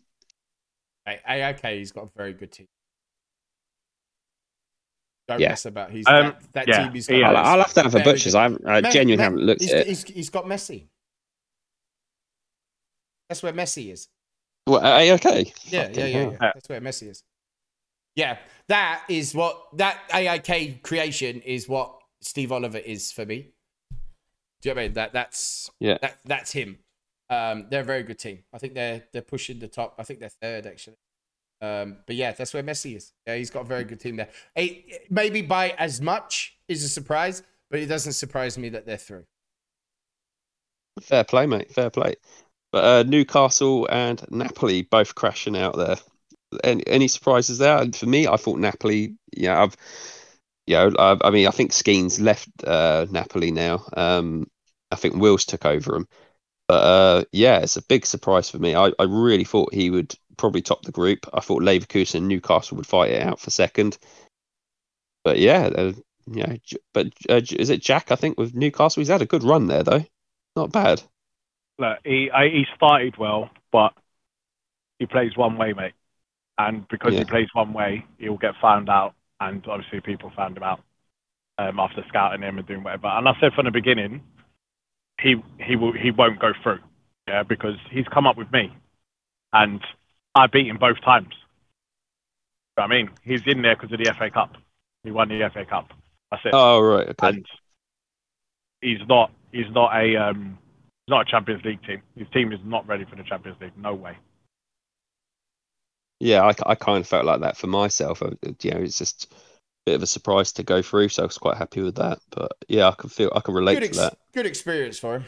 Hey, 1.06 1.20
hey, 1.62 1.80
he's 1.80 1.92
got 1.92 2.06
a 2.06 2.10
very 2.16 2.34
good 2.34 2.52
team. 2.52 2.68
Don't 5.28 5.39
Yeah. 5.39 5.50
mess 5.50 5.66
about. 5.66 5.92
He's 5.92 6.06
Um, 6.08 6.13
that, 6.13 6.54
that 6.54 6.68
yeah, 6.68 6.84
team. 6.84 6.94
He's 6.94 7.08
he 7.08 7.20
got 7.20 7.36
I'll. 7.36 7.46
I'll 7.46 7.60
have 7.60 7.74
to 7.74 7.84
have 7.84 7.96
a 7.96 8.00
butchers. 8.00 8.36
I 8.36 8.46
I 8.66 8.82
Me- 8.82 8.92
genuinely 8.92 9.18
Me- 9.18 9.24
haven't 9.24 9.39
looked 9.39 9.62
he's, 9.62 9.72
at 9.72 9.80
it. 9.82 9.88
He's, 9.88 10.04
he's 10.04 10.30
got 10.30 10.46
Messi. 10.46 10.88
That's 13.30 13.42
where 13.42 13.54
Messi 13.54 13.92
is. 13.92 14.10
What, 14.66 14.84
AIK? 14.84 15.24
Yeah, 15.72 15.84
Fucking 15.88 16.00
yeah, 16.00 16.06
yeah, 16.06 16.32
yeah. 16.32 16.38
That's 16.39 16.70
where 16.70 16.82
Messi 16.82 17.10
is. 17.10 17.24
Yeah, 18.15 18.38
that 18.67 19.04
is 19.10 19.34
what 19.34 19.76
that 19.78 19.99
AIK 20.13 20.84
creation 20.84 21.41
is. 21.41 21.67
What 21.67 21.99
Steve 22.21 22.52
Oliver 22.52 22.78
is 22.78 23.12
for 23.12 23.26
me. 23.26 23.54
Do 24.62 24.69
you 24.69 24.76
know 24.76 24.80
what 24.80 24.82
I 24.82 24.86
mean? 24.86 24.93
That 24.93 25.13
that's 25.13 25.69
Yeah. 25.80 25.97
that 26.02 26.17
that's 26.26 26.52
him. 26.52 26.80
Um, 27.30 27.67
they're 27.69 27.82
a 27.82 27.86
very 27.86 28.04
good 28.04 28.19
team. 28.19 28.43
I 28.54 28.60
think 28.60 28.76
they're 28.76 29.04
they're 29.12 29.21
pushing 29.21 29.60
the 29.60 29.67
top. 29.67 29.95
I 29.97 30.04
think 30.04 30.19
they're 30.19 30.30
third 30.30 30.65
actually. 30.67 30.97
Um, 31.62 31.97
but 32.06 32.15
yeah, 32.15 32.34
that's 32.34 32.54
where 32.54 32.63
Messi 32.63 32.95
is. 32.97 33.13
Yeah, 33.26 33.36
he's 33.36 33.49
got 33.49 33.62
a 33.62 33.67
very 33.67 33.86
good 33.86 33.99
team 33.99 34.17
there. 34.17 34.30
It, 34.56 35.08
maybe 35.10 35.41
by 35.41 35.69
as 35.71 36.02
much 36.02 36.58
is 36.67 36.84
a 36.84 36.89
surprise, 36.89 37.41
but 37.71 37.80
it 37.80 37.86
doesn't 37.86 38.13
surprise 38.13 38.58
me 38.58 38.69
that 38.69 38.86
they're 38.86 38.97
through. 38.97 39.26
Fair 41.02 41.23
play, 41.23 41.45
mate. 41.47 41.71
Fair 41.71 41.89
play. 41.89 42.15
But 42.71 42.84
uh, 42.84 43.04
Newcastle 43.04 43.88
and 43.91 44.23
Napoli 44.30 44.82
both 44.84 45.15
crashing 45.15 45.58
out 45.58 45.78
there. 45.78 45.97
Any, 46.63 46.86
any 46.88 47.08
surprises 47.08 47.58
there? 47.58 47.78
And 47.78 47.96
for 47.96 48.06
me, 48.06 48.28
I 48.28 48.38
thought 48.38 48.60
Napoli. 48.60 49.16
Yeah, 49.36 49.62
I've. 49.62 49.76
Yeah, 50.66 50.89
I, 50.98 51.18
I 51.22 51.30
mean, 51.30 51.48
I 51.48 51.52
think 51.52 51.72
Skeens 51.72 52.22
left 52.22 52.50
uh, 52.66 53.06
Napoli 53.12 53.52
now. 53.52 53.86
Um, 53.98 54.50
I 54.92 54.96
think 54.96 55.16
Wills 55.16 55.44
took 55.44 55.66
over 55.66 55.96
him. 55.96 56.08
But 56.68 56.84
uh, 56.84 57.24
yeah, 57.32 57.60
it's 57.60 57.76
a 57.76 57.84
big 57.84 58.06
surprise 58.06 58.50
for 58.50 58.60
me. 58.60 58.74
I, 58.74 58.92
I 58.98 59.04
really 59.04 59.44
thought 59.44 59.74
he 59.74 59.89
would 59.89 60.16
probably 60.38 60.62
top 60.62 60.84
the 60.84 60.92
group. 60.92 61.28
I 61.34 61.42
thought 61.42 61.62
Leverkusen 61.62 62.16
and 62.16 62.28
Newcastle 62.28 62.78
would 62.78 62.88
fight 62.88 63.12
it 63.12 63.22
out 63.22 63.39
for 63.39 63.50
second. 63.50 63.98
But 65.24 65.39
yeah, 65.39 65.70
uh, 65.76 65.94
yeah. 66.28 66.56
But 66.94 67.08
uh, 67.30 67.42
is 67.52 67.70
it 67.70 67.82
Jack? 67.82 68.12
I 68.12 68.16
think 68.16 68.38
with 68.38 68.56
Newcastle, 68.56 69.02
he's 69.02 69.10
had 69.10 69.22
a 69.22 69.28
good 69.28 69.44
run 69.44 69.68
there 69.68 69.84
though. 69.84 70.06
Not 70.56 70.72
bad. 70.72 71.02
Look, 71.80 71.98
he 72.06 72.30
I, 72.32 72.46
he 72.46 72.66
started 72.76 73.18
well, 73.18 73.50
but 73.72 73.94
he 75.00 75.06
plays 75.06 75.36
one 75.36 75.58
way, 75.58 75.74
mate. 75.74 75.94
And 76.58 76.88
because 76.88 77.13
Yeah. 77.13 77.20
he 77.20 77.26
plays 77.26 77.48
one 77.54 77.74
way, 77.74 78.06
he'll 78.20 78.38
get 78.38 78.56
found 78.62 78.89
out. 78.89 79.16
And 79.39 79.66
obviously, 79.68 80.00
people 80.02 80.32
found 80.36 80.56
him 80.56 80.63
out 80.63 80.82
um, 81.58 81.80
after 81.80 82.04
scouting 82.08 82.42
him 82.42 82.58
and 82.58 82.68
doing 82.68 82.84
whatever. 82.84 83.08
And 83.08 83.28
I 83.28 83.34
said 83.39 83.54
from 83.54 83.66
the 83.66 83.72
beginning, 83.72 84.22
he 85.22 85.36
he 85.60 85.76
will 85.76 85.94
he 85.94 86.12
won't 86.12 86.39
go 86.39 86.54
through, 86.62 86.80
yeah, 87.28 87.44
because 87.44 87.76
he's 87.92 88.08
come 88.08 88.26
up 88.28 88.38
with 88.38 88.52
me, 88.52 88.76
and 89.52 89.82
I 90.36 90.48
beat 90.48 90.68
him 90.68 90.78
both 90.78 91.02
times. 91.02 91.34
You 92.78 92.82
know 92.82 92.84
I 92.86 92.88
mean, 92.88 93.10
he's 93.24 93.46
in 93.46 93.62
there 93.62 93.76
because 93.76 93.92
of 93.92 94.00
the 94.00 94.13
FA 94.18 94.30
Cup. 94.32 94.56
He 95.04 95.12
won 95.12 95.30
the 95.30 95.50
FA 95.54 95.66
Cup. 95.66 95.89
That's 96.32 96.46
it. 96.46 96.52
Oh 96.54 96.82
right, 96.82 97.10
okay. 97.10 97.28
and 97.30 97.46
he's 98.82 99.08
not 99.08 99.32
he's 99.52 99.70
not 99.72 99.96
a 99.96 100.16
um 100.16 100.58
he's 101.06 101.12
not 101.12 101.28
a 101.28 101.32
Champions 101.32 101.63
League 101.63 101.84
team. 101.84 102.02
His 102.16 102.28
team 102.34 102.52
is 102.52 102.60
not 102.66 102.88
ready 102.88 103.06
for 103.06 103.16
the 103.16 103.24
Champions 103.24 103.60
League. 103.62 103.78
No 103.78 103.94
way. 103.94 104.18
Yeah, 106.24 106.44
I, 106.44 106.54
I 106.72 106.76
kind 106.76 107.00
of 107.02 107.08
felt 107.08 107.26
like 107.26 107.42
that 107.42 107.58
for 107.58 107.68
myself. 107.68 108.22
Uh, 108.22 108.32
You 108.62 108.72
know, 108.72 108.80
it's 108.80 108.98
just 108.98 109.28
a 109.34 109.36
bit 109.86 109.96
of 109.96 110.04
a 110.04 110.08
surprise 110.08 110.54
to 110.54 110.64
go 110.64 110.82
through, 110.82 111.10
so 111.10 111.24
I 111.24 111.26
was 111.26 111.38
quite 111.38 111.58
happy 111.58 111.82
with 111.82 111.96
that. 111.96 112.20
But 112.30 112.54
yeah, 112.70 112.88
I 112.88 112.92
can 112.94 113.10
feel 113.10 113.30
I 113.36 113.42
can 113.42 113.54
relate 113.54 113.82
Good, 113.82 113.92
to 113.92 114.00
that. 114.00 114.18
good 114.34 114.46
experience 114.46 114.98
for 114.98 115.18
him. 115.18 115.26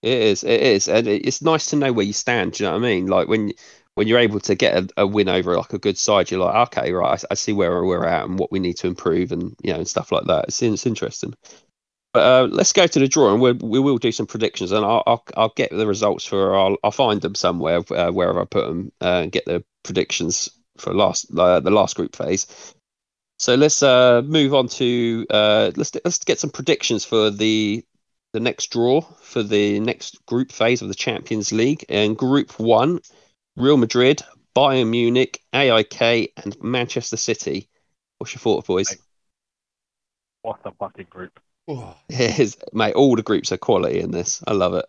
It 0.00 0.16
is, 0.16 0.44
it 0.44 0.62
is, 0.62 0.88
and 0.88 1.06
it- 1.06 1.26
it's 1.26 1.42
nice 1.42 1.66
to 1.66 1.76
know 1.76 1.92
where 1.92 2.06
you 2.06 2.14
stand. 2.14 2.52
Do 2.52 2.64
you 2.64 2.70
know 2.70 2.78
what 2.78 2.84
I 2.86 2.88
mean? 2.88 3.06
Like 3.08 3.28
when 3.28 3.52
when 3.96 4.06
you're 4.06 4.20
able 4.20 4.40
to 4.40 4.54
get 4.54 4.74
a, 4.76 5.02
a 5.02 5.06
win 5.06 5.28
over 5.28 5.54
like 5.56 5.72
a 5.74 5.78
good 5.78 5.98
side, 5.98 6.30
you're 6.30 6.40
like, 6.40 6.68
okay, 6.68 6.92
right, 6.92 7.22
I, 7.22 7.26
I 7.32 7.34
see 7.34 7.52
where 7.52 7.84
we're 7.84 8.06
at 8.06 8.24
and 8.24 8.38
what 8.38 8.50
we 8.50 8.58
need 8.60 8.78
to 8.78 8.86
improve, 8.86 9.32
and 9.32 9.54
you 9.62 9.72
know, 9.72 9.80
and 9.80 9.88
stuff 9.88 10.12
like 10.12 10.24
that. 10.28 10.46
It's, 10.48 10.62
it's 10.62 10.86
interesting. 10.86 11.34
But 12.14 12.20
uh, 12.20 12.48
let's 12.50 12.72
go 12.72 12.86
to 12.86 12.98
the 12.98 13.08
draw, 13.08 13.32
and 13.32 13.40
we'll, 13.42 13.54
we 13.62 13.80
will 13.80 13.98
do 13.98 14.12
some 14.12 14.26
predictions, 14.26 14.72
and 14.72 14.84
I'll 14.84 15.02
I'll, 15.06 15.24
I'll 15.36 15.52
get 15.56 15.70
the 15.70 15.86
results 15.86 16.24
for 16.24 16.56
I'll 16.56 16.76
I'll 16.82 16.90
find 16.90 17.20
them 17.20 17.34
somewhere 17.34 17.82
uh, 17.90 18.10
wherever 18.10 18.40
I 18.40 18.44
put 18.46 18.66
them 18.66 18.92
uh, 19.02 19.20
and 19.24 19.32
get 19.32 19.44
the 19.44 19.62
predictions 19.82 20.48
for 20.76 20.94
last 20.94 21.26
uh, 21.36 21.60
the 21.60 21.70
last 21.70 21.96
group 21.96 22.14
phase. 22.14 22.74
So 23.38 23.54
let's 23.54 23.82
uh, 23.82 24.22
move 24.22 24.54
on 24.54 24.68
to 24.68 25.26
uh, 25.30 25.70
let's 25.76 25.94
let's 26.04 26.18
get 26.24 26.40
some 26.40 26.50
predictions 26.50 27.04
for 27.04 27.30
the 27.30 27.84
the 28.32 28.40
next 28.40 28.70
draw 28.70 29.00
for 29.00 29.42
the 29.42 29.80
next 29.80 30.24
group 30.26 30.52
phase 30.52 30.82
of 30.82 30.88
the 30.88 30.94
Champions 30.94 31.52
League. 31.52 31.84
And 31.88 32.16
Group 32.16 32.58
One, 32.58 33.00
Real 33.56 33.76
Madrid, 33.76 34.22
Bayern 34.56 34.90
Munich, 34.90 35.40
AIK, 35.52 36.32
and 36.36 36.60
Manchester 36.62 37.16
City. 37.16 37.68
What's 38.18 38.34
your 38.34 38.40
thought, 38.40 38.66
boys? 38.66 38.96
What 40.42 40.60
a 40.64 40.72
fucking 40.72 41.06
group. 41.08 41.38
Oh, 41.68 41.94
Here's, 42.08 42.56
mate, 42.72 42.94
all 42.94 43.14
the 43.14 43.22
groups 43.22 43.52
are 43.52 43.56
quality 43.58 44.00
in 44.00 44.10
this. 44.10 44.42
I 44.46 44.52
love 44.52 44.74
it. 44.74 44.86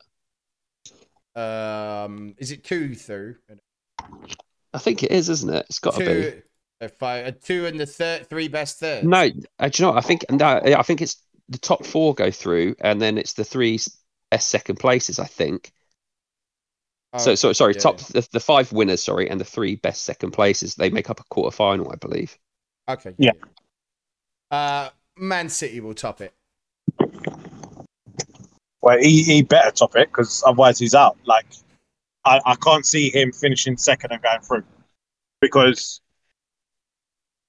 Um, 1.40 2.36
is 2.38 2.52
it 2.52 2.64
two 2.64 2.96
through? 2.96 3.36
I 4.74 4.78
think 4.78 5.04
it 5.04 5.12
is, 5.12 5.30
isn't 5.30 5.50
it? 5.54 5.66
It's 5.70 5.80
got 5.80 5.96
to 5.96 6.02
be. 6.02 6.06
Two, 6.06 6.42
a 6.82 6.90
five, 6.90 7.26
a 7.26 7.32
two 7.32 7.66
and 7.66 7.80
the 7.80 7.86
third, 7.86 8.28
three 8.30 8.48
best 8.48 8.80
thirds. 8.80 9.08
No, 9.08 9.30
uh, 9.60 9.70
do 9.70 9.82
you 9.82 9.86
know 9.86 9.94
what? 9.94 9.98
I 10.04 10.08
think 10.08 10.26
no, 10.30 10.46
I 10.64 10.82
think 10.84 11.02
it's 11.02 11.22
the 11.48 11.58
top 11.58 11.86
four 11.86 12.14
go 12.14 12.32
through, 12.32 12.76
and 12.82 13.02
then 13.02 13.18
it's 13.18 13.34
the 13.34 13.44
three 13.44 13.76
s- 13.76 13.90
best 14.30 14.50
second 14.50 14.78
places, 14.78 15.20
I 15.20 15.26
think. 15.26 15.72
so, 17.18 17.32
Oh, 17.32 17.36
so 17.36 17.54
sorry, 17.54 17.74
yeah, 17.76 17.82
top 17.82 17.98
yeah. 17.98 18.22
The, 18.22 18.28
the 18.34 18.40
five 18.40 18.72
winners, 18.72 19.04
sorry, 19.04 19.30
and 19.30 19.40
the 19.40 19.46
three 19.46 19.76
best 19.76 20.04
second 20.04 20.32
places, 20.32 20.76
they 20.76 20.90
make 20.90 21.10
up 21.10 21.20
a 21.20 21.24
quarter 21.30 21.56
final, 21.56 21.92
I 21.92 21.96
believe. 21.96 22.38
Okay. 22.88 23.16
Yeah. 23.18 23.32
Uh, 24.52 24.90
Man 25.18 25.50
City 25.50 25.80
will 25.80 25.94
top 25.94 26.22
it. 26.22 26.34
Well, 28.82 28.98
he, 29.00 29.24
he 29.24 29.42
better 29.42 29.72
top 29.72 29.96
it 29.96 30.10
because 30.10 30.44
otherwise 30.46 30.80
he's 30.80 30.96
out. 30.96 31.18
Like, 31.26 31.46
I, 32.30 32.40
I 32.46 32.56
can't 32.56 32.86
see 32.86 33.10
him 33.10 33.32
finishing 33.32 33.76
second 33.78 34.12
and 34.12 34.22
going 34.22 34.42
through 34.42 34.64
because 35.42 36.02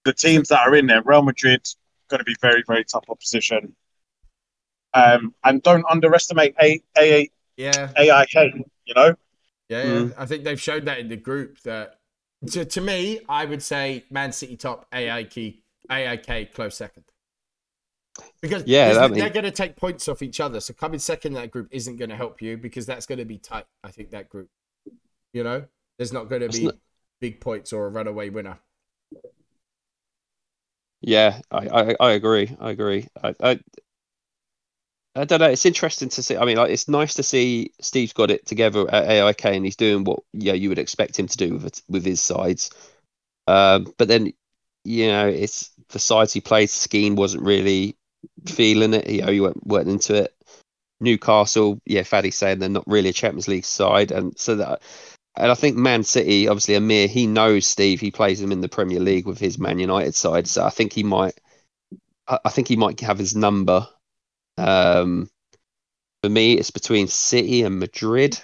the 0.04 0.12
teams 0.14 0.48
that 0.48 0.60
are 0.66 0.74
in 0.74 0.86
there, 0.86 1.02
Real 1.02 1.22
Madrid, 1.22 1.66
going 2.08 2.18
to 2.18 2.24
be 2.24 2.34
very, 2.40 2.64
very 2.66 2.84
tough 2.84 3.04
opposition. 3.08 3.74
Um, 4.94 5.34
and 5.44 5.62
don't 5.62 5.84
underestimate 5.88 6.54
A, 6.62 6.80
A, 6.98 7.30
Yeah. 7.56 7.92
AIK, 7.96 8.34
you 8.86 8.94
know? 8.94 9.14
Yeah, 9.68 9.84
Mm. 9.84 10.14
I 10.18 10.26
think 10.26 10.42
they've 10.44 10.60
showed 10.60 10.86
that 10.86 10.98
in 10.98 11.08
the 11.08 11.16
group 11.16 11.60
that 11.62 12.00
to, 12.52 12.64
to 12.64 12.80
me, 12.80 13.20
I 13.28 13.44
would 13.44 13.62
say 13.62 14.04
Man 14.10 14.32
City 14.32 14.56
top 14.56 14.86
AIK 14.92 15.62
AIK 15.90 16.52
close 16.54 16.74
second. 16.76 17.04
Because 18.40 18.64
Yeah, 18.66 18.92
they're 18.94 19.08
mean- 19.10 19.32
going 19.32 19.44
to 19.44 19.50
take 19.52 19.76
points 19.76 20.08
off 20.08 20.22
each 20.22 20.40
other. 20.40 20.58
So 20.60 20.72
coming 20.72 20.98
second 20.98 21.36
in 21.36 21.42
that 21.42 21.50
group 21.50 21.68
isn't 21.70 21.96
going 21.96 22.08
to 22.10 22.16
help 22.16 22.40
you 22.42 22.56
because 22.56 22.86
that's 22.86 23.06
going 23.06 23.18
to 23.18 23.24
be 23.24 23.38
tight. 23.38 23.66
I 23.84 23.90
think 23.92 24.10
that 24.10 24.28
group, 24.28 24.48
you 25.32 25.44
know, 25.44 25.64
there's 25.98 26.12
not 26.12 26.28
going 26.28 26.42
to 26.42 26.48
be 26.48 26.64
not- 26.66 26.76
big 27.20 27.40
points 27.40 27.72
or 27.72 27.86
a 27.86 27.90
runaway 27.90 28.30
winner. 28.30 28.58
Yeah, 31.02 31.40
I, 31.50 31.68
I, 31.68 31.96
I 31.98 32.10
agree. 32.12 32.54
I 32.60 32.70
agree. 32.70 33.08
I, 33.22 33.34
I, 33.42 33.60
I 35.16 35.24
don't 35.24 35.40
know. 35.40 35.48
It's 35.48 35.66
interesting 35.66 36.08
to 36.10 36.22
see. 36.22 36.36
I 36.36 36.44
mean, 36.44 36.56
like, 36.56 36.70
it's 36.70 36.88
nice 36.88 37.14
to 37.14 37.22
see 37.22 37.72
Steve's 37.80 38.12
got 38.12 38.30
it 38.30 38.46
together 38.46 38.88
at 38.90 39.08
AIK 39.08 39.44
and 39.46 39.64
he's 39.64 39.76
doing 39.76 40.04
what 40.04 40.20
yeah 40.32 40.52
you 40.52 40.68
would 40.68 40.78
expect 40.78 41.18
him 41.18 41.26
to 41.26 41.36
do 41.36 41.54
with 41.54 41.66
it, 41.66 41.82
with 41.88 42.04
his 42.04 42.20
sides. 42.20 42.70
Um, 43.46 43.92
but 43.98 44.08
then, 44.08 44.32
you 44.84 45.08
know, 45.08 45.26
it's 45.26 45.70
the 45.88 45.98
sides 45.98 46.32
he 46.32 46.40
played. 46.40 46.68
Skeen 46.68 47.16
wasn't 47.16 47.44
really 47.44 47.96
feeling 48.46 48.94
it. 48.94 49.08
You 49.08 49.22
know, 49.22 49.32
he 49.32 49.40
went, 49.40 49.66
went 49.66 49.88
into 49.88 50.14
it. 50.14 50.34
Newcastle, 51.00 51.80
yeah, 51.86 52.02
Faddy's 52.02 52.36
saying 52.36 52.58
they're 52.58 52.68
not 52.68 52.86
really 52.86 53.08
a 53.08 53.14
Champions 53.14 53.48
League 53.48 53.64
side, 53.64 54.12
and 54.12 54.38
so 54.38 54.56
that. 54.56 54.82
And 55.36 55.50
I 55.50 55.54
think 55.54 55.76
Man 55.76 56.02
City, 56.02 56.48
obviously 56.48 56.74
Amir, 56.74 57.06
he 57.08 57.26
knows 57.26 57.66
Steve. 57.66 58.00
He 58.00 58.10
plays 58.10 58.40
him 58.40 58.52
in 58.52 58.60
the 58.60 58.68
Premier 58.68 59.00
League 59.00 59.26
with 59.26 59.38
his 59.38 59.58
Man 59.58 59.78
United 59.78 60.14
side, 60.14 60.46
so 60.48 60.64
I 60.64 60.70
think 60.70 60.92
he 60.92 61.02
might. 61.02 61.34
I 62.28 62.38
I 62.46 62.50
think 62.50 62.68
he 62.68 62.76
might 62.76 63.00
have 63.00 63.18
his 63.18 63.36
number. 63.36 63.88
Um, 64.58 65.30
for 66.22 66.30
me, 66.30 66.54
it's 66.54 66.70
between 66.70 67.08
City 67.08 67.62
and 67.62 67.78
Madrid. 67.78 68.40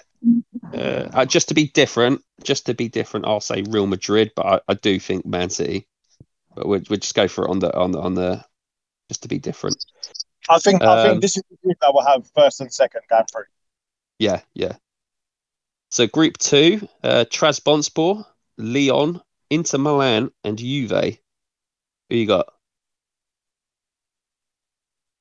Uh, 0.73 1.09
uh, 1.13 1.25
just 1.27 1.49
to 1.49 1.55
be 1.55 1.69
different, 1.69 2.23
just 2.43 2.67
to 2.67 2.75
be 2.75 2.89
different, 2.89 3.27
I'll 3.27 3.41
say 3.41 3.63
Real 3.63 3.87
Madrid, 3.87 4.33
but 4.37 4.47
I, 4.47 4.61
I 4.69 4.75
do 4.75 4.99
think 5.01 5.27
Man 5.27 5.51
City. 5.51 5.87
But 6.55 6.67
we'll, 6.67 6.83
we'll 6.91 6.99
just 7.01 7.15
go 7.15 7.29
for 7.29 7.45
it 7.47 7.51
on 7.51 7.59
the 7.61 7.75
on 7.77 7.93
the 7.93 8.01
on 8.01 8.15
the 8.15 8.45
just 9.11 9.23
to 9.23 9.29
be 9.29 9.39
different. 9.39 9.85
I 10.49 10.59
think 10.59 10.83
I 10.87 10.97
Um, 10.97 11.11
think 11.11 11.21
this 11.21 11.37
is 11.37 11.43
the 11.51 11.57
group 11.63 11.79
that 11.81 11.93
will 11.95 12.05
have 12.05 12.29
first 12.35 12.61
and 12.61 12.73
second 12.73 13.03
going 13.09 13.25
through. 13.31 13.45
Yeah, 14.19 14.41
yeah. 14.55 14.77
So 15.91 16.07
Group 16.07 16.39
Two, 16.39 16.89
uh, 17.03 17.25
Trabzonspor, 17.31 18.25
Leon, 18.59 19.23
Inter 19.51 19.79
Milan, 19.79 20.31
and 20.45 20.59
Juve. 20.59 21.19
Who 22.11 22.17
you 22.17 22.27
got? 22.27 22.53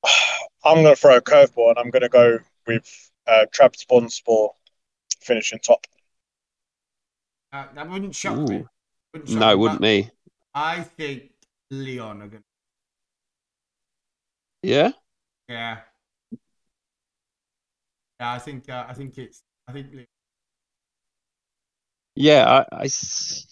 I'm 0.64 0.82
going 0.82 0.94
to 0.94 0.96
throw 0.96 1.16
a 1.16 1.22
curveball 1.22 1.70
and 1.70 1.78
I'm 1.78 1.90
going 1.90 2.02
to 2.02 2.08
go 2.08 2.38
with 2.66 3.10
uh, 3.26 3.46
Trabzonspor 3.54 4.50
finishing 5.20 5.58
top. 5.60 5.86
Uh, 7.52 7.66
that 7.74 7.88
wouldn't 7.88 8.14
shock 8.14 8.38
me. 8.48 8.64
Wouldn't 9.12 9.30
shock 9.30 9.40
No, 9.40 9.48
me, 9.50 9.54
wouldn't 9.54 9.80
but 9.80 9.86
me. 9.86 10.10
I 10.54 10.82
think 10.82 11.30
Leon 11.70 12.22
are 12.22 12.28
going. 12.28 12.42
to 14.62 14.68
Yeah. 14.68 14.92
Yeah. 15.48 15.80
Yeah, 18.20 18.32
I 18.32 18.38
think 18.38 18.68
uh, 18.68 18.86
I 18.88 18.94
think 18.94 19.18
it's 19.18 19.42
I 19.68 19.72
think 19.72 19.92
Leon. 19.92 20.06
Yeah, 22.16 22.64
I, 22.72 22.88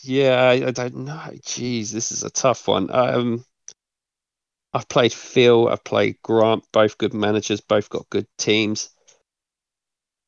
yeah, 0.03 0.42
I, 0.42 0.68
I 0.68 0.70
don't 0.72 0.96
know. 1.05 1.31
Jeez, 1.42 1.92
this 1.92 2.11
is 2.12 2.24
a 2.24 2.31
tough 2.31 2.66
one. 2.66 2.90
Um, 2.90 3.44
I've 4.74 4.88
played 4.88 5.14
Phil, 5.14 5.68
I've 5.68 5.85
played 5.85 6.20
Grant, 6.22 6.64
both 6.70 6.98
good 6.98 7.14
managers, 7.14 7.62
both 7.62 7.88
got 7.88 8.11
good 8.11 8.27
teams. 8.37 8.90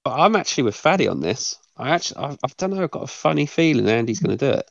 But 0.04 0.18
I'm 0.18 0.36
actually 0.36 0.62
with 0.64 0.74
Faddy 0.76 1.06
on 1.06 1.20
this. 1.20 1.56
I 1.76 1.90
actually, 1.90 2.24
I, 2.24 2.30
I 2.32 2.48
don't 2.56 2.70
know, 2.70 2.82
I've 2.82 2.90
got 2.90 3.02
a 3.02 3.06
funny 3.08 3.44
feeling 3.44 3.88
Andy's 3.90 4.20
going 4.20 4.38
to 4.38 4.52
do 4.52 4.58
it. 4.58 4.70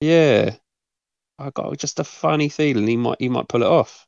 Yeah, 0.00 0.56
I 1.38 1.50
got 1.50 1.78
just 1.78 2.00
a 2.00 2.04
funny 2.04 2.48
feeling 2.50 2.86
he 2.88 2.96
might, 2.98 3.18
he 3.20 3.28
might 3.30 3.48
pull 3.48 3.62
it 3.62 3.68
off. 3.68 4.06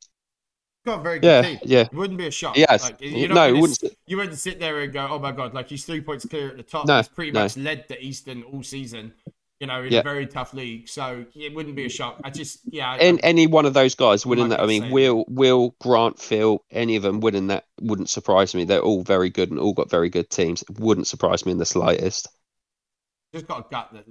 Got 0.85 1.03
very 1.03 1.19
good 1.19 1.27
Yeah, 1.29 1.43
team. 1.43 1.59
yeah, 1.65 1.81
It 1.81 1.93
wouldn't 1.95 2.19
be 2.19 2.27
a 2.27 2.31
shock. 2.31 2.57
yes. 2.57 2.85
Like, 2.85 2.97
you're 3.01 3.29
No, 3.29 3.49
it 3.49 3.53
wouldn't. 3.61 3.83
you 4.07 4.17
wouldn't 4.17 4.39
sit 4.39 4.61
there 4.61 4.81
and 4.81 4.93
go, 4.93 5.07
"Oh 5.11 5.19
my 5.19 5.33
god!" 5.33 5.55
Like 5.55 5.69
he's 5.69 5.85
three 5.85 6.01
points 6.01 6.25
clear 6.27 6.49
at 6.51 6.57
the 6.57 6.63
top. 6.63 6.87
No, 6.87 6.97
he's 6.99 7.09
pretty 7.09 7.33
no. 7.33 7.43
much 7.43 7.57
led 7.57 7.87
the 7.89 8.03
Eastern 8.03 8.43
all 8.45 8.63
season. 8.63 9.13
You 9.61 9.69
know, 9.69 9.83
in 9.85 9.93
Yeah. 9.93 10.01
a 10.01 10.03
very 10.03 10.27
tough 10.27 10.53
league, 10.53 10.89
so 10.89 11.25
it 11.35 11.55
wouldn't 11.55 11.77
be 11.77 11.87
a 11.87 11.89
shock. 11.89 12.21
I 12.25 12.29
just, 12.31 12.59
yeah, 12.67 12.91
I- 12.91 12.97
Any, 12.99 13.47
one 13.47 13.65
of 13.67 13.73
those 13.73 13.95
guys 13.95 14.27
winning 14.27 14.49
that, 14.49 14.61
I 14.61 14.67
mean. 14.67 14.91
Will, 14.91 15.25
Will, 15.29 15.75
Grant, 15.81 16.19
Phil, 16.19 16.63
any 16.73 16.97
of 16.97 17.03
them 17.05 17.21
winning 17.21 17.47
that 17.47 17.65
wouldn't 17.81 18.11
surprise 18.11 18.55
me. 18.55 18.65
They're 18.65 18.83
all 18.83 19.03
very 19.05 19.31
good 19.31 19.51
and 19.53 19.61
all 19.61 19.73
got 19.73 19.89
very 19.89 20.11
good 20.11 20.29
teams. 20.29 20.63
It 20.63 20.79
wouldn't 20.81 21.07
surprise 21.07 21.47
me 21.47 21.53
in 21.53 21.59
the 21.59 21.65
slightest. 21.67 22.29
just 23.33 23.47
got 23.47 23.61
a 23.67 23.69
gut 23.71 23.91
that. 23.95 24.05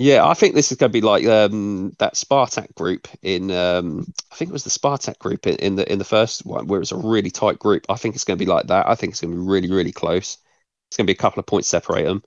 Yeah, 0.00 0.28
I 0.28 0.34
think 0.34 0.54
this 0.54 0.70
is 0.70 0.78
going 0.78 0.92
to 0.92 0.96
be 0.96 1.00
like 1.00 1.26
um, 1.26 1.92
that 1.98 2.14
Spartak 2.14 2.72
group 2.76 3.08
in. 3.20 3.50
Um, 3.50 4.06
I 4.30 4.36
think 4.36 4.48
it 4.48 4.52
was 4.52 4.62
the 4.62 4.70
Spartak 4.70 5.18
group 5.18 5.44
in, 5.44 5.56
in 5.56 5.74
the 5.74 5.92
in 5.92 5.98
the 5.98 6.04
first 6.04 6.46
one 6.46 6.68
where 6.68 6.76
it 6.76 6.80
was 6.80 6.92
a 6.92 6.96
really 6.96 7.32
tight 7.32 7.58
group. 7.58 7.84
I 7.88 7.96
think 7.96 8.14
it's 8.14 8.22
going 8.22 8.38
to 8.38 8.44
be 8.44 8.48
like 8.48 8.68
that. 8.68 8.88
I 8.88 8.94
think 8.94 9.10
it's 9.10 9.20
going 9.20 9.32
to 9.32 9.36
be 9.36 9.44
really 9.44 9.68
really 9.68 9.90
close. 9.90 10.38
It's 10.88 10.96
going 10.96 11.04
to 11.04 11.12
be 11.12 11.16
a 11.16 11.20
couple 11.20 11.40
of 11.40 11.46
points 11.46 11.66
separate 11.66 12.04
them. 12.04 12.22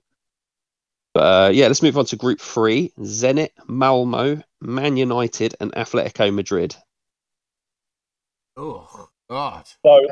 But 1.14 1.20
uh, 1.20 1.50
yeah, 1.54 1.66
let's 1.66 1.82
move 1.82 1.96
on 1.96 2.04
to 2.06 2.16
Group 2.16 2.40
Three: 2.40 2.92
Zenit, 2.98 3.52
Malmo, 3.66 4.42
Man 4.60 4.98
United, 4.98 5.54
and 5.58 5.72
Atletico 5.72 6.32
Madrid. 6.34 6.76
Oh 8.54 9.08
God! 9.30 9.66
So, 9.82 10.06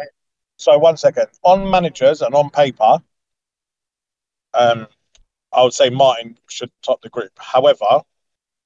so 0.57 0.79
one 0.79 0.97
second. 0.97 1.27
On 1.43 1.71
managers 1.71 2.23
and 2.23 2.35
on 2.35 2.49
paper, 2.49 3.01
um, 4.55 4.87
I 5.53 5.63
would 5.63 5.75
say 5.75 5.91
Martin 5.91 6.39
should 6.49 6.71
top 6.83 7.03
the 7.03 7.09
group. 7.09 7.33
However, 7.37 8.03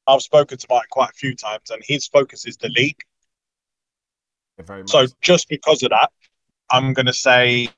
I've 0.07 0.23
spoken 0.23 0.59
to 0.59 0.67
Martin 0.69 0.89
quite 0.91 1.11
a 1.11 1.15
few 1.15 1.35
times, 1.35 1.71
and 1.71 1.83
his 1.85 2.07
focus 2.07 2.47
is 2.47 2.57
the 2.57 2.69
league. 2.69 3.01
Very 4.59 4.83
much. 4.83 4.91
So, 4.91 5.07
just 5.21 5.49
because 5.49 5.83
of 5.83 5.91
that, 5.91 6.11
I'm 6.71 6.93
going 6.93 7.07
to 7.07 7.13
say, 7.13 7.69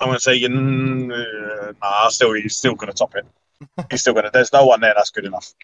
I'm 0.00 0.08
going 0.08 0.14
to 0.14 0.20
say, 0.20 0.40
mm, 0.40 1.12
uh, 1.12 1.72
nah, 1.80 2.08
still, 2.08 2.32
he's 2.32 2.56
still 2.56 2.74
going 2.74 2.90
to 2.90 2.96
top 2.96 3.14
it. 3.14 3.26
He's 3.90 4.00
still 4.00 4.12
going 4.12 4.24
to. 4.24 4.30
There's 4.32 4.52
no 4.52 4.66
one 4.66 4.80
there 4.80 4.92
that's 4.96 5.10
good 5.10 5.24
enough. 5.24 5.54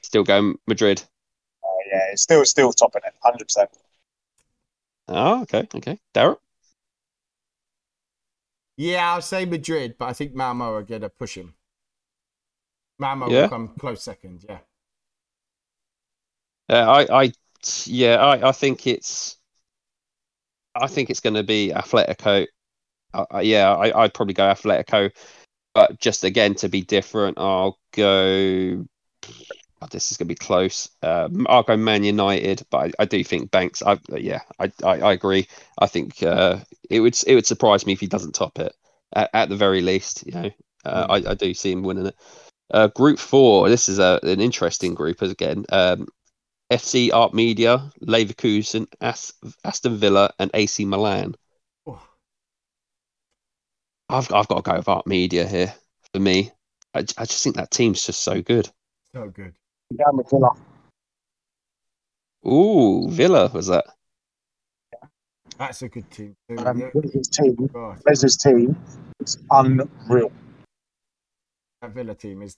Still 0.00 0.24
going 0.24 0.58
Madrid. 0.66 1.02
Oh, 1.62 1.78
yeah, 1.92 2.12
it's 2.12 2.22
still, 2.22 2.42
still 2.46 2.72
topping 2.72 3.02
it, 3.06 3.12
hundred 3.22 3.44
percent. 3.44 3.68
Oh, 5.08 5.42
okay, 5.42 5.68
okay. 5.74 5.98
Darren. 6.14 6.38
Yeah, 8.76 9.12
I'll 9.12 9.22
say 9.22 9.44
Madrid, 9.44 9.96
but 9.98 10.06
I 10.08 10.12
think 10.14 10.34
Malmo 10.34 10.72
are 10.72 10.82
gonna 10.82 11.08
push 11.10 11.36
him. 11.36 11.54
Malmo 12.98 13.30
Yeah? 13.30 13.32
will 13.32 13.42
come 13.42 13.68
close 13.68 14.02
second. 14.02 14.44
Yeah. 14.46 14.58
Uh, 16.68 16.74
I, 17.08 17.22
I, 17.24 17.32
yeah, 17.86 18.16
I, 18.16 18.48
I 18.48 18.52
think 18.52 18.86
it's, 18.86 19.36
I 20.74 20.86
think 20.88 21.10
it's 21.10 21.20
going 21.20 21.34
to 21.34 21.42
be 21.42 21.72
Atletico. 21.74 22.46
Uh, 23.14 23.26
uh, 23.34 23.38
yeah, 23.40 23.72
I, 23.74 24.04
I'd 24.04 24.14
probably 24.14 24.34
go 24.34 24.44
Atletico, 24.44 25.12
but 25.74 25.98
just 26.00 26.24
again 26.24 26.54
to 26.56 26.70
be 26.70 26.82
different, 26.82 27.38
I'll 27.38 27.78
go. 27.92 28.86
Oh, 29.86 29.88
this 29.90 30.10
is 30.10 30.16
going 30.16 30.28
to 30.28 30.34
be 30.34 30.38
close. 30.38 30.88
Um, 31.02 31.46
I'll 31.48 31.62
go 31.62 31.76
Man 31.76 32.04
United, 32.04 32.66
but 32.70 32.78
I, 32.78 32.92
I 33.02 33.04
do 33.04 33.22
think 33.22 33.50
Banks. 33.50 33.82
I, 33.82 33.98
yeah, 34.10 34.40
I, 34.58 34.72
I, 34.82 35.00
I 35.00 35.12
agree. 35.12 35.46
I 35.78 35.86
think 35.86 36.22
uh, 36.22 36.58
it 36.90 37.00
would, 37.00 37.16
it 37.26 37.34
would 37.34 37.46
surprise 37.46 37.86
me 37.86 37.92
if 37.92 38.00
he 38.00 38.06
doesn't 38.06 38.34
top 38.34 38.58
it 38.58 38.74
at, 39.14 39.30
at 39.32 39.48
the 39.48 39.56
very 39.56 39.82
least. 39.82 40.26
You 40.26 40.32
know, 40.32 40.50
uh, 40.84 41.06
I, 41.08 41.30
I 41.30 41.34
do 41.34 41.54
see 41.54 41.72
him 41.72 41.82
winning 41.82 42.06
it. 42.06 42.16
Uh, 42.70 42.88
group 42.88 43.18
four. 43.18 43.68
This 43.68 43.88
is 43.88 43.98
a, 43.98 44.18
an 44.22 44.40
interesting 44.40 44.94
group 44.94 45.22
again. 45.22 45.64
Um, 45.68 46.08
FC 46.70 47.10
Artmedia, 47.10 47.92
Leverkusen, 48.00 48.88
As- 49.00 49.34
Aston 49.64 49.98
Villa, 49.98 50.32
and 50.38 50.50
AC 50.52 50.84
Milan. 50.84 51.36
Oh, 51.86 52.02
I've 54.08 54.32
I've 54.32 54.48
got 54.48 54.64
to 54.64 54.70
go 54.70 54.76
with 54.76 54.86
Artmedia 54.86 55.46
here 55.48 55.72
for 56.12 56.18
me. 56.18 56.50
I, 56.94 57.00
I 57.00 57.24
just 57.24 57.44
think 57.44 57.56
that 57.56 57.70
team's 57.70 58.04
just 58.04 58.22
so 58.22 58.42
good. 58.42 58.68
so 59.14 59.28
good. 59.28 59.54
Yeah, 59.90 60.04
Villa. 60.30 60.50
Ooh, 62.46 63.08
Villa 63.10 63.50
was 63.52 63.66
that? 63.68 63.84
That's 65.58 65.82
a 65.82 65.88
good 65.88 66.10
team. 66.10 66.34
Too. 66.48 66.58
Um, 66.58 66.78
Yeah. 66.80 66.90
his 67.12 67.28
team, 67.28 67.54
God, 67.72 68.02
Les's 68.04 68.36
team, 68.36 68.76
is 69.20 69.38
unreal. 69.50 70.30
that 71.82 71.90
Villa 71.92 72.14
team 72.14 72.42
is. 72.42 72.56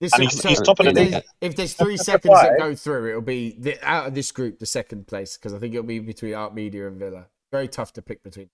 This 0.00 0.12
And 0.14 0.22
is- 0.22 0.30
he's- 0.32 0.42
so 0.42 0.48
he's 0.48 0.60
top 0.62 0.80
of 0.80 0.86
if, 0.86 0.94
the 0.94 1.00
there's, 1.00 1.12
league. 1.14 1.24
if 1.40 1.56
there's 1.56 1.74
three 1.74 1.96
That's 1.96 2.06
seconds 2.06 2.34
that 2.40 2.58
go 2.58 2.74
through, 2.74 3.08
it'll 3.10 3.20
be 3.22 3.52
the, 3.52 3.78
out 3.86 4.06
of 4.08 4.14
this 4.14 4.32
group 4.32 4.58
the 4.58 4.66
second 4.66 5.06
place 5.06 5.36
because 5.36 5.52
I 5.52 5.58
think 5.58 5.74
it'll 5.74 5.86
be 5.86 5.98
between 5.98 6.32
Artmedia 6.32 6.86
and 6.88 6.98
Villa. 6.98 7.26
Very 7.52 7.68
tough 7.68 7.92
to 7.94 8.02
pick 8.02 8.22
between. 8.22 8.48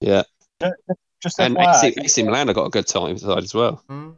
Yeah, 0.00 0.22
Just 1.22 1.38
and 1.40 1.56
FYI, 1.56 1.88
AC, 1.88 2.00
AC 2.00 2.22
Milan 2.22 2.46
have 2.48 2.54
got 2.56 2.66
a 2.66 2.70
good 2.70 2.86
time 2.86 3.18
side 3.18 3.42
as 3.42 3.54
well. 3.54 3.76
Hmm? 3.88 4.12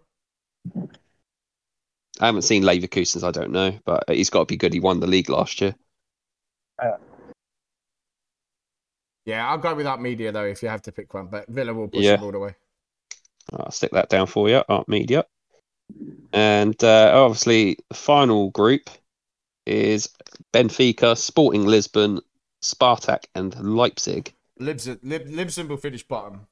I 2.21 2.27
haven't 2.27 2.43
seen 2.43 2.63
Leverkusen's, 2.63 3.25
I 3.25 3.31
don't 3.31 3.53
know, 3.53 3.79
but 3.85 4.05
he's 4.09 4.31
got 4.31 4.41
to 4.41 4.47
be 4.47 4.57
good. 4.57 4.73
He 4.73 4.81
won 4.81 5.01
the 5.01 5.07
league 5.07 5.29
last 5.29 5.61
year. 5.61 5.75
Yeah, 9.25 9.47
I'll 9.49 9.59
go 9.59 9.75
with 9.75 9.87
Artmedia 9.87 10.33
though 10.33 10.45
if 10.45 10.63
you 10.63 10.69
have 10.69 10.83
to 10.83 10.93
pick 10.93 11.13
one, 11.13 11.27
but 11.27 11.47
Villa 11.49 11.75
will 11.75 11.89
push 11.89 12.05
Yeah. 12.05 12.17
them 12.17 12.25
all 12.25 12.33
the 12.33 12.39
way. 12.39 12.55
I'll 13.53 13.71
stick 13.71 13.93
that 13.93 14.09
down 14.09 14.27
for 14.27 14.49
you, 14.49 14.63
Artmedia. 14.69 15.25
And 16.33 16.83
uh, 16.83 17.13
obviously, 17.15 17.79
the 17.89 17.95
final 17.95 18.51
group 18.51 18.91
is 19.67 20.09
Benfica, 20.53 21.17
Sporting 21.17 21.65
Lisbon, 21.67 22.21
Spartak, 22.63 23.25
and 23.35 23.55
Leipzig. 23.55 24.35
Lib, 24.59 24.79
Libsen 24.79 25.69
will 25.69 25.77
finish 25.77 26.07
bottom. 26.07 26.47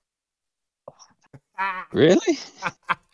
Really? 1.92 2.38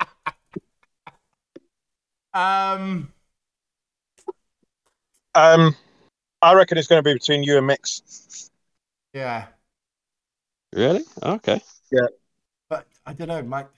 Um, 2.34 3.12
um, 5.34 5.76
I 6.40 6.54
reckon 6.54 6.78
it's 6.78 6.88
going 6.88 7.02
to 7.02 7.08
be 7.08 7.14
between 7.14 7.42
you 7.42 7.58
and 7.58 7.66
Mix. 7.66 8.50
yeah, 9.12 9.46
Really? 10.72 11.04
Okay. 11.22 11.60
Yeah. 11.90 12.06
But 12.68 12.86
I 13.04 13.12
don't 13.12 13.28
know. 13.28 13.42
Mike 13.42 13.68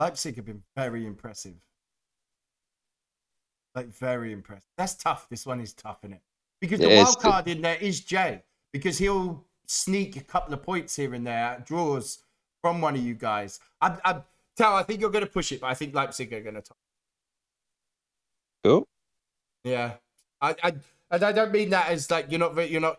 Leipzig 0.00 0.36
have 0.36 0.46
been 0.46 0.62
very 0.76 1.06
impressive. 1.06 1.54
Like 3.74 3.88
very 3.88 4.32
impressive. 4.32 4.68
That's 4.76 4.94
tough. 4.94 5.28
This 5.28 5.46
one 5.46 5.60
is 5.60 5.72
tough, 5.72 5.98
isn't 6.02 6.14
it? 6.14 6.22
Because 6.60 6.80
the 6.80 6.86
It 6.86 6.92
is. 6.92 7.04
wild 7.04 7.20
card 7.20 7.48
in 7.48 7.62
there 7.62 7.76
is 7.76 8.00
Jay, 8.00 8.42
because 8.72 8.98
he'll 8.98 9.44
sneak 9.66 10.16
a 10.16 10.20
couple 10.20 10.52
of 10.54 10.62
points 10.62 10.96
here 10.96 11.14
and 11.14 11.24
there, 11.24 11.62
draws 11.64 12.18
from 12.60 12.80
one 12.80 12.96
of 12.96 13.00
you 13.00 13.14
guys. 13.14 13.60
I, 13.80 13.96
I 14.04 14.20
tell. 14.56 14.74
I 14.74 14.82
think 14.82 15.00
you're 15.00 15.10
going 15.10 15.24
to 15.24 15.30
push 15.30 15.52
it, 15.52 15.60
but 15.60 15.68
I 15.68 15.74
think 15.74 15.94
Leipzig 15.94 16.32
are 16.32 16.40
going 16.40 16.56
to. 16.56 16.62
Cool. 18.64 18.86
Yeah, 19.64 19.94
I, 20.40 20.54
I, 20.62 20.72
and 21.10 21.22
I 21.24 21.32
don't 21.32 21.52
mean 21.52 21.70
that 21.70 21.88
as 21.90 22.10
like 22.10 22.26
you're 22.30 22.40
not 22.40 22.56
you're 22.70 22.80
not 22.80 22.98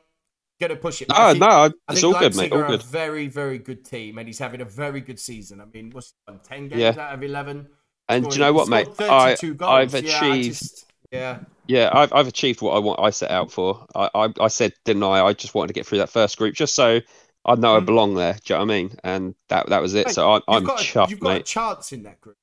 to 0.62 0.76
push 0.76 1.02
it. 1.02 1.10
No, 1.10 1.34
no, 1.34 1.46
I 1.48 1.70
it's 1.92 2.04
all 2.04 2.18
good, 2.18 2.36
mate. 2.36 2.52
All 2.52 2.64
good. 2.64 2.82
a 2.82 2.84
very, 2.84 3.28
very 3.28 3.60
good 3.60 3.86
team, 3.86 4.18
and 4.18 4.28
he's 4.28 4.40
having 4.40 4.62
a 4.62 4.66
very 4.66 5.00
good 5.02 5.20
season. 5.20 5.62
I 5.62 5.66
mean, 5.66 5.90
what's 5.92 6.14
he 6.28 6.34
on, 6.34 6.40
ten 6.40 6.68
games 6.68 6.82
Yeah. 6.82 6.90
out 7.00 7.14
of 7.14 7.24
eleven? 7.24 7.68
And 8.10 8.28
do 8.28 8.36
you 8.36 8.40
know 8.42 8.52
what, 8.54 8.68
mate? 8.68 8.88
I, 9.00 9.36
32 9.36 9.54
goals. 9.54 9.94
I've 9.94 10.04
Yeah, 10.04 10.20
I 10.22 10.26
achieved. 10.36 10.60
just- 10.60 10.86
yeah, 11.12 11.40
Yeah, 11.68 11.90
I've 11.94 12.12
I've 12.14 12.28
achieved 12.28 12.62
what 12.62 12.76
I 12.76 12.80
want. 12.80 13.00
I 13.00 13.10
set 13.12 13.32
out 13.32 13.52
for. 13.52 13.86
I 13.96 14.10
I, 14.14 14.34
I 14.42 14.48
said, 14.48 14.74
didn't 14.86 15.04
I? 15.04 15.24
I 15.26 15.34
just 15.34 15.56
wanted 15.56 15.68
to 15.70 15.74
get 15.74 15.86
through 15.88 16.00
that 16.00 16.10
first 16.10 16.38
group, 16.38 16.56
just 16.56 16.76
so 16.76 17.00
I 17.46 17.56
know 17.56 17.78
I 17.78 17.80
Mm. 17.80 17.86
belong 17.86 18.16
there. 18.16 18.34
Do 18.34 18.40
you 18.54 18.56
know 18.60 18.66
what 18.66 18.72
I 18.74 18.78
mean? 18.78 18.92
And 19.04 19.36
that 19.50 19.70
that 19.70 19.82
was 19.82 19.94
it. 19.96 20.08
Mate, 20.08 20.14
so 20.16 20.30
I, 20.30 20.36
you've 20.36 20.44
I'm 20.50 20.64
got 20.66 20.82
a, 20.82 20.84
chuffed, 20.84 21.10
you've 21.10 21.20
got 21.20 21.38
a 21.38 21.44
chance 21.44 21.94
in 21.94 22.04
that 22.04 22.20
group. 22.22 22.38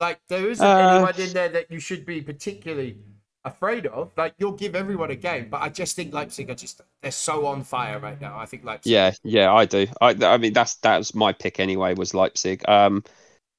Like 0.00 0.20
there 0.28 0.48
isn't 0.50 0.64
Uh, 0.66 0.78
anyone 0.78 1.14
in 1.20 1.32
there 1.32 1.48
that 1.50 1.70
you 1.70 1.78
should 1.80 2.06
be 2.06 2.20
particularly 2.22 2.96
afraid 3.44 3.86
of. 3.86 4.12
Like 4.16 4.34
you'll 4.38 4.52
give 4.52 4.74
everyone 4.74 5.10
a 5.10 5.16
game, 5.16 5.48
but 5.50 5.60
I 5.62 5.68
just 5.68 5.96
think 5.96 6.12
Leipzig 6.14 6.50
are 6.50 6.54
just 6.54 6.80
they're 7.02 7.10
so 7.10 7.46
on 7.46 7.62
fire 7.64 7.98
right 7.98 8.20
now. 8.20 8.38
I 8.38 8.46
think 8.46 8.64
Leipzig. 8.64 8.90
Yeah, 8.92 9.12
yeah, 9.22 9.52
I 9.52 9.64
do. 9.66 9.86
I 10.00 10.10
I 10.22 10.36
mean 10.38 10.52
that's 10.52 10.76
that 10.76 10.98
was 10.98 11.14
my 11.14 11.32
pick 11.32 11.60
anyway. 11.60 11.94
Was 11.94 12.14
Leipzig. 12.14 12.66
Um, 12.68 13.04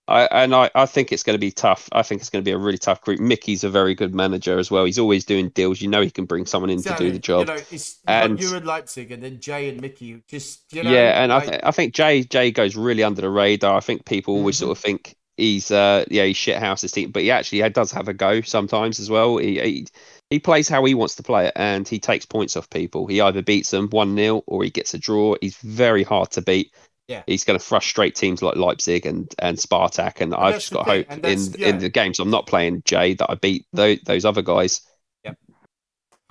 I 0.08 0.26
and 0.32 0.54
I 0.56 0.70
I 0.74 0.88
think 0.88 1.12
it's 1.12 1.22
going 1.24 1.36
to 1.36 1.40
be 1.40 1.52
tough. 1.52 1.88
I 1.92 2.02
think 2.02 2.22
it's 2.22 2.30
going 2.32 2.44
to 2.44 2.50
be 2.50 2.54
a 2.54 2.58
really 2.58 2.80
tough 2.80 3.02
group. 3.02 3.20
Mickey's 3.20 3.64
a 3.64 3.70
very 3.70 3.94
good 3.94 4.14
manager 4.16 4.58
as 4.58 4.70
well. 4.72 4.84
He's 4.86 5.00
always 5.00 5.26
doing 5.26 5.50
deals. 5.50 5.80
You 5.80 5.90
know 5.90 6.02
he 6.02 6.10
can 6.10 6.26
bring 6.26 6.46
someone 6.48 6.72
in 6.72 6.80
Exactly. 6.80 7.06
to 7.06 7.12
do 7.12 7.14
the 7.14 7.20
job. 7.22 7.48
You 7.48 7.54
know, 7.54 7.62
it's 7.72 7.72
you've 7.72 8.06
got 8.08 8.26
And- 8.32 8.42
you 8.42 8.56
and 8.56 8.66
Leipzig, 8.66 9.12
and 9.12 9.22
then 9.24 9.40
Jay 9.40 9.70
and 9.70 9.80
Mickey. 9.80 10.22
Just 10.28 10.74
you 10.74 10.84
know, 10.84 10.92
yeah, 10.92 11.22
and 11.24 11.30
like, 11.32 11.44
I 11.44 11.50
th- 11.52 11.62
I 11.66 11.72
think 11.72 11.94
Jay 11.94 12.24
Jay 12.24 12.50
goes 12.52 12.76
really 12.76 13.04
under 13.04 13.22
the 13.22 13.30
radar. 13.30 13.78
I 13.78 13.80
think 13.80 14.06
people 14.06 14.34
always 14.36 14.56
Mm-hmm. 14.58 14.66
sort 14.66 14.78
of 14.78 14.84
think 14.84 15.16
he's 15.42 15.72
uh 15.72 16.06
yeah 16.10 16.26
he 16.26 16.34
shit 16.34 16.58
houses 16.58 16.92
team, 16.92 17.12
but 17.12 17.24
he 17.24 17.32
actually 17.32 17.68
does 17.70 17.92
have 17.92 18.08
a 18.08 18.14
go 18.14 18.42
sometimes 18.42 19.00
as 19.00 19.10
well. 19.10 19.38
He 19.38 19.60
he, 19.60 19.88
he 20.30 20.40
plays 20.40 20.70
how 20.70 20.86
he 20.86 20.94
wants 20.94 21.16
to 21.16 21.24
play 21.24 21.48
it, 21.48 21.54
and 21.56 21.88
he 21.88 22.00
takes 22.00 22.26
points 22.26 22.56
off 22.56 22.70
people. 22.70 23.08
He 23.08 23.20
either 23.20 23.42
beats 23.42 23.72
them 23.72 23.90
one 23.90 24.16
0 24.16 24.44
or 24.46 24.64
he 24.64 24.70
gets 24.70 24.94
a 24.94 25.00
draw. 25.00 25.36
He's 25.42 25.58
very 25.58 26.04
hard 26.04 26.32
to 26.32 26.42
beat. 26.42 26.74
Yeah. 27.08 27.24
He's 27.26 27.44
going 27.44 27.60
to 27.60 27.66
frustrate 27.66 28.16
teams 28.16 28.42
like 28.42 28.56
Leipzig 28.56 29.06
and 29.06 29.34
and 29.40 29.58
Spartak, 29.58 30.22
and 30.22 30.34
I've 30.34 30.56
just 30.56 30.72
got 30.72 30.86
hope 30.86 31.12
in 31.12 31.40
yeah. 31.58 31.68
in 31.68 31.80
the 31.80 31.90
games. 31.90 32.20
I'm 32.20 32.30
not 32.30 32.48
playing 32.48 32.84
Jay 32.86 33.16
that 33.16 33.30
I 33.30 33.36
beat 33.36 33.66
those, 33.74 34.00
those 34.06 34.26
other 34.26 34.44
guys. 34.44 34.82
Yeah, 35.26 35.34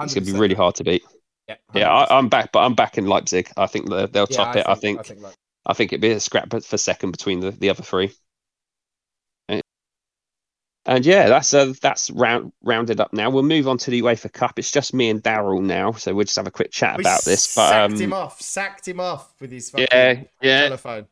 It's 0.01 0.15
going 0.15 0.25
to 0.25 0.33
be 0.33 0.39
really 0.39 0.55
hard 0.55 0.77
to 0.77 0.85
beat. 0.85 1.03
Yeah, 1.49 1.57
Yeah, 1.75 1.93
I, 1.93 2.17
I'm 2.17 2.29
back, 2.29 2.53
but 2.53 2.61
I'm 2.61 2.75
back 2.75 2.97
in 2.97 3.07
Leipzig. 3.07 3.51
I 3.57 3.67
think 3.67 3.91
they'll, 3.91 4.07
they'll 4.07 4.29
Yeah, 4.31 4.37
top 4.37 4.57
it. 4.57 4.65
I 4.69 4.77
think 4.77 5.11
like- 5.21 5.35
I 5.67 5.75
think 5.75 5.93
it'd 5.93 6.01
be 6.01 6.13
a 6.13 6.21
scrap 6.21 6.51
for 6.51 6.79
second 6.79 7.11
between 7.11 7.41
the, 7.41 7.51
the 7.51 7.69
other 7.69 7.83
three. 7.83 8.13
And- 10.87 11.05
yeah, 11.05 11.29
that's 11.29 11.53
uh, 11.55 11.73
that's 11.81 12.11
round 12.11 12.53
rounded 12.63 13.01
up 13.01 13.13
now. 13.13 13.31
We'll 13.31 13.43
move 13.43 13.69
on 13.69 13.79
to 13.79 13.91
the 13.91 14.03
UEFA 14.03 14.33
Cup. 14.33 14.59
It's 14.59 14.71
just 14.71 14.95
me 14.95 15.11
and 15.11 15.23
Daryl 15.23 15.63
now, 15.63 15.93
so 15.93 16.15
we'll 16.15 16.25
just 16.25 16.37
have 16.37 16.47
a 16.47 16.51
quick 16.51 16.71
chat 16.71 16.97
We 16.97 17.03
about 17.03 17.25
this. 17.25 17.55
But 17.55 17.69
sacked 17.69 17.93
um, 17.93 18.01
him 18.01 18.13
off. 18.13 18.41
Sacked 18.41 18.89
him 18.89 19.01
off 19.01 19.33
with 19.41 19.53
his 19.53 19.71
fucking 19.71 19.89
yeah, 19.93 20.23
yeah, 20.41 20.63
telephone. 20.63 21.07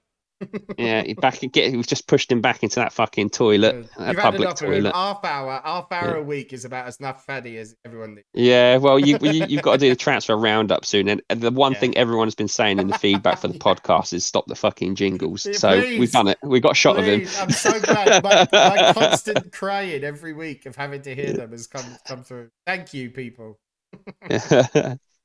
Yeah. 0.78 1.02
he 1.02 1.14
Back 1.14 1.40
get, 1.52 1.72
we've 1.72 1.86
just 1.86 2.06
pushed 2.06 2.30
him 2.30 2.40
back 2.40 2.62
into 2.62 2.76
that 2.76 2.92
fucking 2.92 3.30
toilet, 3.30 3.88
that 3.98 4.16
public 4.16 4.42
enough 4.42 4.60
of 4.62 4.68
him. 4.68 4.74
toilet. 4.82 4.94
Half 4.94 5.24
hour, 5.24 5.60
half 5.64 5.90
hour 5.90 6.14
Yeah. 6.16 6.20
a 6.20 6.22
week 6.22 6.52
is 6.52 6.64
about 6.64 6.86
as 6.86 6.98
enough 6.98 7.24
fatty 7.24 7.58
as 7.58 7.74
everyone 7.84 8.14
needs. 8.16 8.26
Yeah, 8.34 8.76
well, 8.76 8.98
you, 8.98 9.18
you 9.20 9.46
you've 9.48 9.62
got 9.62 9.72
to 9.72 9.78
do 9.78 9.88
the 9.88 9.96
transfer 10.06 10.36
roundup 10.36 10.84
soon, 10.84 11.08
and, 11.08 11.22
the 11.28 11.50
one 11.50 11.72
Yeah. 11.72 11.78
thing 11.80 11.96
everyone 11.96 12.26
has 12.28 12.34
been 12.34 12.48
saying 12.48 12.78
in 12.78 12.86
the 12.88 12.98
feedback 12.98 13.38
for 13.38 13.48
the 13.48 13.58
podcast 13.58 14.12
is 14.12 14.24
stop 14.24 14.46
the 14.46 14.54
fucking 14.54 14.94
jingles. 14.94 15.44
Yeah, 15.46 15.52
so 15.54 15.80
please. 15.80 15.98
we've 15.98 16.12
done 16.12 16.28
it. 16.28 16.38
We 16.42 16.60
got 16.60 16.72
a 16.72 16.74
shot 16.76 16.96
Please, 16.96 17.28
of 17.28 17.34
him. 17.34 17.42
I'm 17.42 17.50
so 17.50 17.80
glad. 17.80 18.22
My, 18.22 18.48
my 18.52 18.92
constant 18.92 19.52
crying 19.52 20.04
every 20.04 20.32
week 20.32 20.66
of 20.66 20.76
having 20.76 21.02
to 21.02 21.14
hear 21.14 21.32
them 21.32 21.50
has 21.52 21.66
come 21.66 21.84
come 22.06 22.22
through. 22.22 22.50
Thank 22.66 22.94
you, 22.94 23.10
people. 23.10 23.58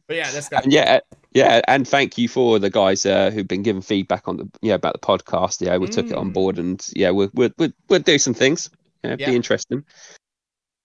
But 0.05 0.18
yeah, 0.18 0.30
let's 0.34 0.49
go. 0.49 0.57
And 0.57 0.72
yeah, 0.74 0.99
yeah, 1.34 1.61
and 1.67 1.88
thank 1.88 2.17
you 2.17 2.27
for 2.27 2.59
the 2.59 2.69
guys 2.69 3.05
uh, 3.05 3.31
who've 3.31 3.47
been 3.47 3.63
giving 3.63 3.81
feedback 3.81 4.27
on 4.27 4.38
the 4.38 4.49
yeah 4.61 4.75
about 4.75 4.93
the 4.93 4.99
podcast. 4.99 5.61
Yeah, 5.61 5.77
we 5.77 5.88
took 5.88 6.07
it 6.09 6.15
on 6.15 6.29
Mm. 6.29 6.34
board, 6.34 6.59
and 6.59 6.86
yeah, 6.95 7.09
we'll 7.09 7.29
we'll 7.34 7.51
we'll, 7.57 7.71
we'll 7.89 7.99
do 7.99 8.17
some 8.17 8.34
things. 8.34 8.69
Yeah, 9.03 9.15
Yeah. 9.19 9.29
be 9.29 9.36
interesting. 9.36 9.84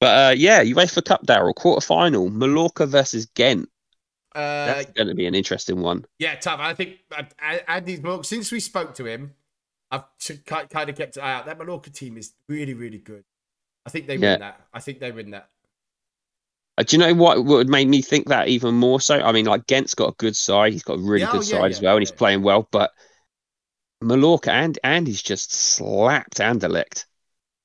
But 0.00 0.30
uh, 0.30 0.34
yeah, 0.36 0.62
UEFA 0.62 1.04
Cup, 1.04 1.26
Daryl, 1.26 1.54
quarter 1.54 1.84
final, 1.84 2.30
Mallorca 2.30 2.86
versus 2.86 3.26
Ghent. 3.26 3.68
Uh, 4.34 4.66
That's 4.66 4.92
going 4.92 5.08
to 5.08 5.14
be 5.14 5.26
an 5.26 5.34
interesting 5.34 5.80
one. 5.80 6.04
yeah, 6.18 6.36
tough. 6.36 6.60
I 6.60 6.74
think 6.74 6.98
uh, 7.16 7.24
Andy's 7.66 8.00
Mallorca. 8.00 8.24
Since 8.24 8.52
we 8.52 8.60
spoke 8.60 8.94
to 8.94 9.06
him, 9.06 9.34
I've 9.90 10.04
kind 10.46 10.90
of 10.90 10.96
kept 10.96 11.16
an 11.16 11.22
eye 11.24 11.32
out. 11.34 11.46
That 11.46 11.58
Mallorca 11.58 11.90
team 11.90 12.16
is 12.16 12.32
really, 12.48 12.74
really 12.74 12.98
good. 12.98 13.24
I 13.86 13.90
think 13.90 14.06
they 14.06 14.16
Yeah. 14.16 14.32
win 14.32 14.40
that. 14.40 14.66
I 14.72 14.80
think 14.80 15.00
they 15.00 15.10
win 15.10 15.30
that. 15.32 15.48
Uh, 16.78 16.84
do 16.84 16.96
you 16.96 17.00
know 17.00 17.12
what 17.12 17.44
would 17.44 17.68
make 17.68 17.88
me 17.88 18.00
think 18.00 18.28
that 18.28 18.46
even 18.46 18.72
more 18.72 19.00
so? 19.00 19.20
I 19.20 19.32
mean, 19.32 19.46
like 19.46 19.66
Ghent's 19.66 19.94
got 19.94 20.10
a 20.10 20.16
good 20.16 20.36
side. 20.36 20.72
He's 20.72 20.84
got 20.84 20.98
a 20.98 21.02
really 21.02 21.22
Yeah, 21.22 21.30
oh, 21.30 21.38
good 21.38 21.48
yeah, 21.48 21.58
side 21.58 21.70
as 21.72 21.80
yeah, 21.80 21.88
well, 21.88 21.96
and 21.96 22.02
he's 22.02 22.12
playing 22.12 22.42
well. 22.42 22.68
But 22.70 22.92
Mallorca 24.00 24.52
and 24.52 24.78
Andy's 24.84 25.20
just 25.20 25.52
slapped 25.52 26.38
Anderlecht. 26.38 27.04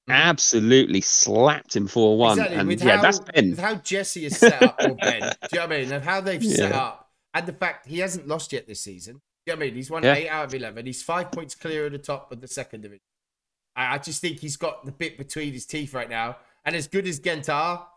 Mhm. 0.10 0.16
Absolutely 0.16 1.02
slapped 1.02 1.76
him 1.76 1.88
4 1.88 2.18
1. 2.18 2.32
Exactly. 2.32 2.58
And 2.58 2.68
with 2.68 2.84
yeah, 2.84 2.96
how, 2.96 3.02
that's 3.04 3.20
Ben. 3.20 3.56
How 3.56 3.76
Jesse 3.76 4.26
is 4.26 4.38
set 4.38 4.64
up, 4.64 4.82
or 4.82 4.96
Ben. 4.96 5.22
Do 5.22 5.26
you 5.52 5.60
know 5.60 5.62
what 5.62 5.62
I 5.62 5.68
mean? 5.68 5.92
And 5.92 6.04
how 6.04 6.20
they've 6.20 6.44
set 6.44 6.72
up, 6.72 7.12
and 7.36 7.46
the 7.46 7.54
fact 7.54 7.88
he 7.88 8.00
hasn't 8.00 8.28
lost 8.28 8.52
yet 8.52 8.68
this 8.68 8.82
season. 8.82 9.22
Do 9.46 9.52
you 9.52 9.56
know 9.56 9.60
what 9.60 9.64
I 9.64 9.66
mean? 9.68 9.76
He's 9.76 9.92
won 9.92 10.06
eight 10.06 10.28
out 10.28 10.46
of 10.46 10.56
eleven. 10.56 10.88
He's 10.88 11.04
five 11.04 11.32
points 11.32 11.54
clear 11.54 11.86
of 11.86 11.92
the 11.92 12.00
top 12.00 12.32
of 12.32 12.42
the 12.42 12.48
second 12.48 12.82
division. 12.82 13.04
I, 13.76 13.96
I 13.96 13.98
just 14.00 14.22
think 14.22 14.40
he's 14.40 14.58
got 14.58 14.86
the 14.86 14.92
bit 14.92 15.20
between 15.20 15.54
his 15.54 15.68
teeth 15.68 15.94
right 15.94 16.10
now. 16.10 16.38
And 16.66 16.76
as 16.76 16.88
good 16.88 17.06
as 17.06 17.20
Gent 17.20 17.50
are, 17.50 17.88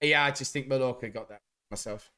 yeah, 0.00 0.24
I 0.24 0.30
just 0.30 0.52
think 0.52 0.68
Mallorca 0.68 1.08
got 1.08 1.28
that 1.28 1.40
myself. 1.70 2.10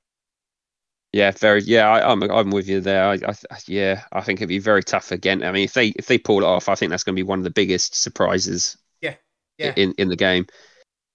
Yeah, 1.12 1.30
very. 1.30 1.62
Yeah, 1.62 1.88
I, 1.88 2.10
I'm 2.10 2.22
I'm 2.24 2.50
with 2.50 2.68
you 2.68 2.80
there. 2.80 3.06
I, 3.08 3.14
I 3.14 3.34
yeah, 3.66 4.02
I 4.12 4.20
think 4.20 4.40
it'd 4.40 4.48
be 4.48 4.58
very 4.58 4.82
tough 4.82 5.12
again. 5.12 5.42
I 5.42 5.52
mean, 5.52 5.64
if 5.64 5.72
they 5.72 5.88
if 5.88 6.06
they 6.06 6.18
pull 6.18 6.40
it 6.40 6.44
off, 6.44 6.68
I 6.68 6.74
think 6.74 6.90
that's 6.90 7.04
going 7.04 7.14
to 7.14 7.18
be 7.20 7.26
one 7.26 7.38
of 7.38 7.44
the 7.44 7.50
biggest 7.50 7.94
surprises. 7.94 8.76
Yeah, 9.00 9.14
yeah. 9.58 9.72
In 9.76 9.94
in 9.98 10.08
the 10.08 10.16
game. 10.16 10.46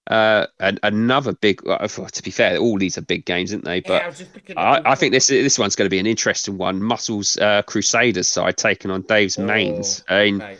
Uh, 0.09 0.47
and 0.59 0.79
another 0.81 1.33
big. 1.33 1.61
uh, 1.67 1.87
To 1.87 2.23
be 2.23 2.31
fair, 2.31 2.57
all 2.57 2.79
these 2.79 2.97
are 2.97 3.01
big 3.01 3.25
games, 3.25 3.53
aren't 3.53 3.65
they? 3.65 3.75
yeah, 3.77 3.81
But 3.87 4.03
I 4.03 4.09
just 4.09 4.33
picking 4.33 4.57
I, 4.57 4.81
I 4.83 4.95
think 4.95 5.13
this 5.13 5.27
this 5.27 5.59
one's 5.59 5.75
going 5.75 5.85
to 5.85 5.91
be 5.93 5.99
an 5.99 6.07
interesting 6.07 6.57
one. 6.57 6.81
Muscles 6.81 7.37
uh, 7.37 7.61
Crusaders 7.63 8.27
side 8.27 8.57
taking 8.57 8.89
on 8.89 9.03
Dave's 9.03 9.37
Oh, 9.37 9.45
Mainz. 9.45 10.03
I 10.09 10.31
mean, 10.31 10.57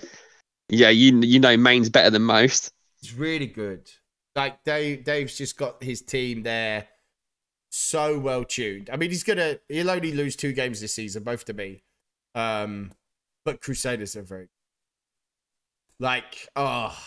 yeah, 0.70 0.90
you 0.90 1.20
you 1.22 1.40
know 1.40 1.58
Mainz 1.58 1.90
better 1.90 2.12
than 2.12 2.22
most. 2.22 2.72
it's 3.02 3.14
really 3.14 3.48
good. 3.48 3.90
Like 4.36 4.64
Dave, 4.64 5.04
Dave's 5.04 5.38
just 5.38 5.58
got 5.58 5.84
his 5.84 6.02
team 6.02 6.44
there. 6.44 6.88
so 7.70 8.18
well 8.20 8.44
tuned. 8.44 8.90
I 8.92 8.98
mean, 8.98 9.10
he's 9.10 9.24
gonna 9.24 9.60
he'll 9.70 9.90
only 9.90 10.12
lose 10.12 10.36
two 10.36 10.54
games 10.54 10.82
this 10.82 10.94
season, 10.94 11.24
both 11.24 11.46
to 11.46 11.54
me. 11.54 11.84
Um, 12.36 12.92
but 13.46 13.62
Crusaders 13.62 14.16
are 14.16 14.24
very 14.24 14.48
like 16.00 16.48
oh. 16.56 16.98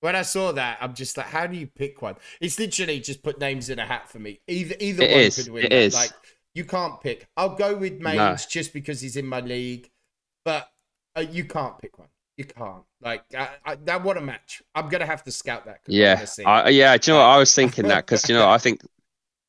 When 0.00 0.14
I 0.14 0.22
saw 0.22 0.52
that, 0.52 0.78
I'm 0.80 0.94
just 0.94 1.16
like, 1.16 1.26
how 1.26 1.48
do 1.48 1.56
you 1.56 1.66
pick 1.66 2.00
one? 2.02 2.14
It's 2.40 2.56
literally 2.56 3.00
just 3.00 3.20
put 3.24 3.40
names 3.40 3.68
in 3.68 3.80
a 3.80 3.84
hat 3.84 4.08
for 4.08 4.20
me. 4.20 4.40
Either 4.46 4.76
either 4.78 5.02
It 5.02 5.10
one 5.10 5.20
is, 5.20 5.42
could 5.42 5.52
win. 5.52 5.64
it 5.64 5.72
is. 5.72 5.94
Like 5.94 6.12
you 6.54 6.64
can't 6.64 7.00
pick. 7.00 7.26
I'll 7.36 7.56
go 7.56 7.76
with 7.76 7.94
Mainz 8.00 8.16
No. 8.16 8.36
just 8.48 8.72
because 8.72 9.00
he's 9.00 9.16
in 9.16 9.26
my 9.26 9.40
league, 9.40 9.90
but 10.44 10.68
uh, 11.16 11.24
you 11.28 11.44
can't 11.46 11.76
pick 11.80 11.98
one. 11.98 12.08
You 12.38 12.44
can't. 12.44 12.84
Like 13.02 13.24
I, 13.36 13.48
I, 13.66 13.74
that. 13.74 14.04
What 14.04 14.16
a 14.16 14.20
match! 14.20 14.62
I'm 14.74 14.88
gonna 14.88 15.04
have 15.06 15.24
to 15.24 15.32
scout 15.32 15.66
that. 15.66 15.80
Yeah. 15.88 16.24
I, 16.46 16.68
yeah. 16.68 16.96
Do 16.96 17.10
you 17.10 17.14
know 17.16 17.20
what 17.20 17.26
I 17.30 17.36
was 17.36 17.52
thinking 17.52 17.88
that 17.88 18.06
because 18.06 18.28
you 18.28 18.34
know 18.34 18.48
I 18.48 18.58
think 18.58 18.80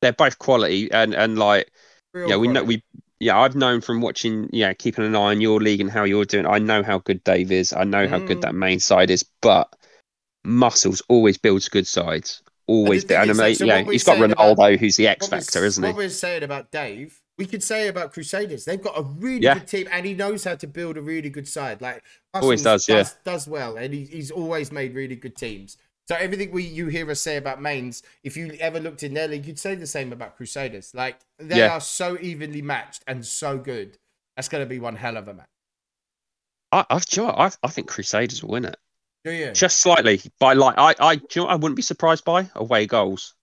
they're 0.02 0.12
both 0.12 0.40
quality 0.40 0.90
and 0.90 1.14
and 1.14 1.38
like 1.38 1.70
Real 2.12 2.28
yeah 2.28 2.36
we 2.36 2.48
know 2.48 2.64
we 2.64 2.82
yeah 3.20 3.38
I've 3.38 3.54
known 3.54 3.80
from 3.80 4.00
watching 4.00 4.50
yeah 4.52 4.72
keeping 4.72 5.04
an 5.04 5.14
eye 5.14 5.30
on 5.30 5.40
your 5.40 5.60
league 5.60 5.80
and 5.80 5.88
how 5.88 6.02
you're 6.02 6.24
doing. 6.24 6.46
I 6.46 6.58
know 6.58 6.82
how 6.82 6.98
good 6.98 7.22
Dave 7.22 7.52
is. 7.52 7.72
I 7.72 7.84
know 7.84 8.08
how 8.08 8.18
good 8.18 8.38
Mm. 8.38 8.42
that 8.42 8.54
main 8.56 8.80
side 8.80 9.08
is, 9.08 9.24
but 9.40 9.72
Muscles 10.44 11.00
always 11.08 11.38
builds 11.38 11.68
good 11.68 11.86
sides. 11.86 12.42
Always, 12.66 13.04
and 13.04 13.36
like, 13.36 13.56
so 13.56 13.64
yeah, 13.64 13.82
he's 13.82 14.04
got 14.04 14.18
saying 14.18 14.30
about- 14.32 14.78
who's 14.78 14.96
the 14.96 15.08
X 15.08 15.26
factor, 15.26 15.64
isn't 15.64 15.82
he? 15.82 15.90
What 15.90 15.96
we're 15.96 16.08
saying 16.08 16.44
about 16.44 16.70
Dave, 16.70 17.19
we 17.40 17.46
could 17.46 17.62
say 17.62 17.88
about 17.88 18.12
Crusaders. 18.12 18.66
They've 18.66 18.80
got 18.82 18.98
a 18.98 19.02
really 19.02 19.44
Yeah. 19.44 19.54
good 19.54 19.66
team, 19.66 19.88
and 19.90 20.04
he 20.04 20.12
knows 20.12 20.44
how 20.44 20.56
to 20.56 20.66
build 20.66 20.98
a 20.98 21.02
really 21.02 21.30
good 21.30 21.48
side. 21.48 21.80
Like 21.80 22.04
Always 22.34 22.62
Muscles 22.62 22.84
does, 22.86 22.88
yeah. 22.88 22.96
does, 22.96 23.16
does 23.24 23.48
well, 23.48 23.78
and 23.78 23.94
he, 23.94 24.04
he's 24.04 24.30
always 24.30 24.70
made 24.70 24.94
really 24.94 25.16
good 25.16 25.36
teams. 25.36 25.78
So 26.06 26.16
everything 26.16 26.50
we 26.50 26.64
you 26.64 26.88
hear 26.88 27.10
us 27.10 27.20
say 27.22 27.38
about 27.38 27.62
Mainz, 27.62 28.02
if 28.24 28.36
you 28.36 28.52
ever 28.60 28.78
looked 28.78 29.02
in 29.02 29.14
their 29.14 29.26
league, 29.26 29.46
you'd 29.46 29.58
say 29.58 29.74
the 29.74 29.86
same 29.86 30.12
about 30.12 30.36
Crusaders. 30.36 30.92
Like 30.94 31.18
they 31.38 31.58
Yeah. 31.60 31.70
are 31.72 31.80
so 31.80 32.18
evenly 32.20 32.60
matched 32.60 33.02
and 33.06 33.24
so 33.24 33.56
good. 33.56 33.96
That's 34.36 34.48
going 34.48 34.62
to 34.62 34.68
be 34.68 34.78
one 34.78 34.96
hell 34.96 35.16
of 35.16 35.26
a 35.28 35.32
match. 35.34 35.48
I, 36.72 36.84
I, 36.90 37.00
you 37.10 37.22
know? 37.22 37.30
I, 37.30 37.50
I 37.62 37.68
think 37.68 37.88
Crusaders 37.88 38.42
will 38.42 38.50
win 38.50 38.66
it 38.66 38.76
Do 39.24 39.30
you? 39.32 39.52
just 39.52 39.80
slightly 39.80 40.20
by 40.38 40.52
like 40.52 40.74
I, 40.76 40.94
I, 41.00 41.14
do 41.16 41.22
you 41.22 41.40
know 41.40 41.46
what 41.46 41.52
I 41.52 41.56
wouldn't 41.56 41.76
be 41.76 41.82
surprised 41.82 42.24
by 42.26 42.50
away 42.54 42.86
goals. 42.86 43.34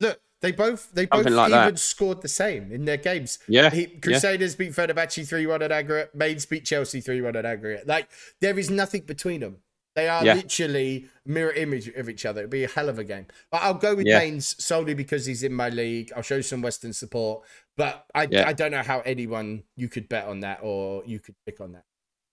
Look, 0.00 0.20
they 0.40 0.52
both 0.52 0.90
they 0.92 1.06
both 1.06 1.26
like 1.26 1.50
even 1.50 1.74
that. 1.74 1.78
scored 1.78 2.22
the 2.22 2.28
same 2.28 2.72
in 2.72 2.84
their 2.84 2.96
games. 2.96 3.38
Yeah, 3.48 3.70
He, 3.70 3.86
Crusaders 3.86 4.56
beat 4.56 4.72
Fenerbahce 4.72 5.28
3 5.28 5.46
1 5.46 5.62
at 5.62 5.72
aggregate. 5.72 6.14
Mainz 6.14 6.46
beat 6.46 6.64
Chelsea 6.64 7.00
3 7.00 7.20
1 7.20 7.36
at 7.36 7.44
aggregate. 7.44 7.86
Like, 7.86 8.08
there 8.40 8.58
is 8.58 8.70
nothing 8.70 9.02
between 9.02 9.40
them. 9.40 9.58
They 9.96 10.08
are 10.08 10.24
Yeah. 10.24 10.34
literally 10.34 11.08
mirror 11.26 11.52
image 11.52 11.88
of 11.88 12.08
each 12.08 12.24
other. 12.24 12.40
It'd 12.42 12.50
be 12.50 12.64
a 12.64 12.68
hell 12.68 12.88
of 12.88 12.98
a 12.98 13.04
game. 13.04 13.26
But 13.50 13.62
I'll 13.62 13.74
go 13.74 13.94
with 13.96 14.06
Yeah. 14.06 14.38
Solely 14.38 14.94
because 14.94 15.26
he's 15.26 15.42
in 15.42 15.52
my 15.52 15.68
league. 15.68 16.12
I'll 16.14 16.22
show 16.22 16.40
some 16.40 16.62
Western 16.62 16.92
support. 16.92 17.44
But 17.76 18.06
I, 18.14 18.28
Yeah. 18.30 18.46
I 18.48 18.52
don't 18.52 18.70
know 18.70 18.82
how 18.82 19.00
anyone 19.00 19.64
you 19.76 19.88
could 19.88 20.08
bet 20.08 20.26
on 20.26 20.40
that 20.40 20.60
or 20.62 21.02
you 21.06 21.18
could 21.18 21.34
pick 21.44 21.60
on 21.60 21.72
that. 21.72 21.84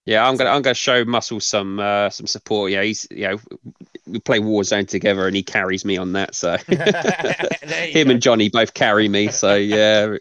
Yeah, 0.07 0.25
I'm 0.25 0.37
gonna 0.37 0.51
I'm 0.51 0.61
gonna 0.61 0.73
show 0.73 1.03
Muscle 1.03 1.41
some 1.41 1.81
uh, 1.81 2.09
some 2.09 2.27
support. 2.27 2.71
Yeah, 2.71 2.81
he's 2.81 3.05
you 3.11 3.27
know 3.27 3.39
we 4.07 4.19
play 4.19 4.39
Warzone 4.39 4.87
together 4.87 5.27
and 5.27 5.35
he 5.35 5.43
carries 5.43 5.83
me 5.83 5.97
on 5.97 6.13
that. 6.13 6.33
So 6.33 6.55
him 6.67 8.07
go. 8.07 8.11
and 8.11 8.21
Johnny 8.21 8.47
both 8.47 8.73
carry 8.73 9.09
me. 9.09 9.27
So 9.27 9.55
yeah, 9.55 10.15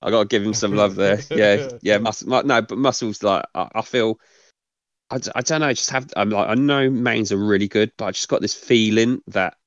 I 0.00 0.10
got 0.10 0.20
to 0.20 0.24
give 0.26 0.42
him 0.42 0.54
some 0.54 0.74
love 0.74 0.94
there. 0.94 1.20
Yeah, 1.30 1.68
yeah. 1.82 1.98
Muscle, 1.98 2.28
no, 2.44 2.62
but 2.62 2.78
Muscles 2.78 3.22
like 3.22 3.44
I, 3.54 3.68
I 3.74 3.82
feel. 3.82 4.18
I, 5.10 5.18
I 5.34 5.42
don't 5.42 5.60
know. 5.60 5.68
I 5.68 5.74
just 5.74 5.90
have. 5.90 6.10
I'm 6.16 6.30
like 6.30 6.48
I 6.48 6.54
know 6.54 6.88
Mainz 6.88 7.30
are 7.30 7.36
really 7.36 7.68
good, 7.68 7.92
but 7.98 8.06
I 8.06 8.10
just 8.12 8.28
got 8.28 8.40
this 8.40 8.54
feeling 8.54 9.20
that 9.26 9.58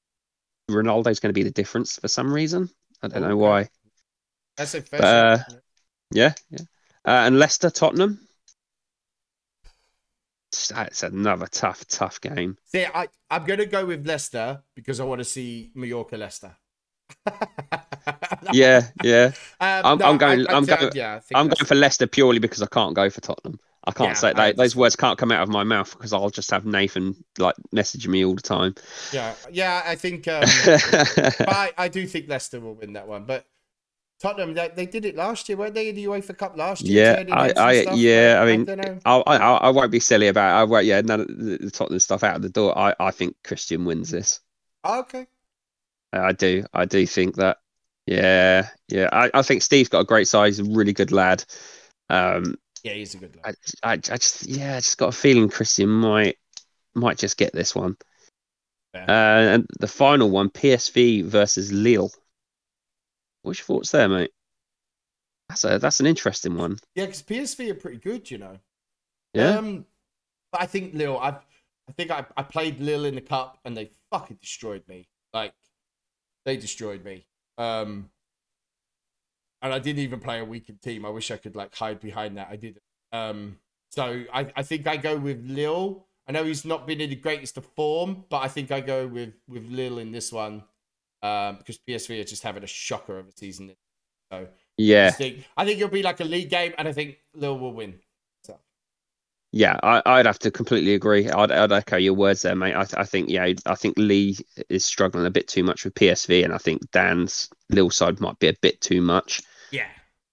Ronaldo's 0.67 1.19
going 1.19 1.29
to 1.29 1.39
be 1.39 1.43
the 1.43 1.51
difference 1.51 1.99
for 1.99 2.07
some 2.07 2.33
reason. 2.33 2.71
I 3.03 3.07
don't 3.07 3.21
know 3.21 3.37
why. 3.37 3.69
That's 4.57 4.73
a 4.73 4.81
fair 4.81 5.05
uh. 5.05 5.37
Yeah, 6.11 6.33
yeah. 6.49 6.61
Uh, 7.05 7.27
and 7.27 7.37
Leicester 7.37 7.69
Tottenham. 7.69 8.19
It's 10.75 11.03
another 11.03 11.47
tough, 11.47 11.87
tough 11.87 12.19
game. 12.21 12.57
See, 12.65 12.85
I, 12.85 13.07
I'm 13.29 13.45
going 13.45 13.59
to 13.59 13.65
go 13.65 13.85
with 13.85 14.05
Leicester 14.07 14.61
because 14.75 14.99
I 14.99 15.03
want 15.03 15.19
to 15.19 15.25
see 15.25 15.71
Mallorca 15.75 16.17
Leicester. 16.17 16.55
Yeah, 18.53 18.87
yeah. 19.03 19.31
Um, 19.61 19.85
I'm- 19.85 20.01
I'm 20.01 20.17
going- 20.17 20.47
I, 20.47 20.53
I'm 20.55 20.65
think- 20.65 20.79
going- 20.79 20.91
Yeah, 20.95 21.19
I'm 21.35 21.47
going 21.47 21.65
for 21.65 21.75
Leicester 21.75 22.07
purely 22.07 22.39
because 22.39 22.61
I 22.61 22.67
can't 22.67 22.95
go 22.95 23.09
for 23.09 23.21
Tottenham. 23.21 23.59
I 23.85 23.91
can't 23.91 24.09
Yeah, 24.09 24.13
say 24.13 24.31
I. 24.35 24.51
Those 24.51 24.75
words 24.75 24.95
can't 24.95 25.17
come 25.17 25.31
out 25.31 25.41
of 25.41 25.49
my 25.49 25.63
mouth 25.63 25.91
because 25.91 26.13
I'll 26.13 26.29
just 26.29 26.51
have 26.51 26.65
Nathan 26.65 27.15
like 27.37 27.55
messaging 27.73 28.07
me 28.09 28.25
all 28.25 28.35
the 28.35 28.41
time. 28.41 28.75
Yeah, 29.13 29.33
yeah. 29.51 29.81
I 29.85 29.95
think. 29.95 30.27
Um, 30.27 30.41
but 30.65 31.49
I, 31.49 31.71
I 31.77 31.87
do 31.87 32.05
think 32.05 32.27
Leicester 32.29 32.59
will 32.59 32.75
win 32.75 32.93
that 32.93 33.07
one. 33.07 33.23
But 33.25 33.45
Tottenham, 34.19 34.53
they, 34.53 34.67
they 34.69 34.85
did 34.85 35.05
it 35.05 35.15
last 35.15 35.47
year, 35.47 35.57
weren't 35.57 35.73
they? 35.73 35.89
In 35.89 35.95
the 35.95 36.05
UEFA 36.05 36.37
Cup 36.37 36.57
last 36.57 36.85
year. 36.85 37.23
yeah, 37.27 37.35
I, 37.35 37.53
I, 37.55 37.81
stuff? 37.83 37.97
yeah. 37.97 38.33
Like, 38.33 38.41
I 38.41 38.45
mean, 38.51 38.65
don't 38.65 38.77
know. 38.85 38.99
I, 39.05 39.15
I, 39.17 39.37
I 39.37 39.69
won't 39.69 39.91
be 39.91 39.99
silly 40.01 40.27
about. 40.27 40.49
It. 40.57 40.61
I 40.61 40.63
won't. 40.65 40.85
Yeah, 40.85 41.01
none 41.01 41.21
of 41.21 41.27
the, 41.27 41.57
the 41.61 41.71
Tottenham 41.71 41.99
stuff 41.99 42.23
out 42.23 42.35
of 42.35 42.41
the 42.41 42.49
door. 42.49 42.77
I, 42.77 42.93
I 42.99 43.11
think 43.11 43.35
Christian 43.43 43.85
wins 43.85 44.09
this. 44.11 44.41
Oh, 44.83 44.99
okay. 45.01 45.27
I 46.11 46.33
do. 46.33 46.65
I 46.73 46.85
do 46.85 47.05
think 47.05 47.35
that. 47.35 47.57
Yeah, 48.07 48.67
yeah. 48.87 49.09
I, 49.11 49.29
I 49.33 49.41
think 49.41 49.61
Steve's 49.61 49.89
got 49.89 49.99
a 50.01 50.05
great 50.05 50.27
side. 50.27 50.47
He's 50.47 50.59
a 50.59 50.63
really 50.63 50.93
good 50.93 51.11
lad. 51.11 51.45
Um, 52.09 52.55
Yeah, 52.83 52.93
he's 52.93 53.13
a 53.13 53.19
good 53.19 53.37
lad. 53.43 53.55
I, 53.83 53.89
I, 53.89 53.93
I 53.93 53.97
just, 53.97 54.47
yeah, 54.47 54.77
I 54.77 54.79
just 54.79 54.97
got 54.97 55.09
a 55.09 55.17
feeling 55.17 55.47
Christian 55.49 55.89
might, 55.89 56.37
might 56.95 57.17
just 57.17 57.37
get 57.37 57.53
this 57.53 57.75
one. 57.75 57.95
Yeah. 58.95 59.03
Uh, 59.03 59.53
and 59.53 59.67
the 59.79 59.87
final 59.87 60.29
one, 60.29 60.49
PSV 60.49 61.25
versus 61.25 61.71
Lille. 61.71 62.11
What's 63.41 63.59
your 63.59 63.65
thoughts 63.65 63.91
there, 63.91 64.09
mate? 64.09 64.31
That's 65.49 65.63
a, 65.63 65.79
that's 65.79 65.99
an 65.99 66.05
interesting 66.05 66.55
one. 66.55 66.77
Yeah, 66.95 67.05
because 67.05 67.23
PSV 67.23 67.71
are 67.71 67.75
pretty 67.75 67.97
good, 67.97 68.29
you 68.29 68.37
know. 68.37 68.57
Yeah. 69.33 69.57
Um, 69.57 69.85
but 70.51 70.61
I 70.61 70.65
think 70.65 70.93
Lille. 70.93 71.17
I, 71.17 71.29
I 71.29 71.91
think 71.97 72.11
I, 72.11 72.25
I 72.37 72.43
played 72.43 72.79
Lille 72.79 73.05
in 73.05 73.15
the 73.15 73.21
cup 73.21 73.57
and 73.65 73.75
they 73.75 73.91
fucking 74.11 74.37
destroyed 74.39 74.83
me. 74.87 75.07
Like, 75.33 75.53
they 76.45 76.55
destroyed 76.55 77.03
me. 77.03 77.25
Um, 77.57 78.09
and 79.61 79.73
I 79.73 79.79
didn't 79.79 79.99
even 79.99 80.19
play 80.19 80.39
a 80.39 80.45
weakened 80.45 80.81
team. 80.81 81.05
I 81.05 81.09
wish 81.09 81.31
I 81.31 81.37
could 81.37 81.55
like 81.55 81.75
hide 81.75 81.99
behind 81.99 82.37
that. 82.37 82.47
I 82.49 82.55
didn't. 82.55 82.83
Um, 83.11 83.57
so 83.89 84.23
I, 84.31 84.51
I 84.55 84.61
think 84.61 84.87
I 84.87 84.97
go 84.97 85.17
with 85.17 85.43
Lille. 85.45 86.05
I 86.27 86.31
know 86.31 86.43
he's 86.43 86.63
not 86.63 86.85
been 86.85 87.01
in 87.01 87.09
the 87.09 87.15
greatest 87.15 87.57
of 87.57 87.65
form, 87.65 88.23
but 88.29 88.43
I 88.43 88.47
think 88.47 88.71
I 88.71 88.81
go 88.81 89.07
with 89.07 89.33
with 89.47 89.67
Lille 89.69 89.97
in 89.97 90.11
this 90.11 90.31
one 90.31 90.63
um, 91.21 91.57
because 91.57 91.79
PSV 91.87 92.21
are 92.21 92.23
just 92.23 92.43
having 92.43 92.63
a 92.63 92.67
shocker 92.67 93.17
of 93.19 93.27
a 93.27 93.31
season. 93.31 93.71
So 94.31 94.47
yeah, 94.77 95.07
just 95.07 95.17
think 95.17 95.45
I 95.57 95.65
think 95.65 95.77
it'll 95.77 95.89
be 95.89 96.03
like 96.03 96.19
a 96.19 96.25
league 96.25 96.49
game, 96.49 96.73
and 96.77 96.87
I 96.87 96.93
think 96.93 97.17
Lille 97.33 97.57
will 97.57 97.73
win. 97.73 97.99
So 98.45 98.57
yeah. 99.51 99.79
I, 99.81 100.01
I'd 100.05 100.25
have 100.25 100.39
to 100.39 100.51
completely 100.51 100.93
agree. 100.93 101.29
I'd, 101.29 101.51
I'd 101.51 101.71
echo 101.71 101.97
your 101.97 102.13
words 102.13 102.43
there, 102.43 102.55
mate. 102.55 102.75
I, 102.75 102.85
I 102.95 103.05
think, 103.05 103.29
yeah, 103.29 103.51
I 103.65 103.75
think 103.75 103.95
Lee 103.97 104.37
is 104.69 104.85
struggling 104.85 105.25
a 105.25 105.31
bit 105.31 105.47
too 105.47 105.63
much 105.63 105.83
with 105.83 105.95
PSV, 105.95 106.43
and 106.43 106.53
I 106.53 106.59
think 106.59 106.89
Dan's 106.91 107.49
Lille 107.69 107.89
side 107.89 108.19
might 108.19 108.39
be 108.39 108.47
a 108.47 108.55
bit 108.61 108.79
too 108.81 109.01
much. 109.01 109.41
yeah, 109.71 109.87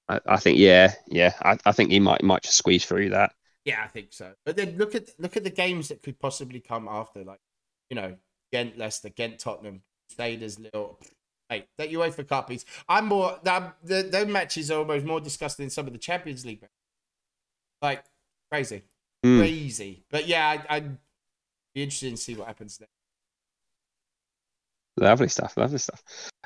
I, 0.09 0.21
I 0.27 0.37
think, 0.37 0.59
yeah, 0.59 0.93
yeah. 1.09 1.33
I, 1.43 1.59
I 1.65 1.73
think 1.73 1.91
he 1.91 2.01
might 2.01 2.23
might 2.23 2.43
just 2.43 2.59
squeeze 2.59 2.85
through 2.85 3.11
that. 3.11 3.33
yeah, 3.65 3.81
I 3.83 3.89
think 3.89 4.13
so. 4.13 4.33
But 4.45 4.57
then 4.57 4.77
look 4.77 4.95
at 4.95 5.09
look 5.19 5.37
at 5.37 5.45
the 5.45 5.51
games 5.51 5.89
that 5.89 6.03
could 6.03 6.19
possibly 6.21 6.61
come 6.61 6.87
after, 6.89 7.25
like 7.25 7.41
you 7.91 7.97
know, 7.97 8.17
Ghent, 8.53 8.79
Leicester, 8.79 9.09
Ghent, 9.09 9.39
Tottenham, 9.39 9.83
Staders, 10.11 10.59
little. 10.59 10.99
Hey, 11.49 11.67
that 11.79 11.91
UEFA 11.91 12.27
Cup 12.27 12.51
is. 12.51 12.65
I'm 12.89 13.07
more. 13.07 13.39
That 13.45 13.77
the 13.85 14.03
those 14.03 14.27
matches 14.27 14.71
are 14.71 14.79
almost 14.79 15.05
more 15.05 15.21
disgusting 15.21 15.65
than 15.65 15.71
some 15.71 15.87
of 15.87 15.93
the 15.93 15.99
Champions 15.99 16.45
League. 16.45 16.61
matches. 16.61 16.73
Like 17.83 18.05
crazy, 18.51 18.83
Mm. 19.25 19.39
crazy. 19.41 20.03
But 20.11 20.27
yeah, 20.27 20.49
I, 20.69 20.77
I'd 20.77 20.97
be 21.75 21.83
interested 21.83 22.11
to 22.11 22.17
see 22.17 22.35
what 22.35 22.47
happens 22.49 22.79
there. 22.79 22.89
Lovely 24.99 25.29
stuff, 25.29 25.57
lovely 25.59 25.79
stuff. 25.79 26.03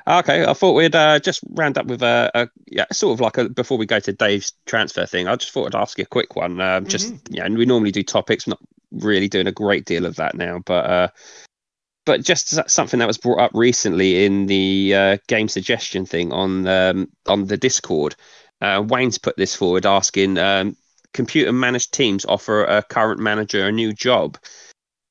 Okay, 0.07 0.43
I 0.45 0.53
thought 0.53 0.73
we'd 0.73 0.93
uh, 0.95 1.19
just 1.19 1.41
round 1.51 1.77
up 1.77 1.85
with 1.85 2.01
a, 2.03 2.29
a 2.35 2.49
yeah, 2.67 2.85
sort 2.91 3.13
of 3.13 3.21
like 3.21 3.37
a 3.37 3.47
before 3.49 3.77
we 3.77 3.85
go 3.85 3.99
to 4.01 4.11
Dave's 4.11 4.53
transfer 4.65 5.05
thing. 5.05 5.27
I 5.27 5.35
just 5.37 5.53
thought 5.53 5.67
I'd 5.73 5.79
ask 5.79 5.97
you 5.97 6.03
a 6.03 6.07
quick 6.07 6.35
one. 6.35 6.59
Um, 6.59 6.85
just 6.85 7.13
yeah, 7.29 7.45
and 7.45 7.57
we 7.57 7.65
normally 7.65 7.91
do 7.91 8.03
topics, 8.03 8.45
not 8.47 8.59
really 8.91 9.29
doing 9.29 9.47
a 9.47 9.51
great 9.53 9.85
deal 9.85 10.05
of 10.05 10.17
that 10.17 10.35
now, 10.35 10.59
but 10.65 10.85
uh, 10.85 11.07
but 12.05 12.23
just 12.23 12.69
something 12.69 12.99
that 12.99 13.07
was 13.07 13.17
brought 13.17 13.39
up 13.39 13.51
recently 13.53 14.25
in 14.25 14.47
the 14.47 14.95
uh, 14.95 15.17
game 15.27 15.47
suggestion 15.47 16.05
thing 16.05 16.31
on 16.33 16.67
um, 16.67 17.09
on 17.27 17.45
the 17.45 17.57
Discord. 17.57 18.15
Uh, 18.59 18.83
Wayne's 18.87 19.17
put 19.17 19.37
this 19.37 19.55
forward, 19.55 19.85
asking 19.85 20.37
um, 20.37 20.75
computer 21.13 21.51
managed 21.51 21.93
teams 21.93 22.25
offer 22.25 22.63
a 22.63 22.83
current 22.83 23.19
manager 23.19 23.67
a 23.67 23.71
new 23.71 23.93
job. 23.93 24.37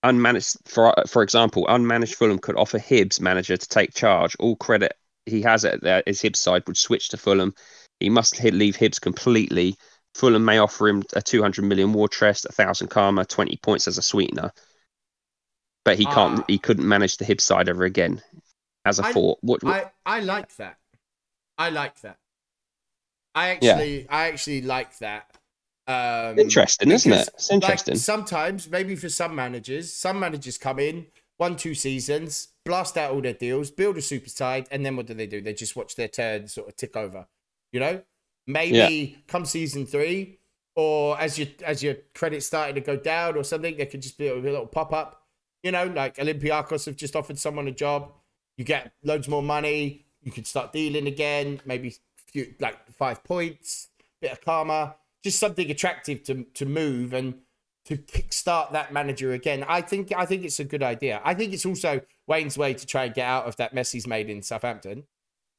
Unmanaged 0.05 0.57
for 0.67 0.95
for 1.07 1.23
example 1.23 1.67
unmanaged 1.67 2.15
fulham 2.15 2.39
could 2.39 2.57
offer 2.57 2.79
Hibs 2.79 3.21
manager 3.21 3.57
to 3.57 3.69
take 3.69 3.95
charge. 3.95 4.35
All 4.39 4.57
credit 4.57 4.95
he 5.27 5.43
has 5.43 5.65
it 5.65 5.83
there 5.83 6.03
is 6.07 6.23
Hibs 6.23 6.37
side 6.37 6.63
would 6.67 6.79
switch 6.79 7.11
to 7.11 7.19
fulham. 7.19 7.55
He 8.01 8.09
must 8.09 8.43
leave 8.43 8.77
Hibs 8.77 9.01
completely. 9.01 9.77
Fulham 10.15 10.45
may 10.45 10.59
offer 10.59 10.89
him 10.89 11.03
a 11.13 11.21
200 11.21 11.63
million 11.63 11.93
war 11.93 12.09
chest 12.09 12.47
a 12.47 12.53
thousand 12.53 12.89
karma 12.89 13.27
20 13.27 13.59
points 13.63 13.87
as 13.87 13.99
a 13.99 14.03
sweetener 14.03 14.53
but 15.91 15.99
he 15.99 16.05
can't 16.07 16.41
Ah. 16.41 16.45
he 16.49 16.59
couldn't 16.59 16.87
manage 16.89 17.17
the 17.17 17.25
Hibs 17.25 17.41
side 17.43 17.69
ever 17.69 17.85
again 17.85 18.23
as 18.85 18.99
a 18.99 19.05
I- 19.07 19.13
thought 19.13 19.39
what, 19.43 19.63
what 19.63 19.93
I 20.07 20.17
I 20.17 20.21
like 20.21 20.55
that. 20.57 20.77
I 21.59 21.71
like 21.71 22.01
that. 22.03 22.19
I 23.35 23.59
Yeah. 23.61 23.73
actually, 23.73 24.09
I 24.09 24.29
actually 24.29 24.63
like 24.63 24.99
that. 24.99 25.37
Um, 25.87 26.39
Interesting, 26.39 26.91
isn't 26.93 27.13
it? 27.13 27.29
It's 27.35 27.51
interesting. 27.51 27.95
Like, 27.95 28.01
sometimes, 28.03 28.69
maybe 28.71 28.95
for 28.97 29.09
some 29.09 29.35
managers, 29.35 29.93
some 29.93 30.19
managers 30.21 30.57
come 30.59 30.79
in, 30.79 31.07
one, 31.37 31.57
two 31.57 31.75
seasons, 31.75 32.49
blast 32.65 32.97
out 32.97 33.13
all 33.13 33.21
their 33.21 33.33
deals, 33.35 33.71
build 33.71 33.97
a 33.99 34.03
super 34.03 34.29
side, 34.29 34.69
and 34.71 34.85
then 34.87 34.97
what 34.97 35.07
do 35.07 35.15
they 35.15 35.27
do? 35.27 35.41
They 35.41 35.53
just 35.55 35.75
watch 35.77 35.97
their 35.97 36.09
turn 36.09 36.47
sort 36.49 36.69
of 36.69 36.77
tick 36.77 36.97
over. 36.97 37.27
You 37.73 37.81
know, 37.81 38.03
maybe 38.47 39.19
come 39.27 39.45
season 39.45 39.85
three, 39.87 40.39
or 40.77 41.19
as 41.21 41.39
your 41.39 41.49
as 41.65 41.83
your 41.83 41.97
credits 42.15 42.47
starting 42.47 42.77
to 42.77 42.81
go 42.81 42.97
down 42.97 43.37
or 43.37 43.45
something, 43.45 43.77
there 43.77 43.87
could 43.87 44.03
just 44.03 44.17
be 44.19 44.29
a, 44.29 44.35
little 44.35 44.67
pop 44.67 44.93
up. 44.93 45.20
You 45.63 45.73
know, 45.73 45.87
like 45.87 46.17
Olympiacos 46.17 46.87
have 46.87 46.97
just 46.97 47.15
offered 47.17 47.39
someone 47.39 47.69
a 47.69 47.73
job. 47.73 48.13
You 48.57 48.65
get 48.65 48.93
loads 49.03 49.29
more 49.29 49.43
money. 49.43 50.07
You 50.23 50.33
can 50.33 50.45
start 50.45 50.73
dealing 50.73 51.07
again. 51.07 51.61
Maybe 51.65 51.95
few, 52.27 52.55
like 52.61 52.77
five 52.93 53.23
points, 53.25 53.89
bit 54.21 54.33
of 54.33 54.41
karma, 54.41 54.97
just 55.23 55.39
something 55.39 55.71
attractive 55.71 56.23
to 56.25 56.45
to 56.55 56.67
move 56.67 57.13
and 57.13 57.35
to 57.87 57.97
kickstart 57.97 58.73
that 58.73 58.93
manager 58.93 59.33
again. 59.33 59.65
I 59.67 59.81
think 59.81 60.13
I 60.17 60.27
think 60.27 60.45
it's 60.45 60.61
a 60.61 60.65
good 60.65 60.83
idea. 60.83 61.21
I 61.25 61.35
think 61.35 61.53
it's 61.53 61.67
also 61.67 62.01
Wayne's 62.27 62.57
way 62.59 62.75
to 62.75 62.87
try 62.87 63.05
and 63.05 63.15
get 63.15 63.27
out 63.27 63.47
of 63.47 63.57
that 63.57 63.75
mess 63.75 63.93
he's 63.93 64.07
made 64.07 64.29
in 64.31 64.43
Southampton. 64.43 65.05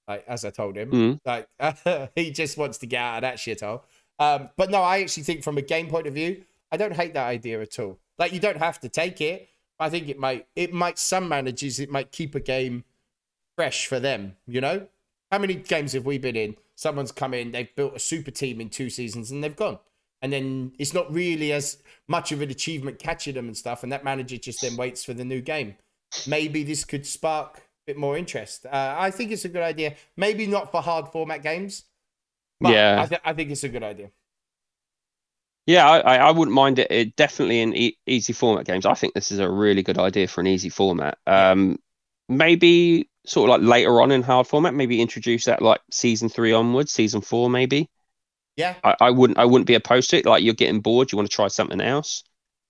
Like 0.07 0.23
as 0.27 0.45
I 0.45 0.49
told 0.49 0.75
him, 0.77 0.91
Mm. 0.91 1.19
like 1.25 2.11
he 2.15 2.31
just 2.31 2.57
wants 2.57 2.77
to 2.79 2.85
get 2.87 3.01
out 3.01 3.15
of 3.17 3.21
that 3.21 3.37
shithole. 3.37 3.81
Um, 4.19 4.49
but 4.57 4.69
no, 4.69 4.81
I 4.81 5.01
actually 5.01 5.23
think 5.23 5.43
from 5.43 5.57
a 5.57 5.61
game 5.61 5.87
point 5.87 6.05
of 6.07 6.13
view, 6.13 6.43
I 6.71 6.77
don't 6.77 6.93
hate 6.93 7.13
that 7.15 7.25
idea 7.27 7.61
at 7.61 7.79
all. 7.79 7.99
Like 8.19 8.33
you 8.33 8.39
don't 8.39 8.57
have 8.57 8.79
to 8.81 8.89
take 8.89 9.19
it. 9.21 9.49
I 9.81 9.89
think 9.89 10.07
it 10.07 10.19
might 10.19 10.47
it 10.55 10.71
might 10.73 10.99
some 10.99 11.27
managers 11.27 11.79
it 11.79 11.89
might 11.89 12.11
keep 12.11 12.35
a 12.35 12.39
game 12.39 12.85
fresh 13.57 13.87
for 13.87 13.99
them. 13.99 14.35
You 14.47 14.61
know, 14.61 14.87
how 15.31 15.39
many 15.39 15.55
games 15.55 15.93
have 15.93 16.05
we 16.05 16.17
been 16.17 16.35
in? 16.35 16.55
Someone's 16.75 17.11
come 17.11 17.33
in, 17.33 17.51
they've 17.51 17.75
built 17.75 17.95
a 17.95 17.99
super 17.99 18.31
team 18.31 18.61
in 18.61 18.69
two 18.69 18.89
seasons, 18.89 19.31
and 19.31 19.43
they've 19.43 19.55
gone. 19.55 19.79
And 20.21 20.31
then 20.31 20.73
it's 20.77 20.93
not 20.93 21.11
really 21.11 21.51
as 21.51 21.77
much 22.07 22.31
of 22.31 22.41
an 22.41 22.51
achievement 22.51 22.99
catching 22.99 23.33
them 23.33 23.47
and 23.47 23.57
stuff. 23.57 23.83
And 23.83 23.91
that 23.91 24.03
manager 24.03 24.37
just 24.37 24.61
then 24.61 24.77
waits 24.77 25.03
for 25.03 25.13
the 25.13 25.25
new 25.25 25.41
game. 25.41 25.75
Maybe 26.27 26.63
this 26.63 26.85
could 26.85 27.05
spark 27.05 27.57
a 27.57 27.61
bit 27.87 27.97
more 27.97 28.17
interest. 28.17 28.65
Uh, 28.65 28.95
I 28.97 29.09
think 29.09 29.31
it's 29.31 29.45
a 29.45 29.49
good 29.49 29.63
idea. 29.63 29.95
Maybe 30.15 30.45
not 30.45 30.71
for 30.71 30.81
hard 30.81 31.07
format 31.07 31.41
games. 31.41 31.85
But 32.59 32.73
Yeah. 32.73 33.01
I, 33.01 33.05
th- 33.07 33.21
I 33.25 33.33
think 33.33 33.49
it's 33.49 33.63
a 33.63 33.69
good 33.69 33.83
idea. 33.83 34.11
Yeah, 35.67 35.87
I, 35.89 36.17
I 36.17 36.31
wouldn't 36.31 36.55
mind 36.55 36.79
it, 36.79 36.91
it 36.91 37.15
definitely 37.15 37.61
in 37.61 37.75
e- 37.75 37.97
easy 38.05 38.33
format 38.33 38.65
games. 38.65 38.85
I 38.85 38.93
think 38.95 39.13
this 39.13 39.31
is 39.31 39.39
a 39.39 39.49
really 39.49 39.83
good 39.83 39.97
idea 39.99 40.27
for 40.27 40.41
an 40.41 40.47
easy 40.47 40.69
format. 40.69 41.17
Um, 41.27 41.77
maybe 42.27 43.09
sort 43.25 43.49
of 43.49 43.61
like 43.61 43.69
later 43.69 44.01
on 44.01 44.11
in 44.11 44.23
hard 44.23 44.47
format, 44.47 44.73
maybe 44.73 45.01
introduce 45.01 45.45
that 45.45 45.61
like 45.61 45.81
season 45.91 46.29
three 46.29 46.51
onwards, 46.53 46.91
season 46.91 47.21
four 47.21 47.49
maybe. 47.49 47.89
Yeah. 48.55 48.75
I, 48.83 48.95
I 49.01 49.11
wouldn't 49.11 49.39
I 49.39 49.45
wouldn't 49.45 49.67
be 49.67 49.75
opposed 49.75 50.11
to 50.11 50.17
it. 50.17 50.25
Like 50.25 50.43
you're 50.43 50.53
getting 50.55 50.81
bored, 50.81 51.11
you 51.11 51.17
want 51.17 51.29
to 51.29 51.35
try 51.35 51.47
something 51.49 51.81
else. 51.81 52.23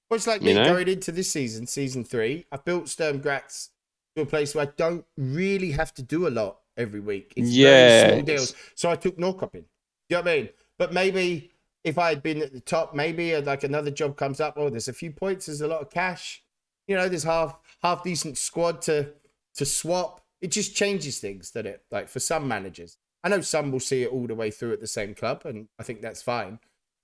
Well, 0.10 0.18
it's 0.18 0.28
like 0.28 0.42
You 0.42 0.54
me 0.54 0.54
know? 0.54 0.66
going 0.66 0.88
into 0.88 1.12
this 1.12 1.32
season, 1.32 1.68
season 1.68 2.04
three. 2.04 2.46
I 2.52 2.58
built 2.58 2.90
Sturm 2.90 3.20
Graz 3.20 3.70
to 4.16 4.24
a 4.24 4.26
place 4.26 4.54
where 4.54 4.68
I 4.68 4.72
don't 4.76 5.06
really 5.18 5.72
have 5.72 5.94
to 5.96 6.02
do 6.02 6.28
a 6.28 6.30
lot 6.30 6.60
every 6.76 7.00
week. 7.00 7.34
It's 7.38 7.54
Yeah, 7.54 7.56
very 7.56 7.90
small 7.90 8.22
deals. 8.22 8.54
So 8.76 8.90
I 8.90 8.96
took 8.96 9.18
Norrköping. 9.18 9.66
You 10.10 10.18
know 10.18 10.22
what 10.22 10.28
I 10.28 10.36
mean? 10.36 10.50
But 10.78 10.94
maybe 10.94 11.51
if 11.84 11.98
I 11.98 12.10
had 12.10 12.24
been 12.24 12.42
at 12.42 12.54
the 12.54 12.60
top, 12.60 12.94
maybe 12.94 13.36
like 13.38 13.64
another 13.64 13.92
job 13.92 14.18
comes 14.18 14.40
up. 14.40 14.54
Oh, 14.58 14.70
there's 14.70 14.88
a 14.88 14.94
few 14.94 15.12
points. 15.12 15.48
There's 15.48 15.62
a 15.62 15.68
lot 15.68 15.82
of 15.82 15.90
cash. 15.90 16.44
You 16.88 16.96
know, 16.96 17.08
there's 17.08 17.24
half 17.24 17.58
half 17.82 18.04
decent 18.04 18.38
squad 18.38 18.82
to 18.84 19.14
to 19.56 19.66
swap. 19.66 20.22
It 20.42 20.52
just 20.52 20.76
changes 20.76 21.20
things, 21.20 21.52
doesn't 21.52 21.68
it? 21.68 21.84
Like 21.92 22.08
for 22.08 22.20
some 22.20 22.48
managers, 22.48 22.98
I 23.24 23.30
know 23.30 23.42
some 23.42 23.72
will 23.72 23.80
see 23.80 24.04
it 24.04 24.12
all 24.12 24.28
the 24.28 24.36
way 24.36 24.52
through 24.52 24.74
at 24.74 24.80
the 24.80 24.88
same 24.88 25.14
club, 25.14 25.44
and 25.46 25.68
I 25.80 25.84
think 25.84 26.02
that's 26.02 26.22
fine. 26.22 26.60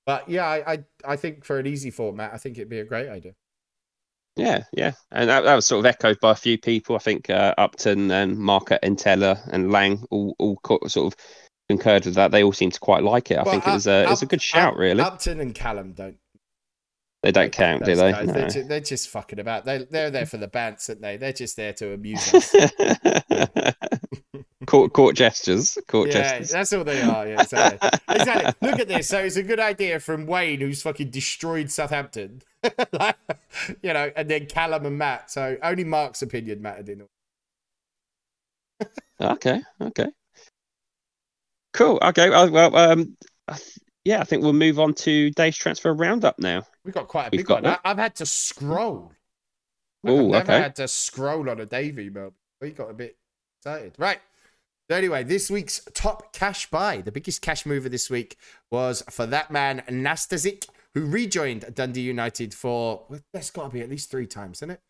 But 0.05 0.29
yeah, 0.29 0.45
I 0.45 0.73
I, 0.73 0.83
I 1.05 1.15
think 1.15 1.43
for 1.43 1.59
an 1.59 1.67
easy 1.67 1.91
format, 1.91 2.33
I 2.33 2.37
think 2.37 2.57
it'd 2.57 2.69
be 2.69 2.79
a 2.79 2.85
great 2.85 3.09
idea. 3.09 3.33
Yeah, 4.35 4.63
yeah, 4.71 4.91
and 5.11 5.29
that, 5.29 5.41
that 5.45 5.55
was 5.55 5.65
sort 5.65 5.79
of 5.79 5.87
echoed 5.87 6.19
by 6.19 6.31
a 6.31 6.35
few 6.35 6.59
people. 6.59 6.95
I 6.95 6.99
think 6.99 7.27
uh, 7.29 7.55
Upton 7.57 8.11
and 8.11 8.37
Marker 8.37 8.77
and 8.83 8.97
Teller 8.97 9.39
and 9.51 9.71
Lang 9.71 10.05
all 10.11 10.35
all 10.37 10.59
sort 10.87 11.13
of 11.13 11.19
concurred 11.69 12.05
with 12.05 12.15
that. 12.15 12.31
They 12.31 12.43
all 12.43 12.53
seem 12.53 12.71
to 12.71 12.79
quite 12.79 13.03
like 13.03 13.31
it. 13.31 13.37
I 13.37 13.43
Well, 13.43 13.53
think 13.53 13.67
it 13.67 13.71
was 13.71 13.87
a 13.87 14.09
it's 14.11 14.21
a 14.21 14.25
good 14.25 14.41
shout, 14.41 14.73
Up- 14.73 14.79
really. 14.79 15.01
Upton 15.01 15.39
and 15.39 15.53
Callum 15.53 15.93
don't. 15.93 16.17
they 17.23 17.31
don't 17.31 17.51
count, 17.51 17.83
do 17.85 17.95
they? 17.95 18.11
No. 18.11 18.25
They're, 18.25 18.49
ju- 18.49 18.63
they're 18.63 18.79
just 18.79 19.09
fucking 19.09 19.39
about. 19.39 19.65
They 19.65 19.85
they're 19.89 20.11
there 20.11 20.25
for 20.25 20.37
the 20.37 20.47
bants, 20.47 20.89
aren't 20.89 21.01
they? 21.01 21.17
They're 21.17 21.33
just 21.33 21.55
there 21.57 21.73
to 21.73 21.93
amuse 21.93 22.33
us. 22.33 22.55
court 24.65 24.91
court 24.93 25.15
gestures, 25.15 25.77
court 25.87 26.09
yeah, 26.09 26.13
gestures. 26.39 26.51
that's 26.51 26.73
all 26.73 26.83
they 26.83 27.01
are. 27.01 27.27
Yeah, 27.27 27.41
exactly. 27.41 27.89
exactly. 28.15 28.67
Look 28.69 28.79
at 28.79 28.87
this. 28.87 29.07
So 29.07 29.19
it's 29.19 29.35
a 29.37 29.43
good 29.43 29.59
idea 29.59 29.99
from 29.99 30.25
Wayne, 30.25 30.59
who's 30.61 30.81
fucking 30.81 31.09
destroyed 31.09 31.69
Southampton. 31.71 32.41
Like, 32.91 33.15
you 33.81 33.93
know, 33.93 34.11
and 34.15 34.29
then 34.29 34.45
Callum 34.45 34.85
and 34.85 34.97
Matt. 34.97 35.31
So 35.31 35.57
only 35.63 35.83
Mark's 35.83 36.21
opinion 36.21 36.61
mattered 36.61 36.89
in. 36.89 37.01
all. 37.01 37.09
Okay, 39.19 39.61
okay, 39.81 40.05
cool. 41.77 41.99
Okay, 42.01 42.29
well, 42.29 42.49
well 42.49 42.75
um, 42.75 43.15
yeah, 44.03 44.19
I 44.19 44.23
think 44.23 44.43
we'll 44.43 44.53
move 44.53 44.79
on 44.79 44.93
to 44.95 45.29
day's 45.31 45.55
transfer 45.55 45.93
roundup 45.93 46.39
now. 46.39 46.63
We've 46.83 46.93
got 46.93 47.07
quite 47.07 47.27
a 47.27 47.29
We've 47.31 47.39
big 47.45 47.49
one. 47.49 47.65
I, 47.65 47.77
I've 47.85 47.97
had 47.97 48.15
to 48.15 48.25
scroll. 48.25 49.11
Oh, 50.05 50.11
okay. 50.11 50.25
I've 50.25 50.31
never 50.31 50.51
okay. 50.53 50.61
had 50.61 50.75
to 50.77 50.87
scroll 50.87 51.49
on 51.49 51.59
a 51.59 51.65
Dave 51.65 51.99
email. 51.99 52.33
We 52.61 52.71
got 52.71 52.89
a 52.89 52.93
bit 52.93 53.17
excited. 53.59 53.95
Right. 53.97 54.19
So 54.89 54.95
anyway, 54.95 55.23
this 55.23 55.51
week's 55.51 55.81
top 55.93 56.31
cash 56.33 56.69
buy, 56.69 57.01
the 57.01 57.11
biggest 57.11 57.41
cash 57.41 57.65
mover 57.65 57.89
this 57.89 58.09
week 58.09 58.37
was 58.71 59.03
for 59.09 59.25
that 59.25 59.51
man 59.51 59.83
Nastasic, 59.89 60.65
who 60.93 61.05
rejoined 61.05 61.75
Dundee 61.75 62.01
United 62.01 62.53
for 62.53 63.05
well, 63.09 63.19
that's 63.33 63.51
got 63.51 63.63
to 63.63 63.69
be 63.69 63.81
at 63.81 63.89
least 63.89 64.09
three 64.09 64.27
times, 64.27 64.59
isn't 64.59 64.71
it? 64.71 64.81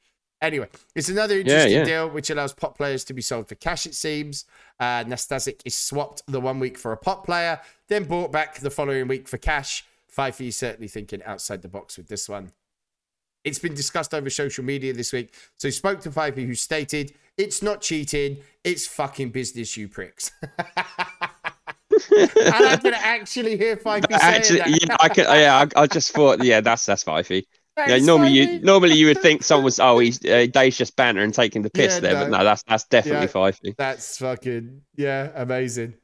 Anyway, 0.42 0.68
it's 0.96 1.10
another 1.10 1.40
interesting 1.40 1.80
yeah. 1.80 1.84
deal 1.84 2.10
which 2.10 2.30
allows 2.30 2.54
pot 2.54 2.76
players 2.76 3.04
to 3.04 3.14
be 3.14 3.22
sold 3.22 3.48
for 3.48 3.56
cash. 3.56 3.88
It 3.88 3.96
seems 3.96 4.46
uh, 4.80 5.04
Nastasic 5.04 5.62
is 5.66 5.76
swapped 5.76 6.22
the 6.28 6.40
one 6.40 6.60
week 6.60 6.78
for 6.78 6.92
a 6.92 6.98
pot 6.98 7.24
player, 7.24 7.60
then 7.88 8.04
bought 8.04 8.32
back 8.32 8.60
the 8.60 8.70
following 8.70 9.08
week 9.08 9.28
for 9.28 9.38
cash. 9.38 9.84
Fifey 10.16 10.50
is 10.50 10.56
certainly 10.56 10.88
thinking 10.88 11.24
outside 11.24 11.64
the 11.64 11.68
box 11.68 11.98
with 11.98 12.08
this 12.08 12.30
one. 12.30 12.52
It's 13.44 13.60
been 13.60 13.74
discussed 13.74 14.14
over 14.14 14.30
social 14.30 14.64
media 14.64 14.94
this 14.94 15.12
week. 15.12 15.34
So 15.56 15.70
he 15.70 15.72
spoke 15.72 16.02
to 16.02 16.12
Fifey, 16.12 16.46
who 16.46 16.54
stated, 16.54 17.14
"It's 17.38 17.64
not 17.64 17.82
cheating. 17.82 18.38
It's 18.64 18.86
fucking 18.86 19.30
business, 19.30 19.76
you 19.78 19.88
pricks." 19.88 20.32
and 20.42 20.52
I 22.66 22.78
can 22.82 22.94
actually 22.94 23.58
hear 23.58 23.78
Fifey 23.78 24.08
saying 24.20 24.22
Actually, 24.22 24.60
that. 24.60 24.82
yeah, 24.82 24.98
I 25.00 25.10
could. 25.10 25.26
Yeah, 25.26 25.66
I, 25.76 25.82
I 25.82 25.88
just 25.88 26.12
thought, 26.12 26.44
yeah, 26.44 26.62
that's 26.62 26.86
that's 26.86 27.04
fifey. 27.04 27.46
Yeah, 27.78 27.98
normally 27.98 28.32
you 28.32 28.60
normally 28.60 28.96
you 28.96 29.08
would 29.08 29.22
think 29.22 29.44
someone 29.44 29.66
was 29.66 29.80
oh 29.80 30.00
he's 30.00 30.24
uh, 30.26 30.48
Dave's 30.52 30.78
just 30.78 30.96
banter 30.96 31.22
and 31.22 31.34
taking 31.34 31.62
the 31.62 31.70
piss 31.70 31.96
Yeah, 31.96 32.00
there, 32.00 32.14
but 32.16 32.30
no. 32.30 32.38
no, 32.40 32.44
that's 32.44 32.64
that's 32.64 32.86
definitely 32.86 33.28
Yeah. 33.28 33.32
fifey. 33.34 33.76
That's 33.78 34.18
fucking 34.18 34.82
yeah, 34.96 35.32
amazing. 35.36 35.96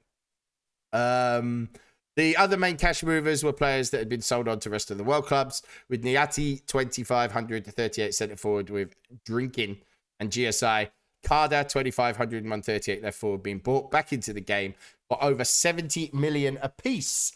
Um, 0.91 1.69
the 2.15 2.37
other 2.37 2.57
main 2.57 2.77
cash 2.77 3.03
movers 3.03 3.43
were 3.43 3.53
players 3.53 3.89
that 3.89 3.97
had 3.97 4.09
been 4.09 4.21
sold 4.21 4.47
on 4.47 4.59
to 4.59 4.69
rest 4.69 4.91
of 4.91 4.97
the 4.97 5.03
world 5.03 5.25
clubs, 5.25 5.63
with 5.89 6.03
Niati 6.03 6.65
2500 6.67 7.65
to 7.65 7.71
38 7.71 8.13
centre 8.13 8.35
forward 8.35 8.69
with 8.69 8.93
Drinking 9.25 9.77
and 10.19 10.29
GSI. 10.29 10.89
Carda 11.25 11.63
2500 11.67 12.43
and 12.43 12.51
138 12.51 13.01
left 13.01 13.17
forward 13.17 13.41
being 13.41 13.57
bought 13.59 13.89
back 13.89 14.11
into 14.11 14.33
the 14.33 14.41
game 14.41 14.75
for 15.07 15.23
over 15.23 15.43
70 15.45 16.11
million 16.13 16.59
apiece. 16.61 17.31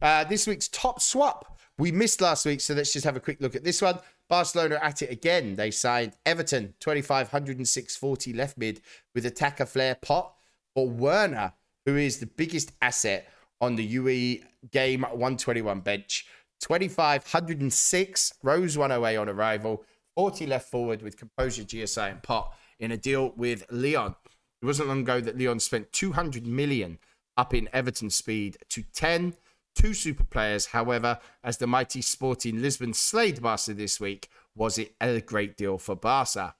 Uh, 0.00 0.24
this 0.24 0.46
week's 0.46 0.68
top 0.68 1.00
swap. 1.02 1.51
We 1.78 1.90
missed 1.90 2.20
last 2.20 2.44
week, 2.44 2.60
so 2.60 2.74
let's 2.74 2.92
just 2.92 3.04
have 3.04 3.16
a 3.16 3.20
quick 3.20 3.40
look 3.40 3.56
at 3.56 3.64
this 3.64 3.80
one. 3.80 3.98
Barcelona 4.28 4.78
at 4.82 5.02
it 5.02 5.10
again. 5.10 5.56
They 5.56 5.70
signed 5.70 6.14
Everton 6.26 6.74
2500 6.80 7.56
and 7.56 7.68
640 7.68 8.32
left 8.34 8.58
mid 8.58 8.80
with 9.14 9.26
attacker 9.26 9.66
Flair 9.66 9.94
Pot 9.94 10.34
for 10.74 10.88
Werner, 10.88 11.52
who 11.86 11.96
is 11.96 12.18
the 12.18 12.26
biggest 12.26 12.72
asset 12.80 13.28
on 13.60 13.76
the 13.76 13.84
UE 13.84 14.38
game 14.70 15.02
121 15.02 15.80
bench. 15.80 16.26
2506 16.60 18.34
rose 18.42 18.78
one 18.78 18.92
away 18.92 19.16
on 19.16 19.28
arrival. 19.28 19.84
40 20.16 20.46
left 20.46 20.70
forward 20.70 21.02
with 21.02 21.16
composure 21.16 21.62
GSI 21.62 22.10
and 22.10 22.22
Pot 22.22 22.54
in 22.78 22.92
a 22.92 22.96
deal 22.96 23.32
with 23.36 23.64
Leon. 23.70 24.14
It 24.60 24.66
wasn't 24.66 24.88
long 24.88 25.00
ago 25.00 25.20
that 25.20 25.36
Leon 25.38 25.60
spent 25.60 25.92
200 25.92 26.46
million 26.46 26.98
up 27.36 27.54
in 27.54 27.68
Everton 27.72 28.10
speed 28.10 28.58
to 28.68 28.82
10. 28.94 29.34
Two 29.74 29.94
super 29.94 30.24
players, 30.24 30.66
however, 30.66 31.18
as 31.42 31.56
the 31.56 31.66
mighty 31.66 32.02
Sporting 32.02 32.60
Lisbon 32.60 32.92
slayed 32.92 33.42
Barca 33.42 33.74
this 33.74 33.98
week, 33.98 34.28
was 34.54 34.78
it 34.78 34.94
a 35.00 35.20
great 35.20 35.56
deal 35.56 35.78
for 35.78 35.96
Barca? 35.96 36.54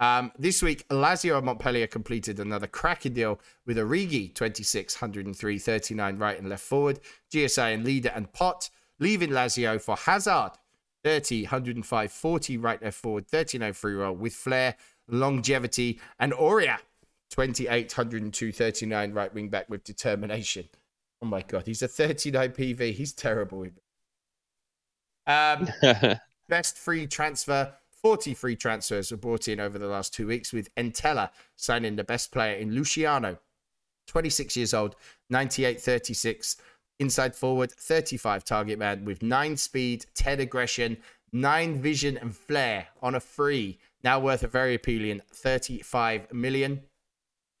Um, 0.00 0.30
this 0.38 0.62
week, 0.62 0.86
Lazio 0.88 1.36
and 1.36 1.46
Montpellier 1.46 1.88
completed 1.88 2.38
another 2.38 2.68
cracking 2.68 3.14
deal 3.14 3.40
with 3.66 3.76
Origi, 3.78 4.32
26, 4.32 5.00
103, 5.00 5.58
39 5.58 6.18
right 6.18 6.38
and 6.38 6.48
left 6.48 6.62
forward, 6.62 7.00
GSI 7.32 7.74
and 7.74 7.84
Leader 7.84 8.12
and 8.14 8.32
Pot, 8.32 8.70
leaving 9.00 9.30
Lazio 9.30 9.80
for 9.80 9.96
Hazard, 9.96 10.52
30, 11.04 11.44
105, 11.44 12.12
40 12.12 12.56
right 12.58 12.82
left 12.82 12.96
forward, 12.96 13.26
39 13.26 13.72
free 13.72 13.94
role 13.94 14.14
with 14.14 14.34
flair, 14.34 14.76
longevity, 15.08 16.00
and 16.18 16.32
Aurea. 16.32 16.78
28, 17.30 17.96
102, 17.96 18.52
39 18.52 19.12
right 19.12 19.34
wing 19.34 19.48
back 19.48 19.68
with 19.68 19.84
determination. 19.84 20.68
Oh 21.20 21.26
my 21.26 21.42
God, 21.42 21.66
he's 21.66 21.82
a 21.82 21.88
39 21.88 22.50
PV. 22.50 22.92
He's 22.92 23.12
terrible. 23.12 23.66
Um, 25.26 25.68
best 26.48 26.78
free 26.78 27.06
transfer. 27.06 27.74
40 28.02 28.34
free 28.34 28.54
transfers 28.54 29.10
were 29.10 29.16
brought 29.16 29.48
in 29.48 29.58
over 29.58 29.78
the 29.78 29.88
last 29.88 30.14
two 30.14 30.28
weeks, 30.28 30.52
with 30.52 30.72
Entella 30.76 31.30
signing 31.56 31.96
the 31.96 32.04
best 32.04 32.30
player 32.30 32.56
in 32.56 32.72
Luciano, 32.72 33.38
26 34.06 34.56
years 34.56 34.72
old, 34.72 34.94
98 35.30 35.80
36, 35.80 36.56
inside 37.00 37.34
forward, 37.34 37.72
35 37.72 38.44
target 38.44 38.78
man 38.78 39.04
with 39.04 39.20
9 39.22 39.56
speed, 39.56 40.06
10 40.14 40.38
aggression, 40.40 40.96
9 41.32 41.82
vision 41.82 42.16
and 42.16 42.36
flair 42.36 42.86
on 43.02 43.16
a 43.16 43.20
free, 43.20 43.78
now 44.04 44.20
worth 44.20 44.44
a 44.44 44.48
very 44.48 44.74
appealing 44.74 45.20
35 45.32 46.32
million. 46.32 46.82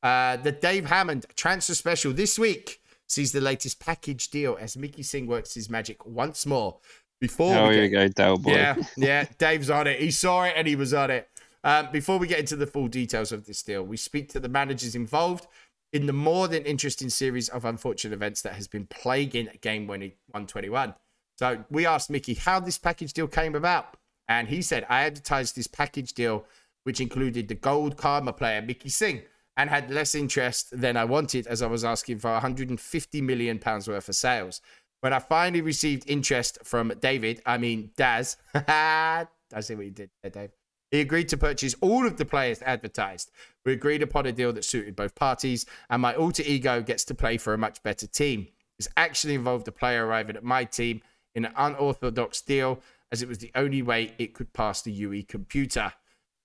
Uh, 0.04 0.36
the 0.36 0.52
Dave 0.52 0.86
Hammond 0.86 1.26
transfer 1.34 1.74
special 1.74 2.12
this 2.12 2.38
week 2.38 2.80
sees 3.08 3.32
the 3.32 3.40
latest 3.40 3.80
package 3.80 4.30
deal 4.30 4.56
as 4.60 4.76
Mickey 4.76 5.02
Singh 5.02 5.26
works 5.26 5.54
his 5.54 5.68
magic 5.68 6.06
once 6.06 6.46
more. 6.46 6.78
Before 7.20 7.54
oh, 7.56 7.68
we 7.68 7.88
get- 7.88 7.88
go, 7.88 8.08
Dale 8.08 8.38
boy. 8.38 8.52
yeah, 8.52 8.76
yeah. 8.96 9.24
Dave's 9.38 9.70
on 9.70 9.86
it. 9.86 9.98
He 10.00 10.10
saw 10.10 10.44
it 10.44 10.54
and 10.56 10.68
he 10.68 10.76
was 10.76 10.94
on 10.94 11.10
it. 11.10 11.28
Um, 11.64 11.88
before 11.90 12.18
we 12.18 12.28
get 12.28 12.38
into 12.38 12.54
the 12.54 12.66
full 12.66 12.86
details 12.86 13.32
of 13.32 13.46
this 13.46 13.62
deal, 13.62 13.82
we 13.82 13.96
speak 13.96 14.28
to 14.30 14.40
the 14.40 14.48
managers 14.48 14.94
involved 14.94 15.48
in 15.92 16.06
the 16.06 16.12
more 16.12 16.46
than 16.46 16.62
interesting 16.64 17.08
series 17.08 17.48
of 17.48 17.64
unfortunate 17.64 18.14
events 18.14 18.42
that 18.42 18.52
has 18.54 18.68
been 18.68 18.86
plaguing 18.86 19.48
Game 19.60 19.86
Winning 19.86 20.12
121. 20.30 20.94
So 21.36 21.64
we 21.70 21.86
asked 21.86 22.10
Mickey 22.10 22.34
how 22.34 22.60
this 22.60 22.78
package 22.78 23.12
deal 23.12 23.26
came 23.26 23.54
about. 23.54 23.96
And 24.28 24.48
he 24.48 24.60
said, 24.60 24.84
I 24.88 25.04
advertised 25.04 25.56
this 25.56 25.66
package 25.66 26.12
deal, 26.12 26.44
which 26.84 27.00
included 27.00 27.48
the 27.48 27.54
gold 27.54 27.96
karma 27.96 28.32
player, 28.32 28.60
Mickey 28.60 28.90
Singh, 28.90 29.22
and 29.58 29.68
had 29.68 29.90
less 29.90 30.14
interest 30.14 30.68
than 30.70 30.96
I 30.96 31.04
wanted 31.04 31.48
as 31.48 31.60
I 31.60 31.66
was 31.66 31.84
asking 31.84 32.18
for 32.20 32.30
150 32.30 33.20
million 33.20 33.58
pounds 33.58 33.88
worth 33.88 34.08
of 34.08 34.14
sales. 34.14 34.62
When 35.00 35.12
I 35.12 35.18
finally 35.18 35.60
received 35.60 36.08
interest 36.08 36.58
from 36.62 36.92
David, 37.00 37.42
I 37.44 37.58
mean 37.58 37.90
Daz, 37.96 38.36
I 38.54 39.26
see 39.60 39.74
what 39.74 39.84
you 39.84 39.90
did 39.90 40.10
there, 40.22 40.30
Dave. 40.30 40.50
He 40.92 41.00
agreed 41.00 41.28
to 41.30 41.36
purchase 41.36 41.74
all 41.80 42.06
of 42.06 42.16
the 42.16 42.24
players 42.24 42.62
advertised. 42.62 43.30
We 43.66 43.72
agreed 43.72 44.02
upon 44.02 44.26
a 44.26 44.32
deal 44.32 44.52
that 44.54 44.64
suited 44.64 44.96
both 44.96 45.14
parties, 45.14 45.66
and 45.90 46.00
my 46.00 46.14
alter 46.14 46.42
ego 46.46 46.80
gets 46.80 47.04
to 47.06 47.14
play 47.14 47.36
for 47.36 47.52
a 47.52 47.58
much 47.58 47.82
better 47.82 48.06
team. 48.06 48.46
This 48.78 48.88
actually 48.96 49.34
involved 49.34 49.68
a 49.68 49.72
player 49.72 50.06
arriving 50.06 50.36
at 50.36 50.44
my 50.44 50.64
team 50.64 51.02
in 51.34 51.44
an 51.44 51.52
unorthodox 51.56 52.40
deal, 52.40 52.80
as 53.10 53.22
it 53.22 53.28
was 53.28 53.38
the 53.38 53.50
only 53.54 53.82
way 53.82 54.14
it 54.18 54.34
could 54.34 54.52
pass 54.52 54.82
the 54.82 54.92
UE 54.92 55.24
computer. 55.24 55.92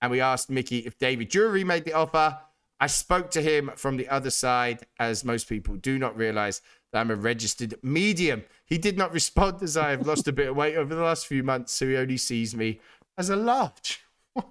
And 0.02 0.10
we 0.10 0.20
asked 0.20 0.50
Mickey 0.50 0.78
if 0.78 0.98
David 0.98 1.30
Jury 1.30 1.64
made 1.64 1.84
the 1.84 1.92
offer. 1.94 2.38
I 2.80 2.86
spoke 2.86 3.30
to 3.32 3.42
him 3.42 3.70
from 3.76 3.96
the 3.96 4.08
other 4.08 4.30
side, 4.30 4.86
as 4.98 5.24
most 5.24 5.48
people 5.48 5.76
do 5.76 5.98
not 5.98 6.16
realize 6.16 6.60
that 6.92 7.00
I'm 7.00 7.10
a 7.10 7.16
registered 7.16 7.74
medium. 7.82 8.44
He 8.66 8.78
did 8.78 8.96
not 8.98 9.12
respond 9.20 9.62
as 9.62 9.76
I 9.76 9.90
have 9.90 10.06
lost 10.06 10.28
a 10.28 10.32
bit 10.32 10.48
of 10.48 10.56
weight 10.56 10.76
over 10.76 10.94
the 10.94 11.02
last 11.02 11.26
few 11.26 11.42
months, 11.42 11.72
so 11.72 11.86
he 11.86 11.96
only 11.96 12.16
sees 12.16 12.54
me 12.54 12.80
as 13.18 13.30
a 13.30 13.36
large. 13.36 14.00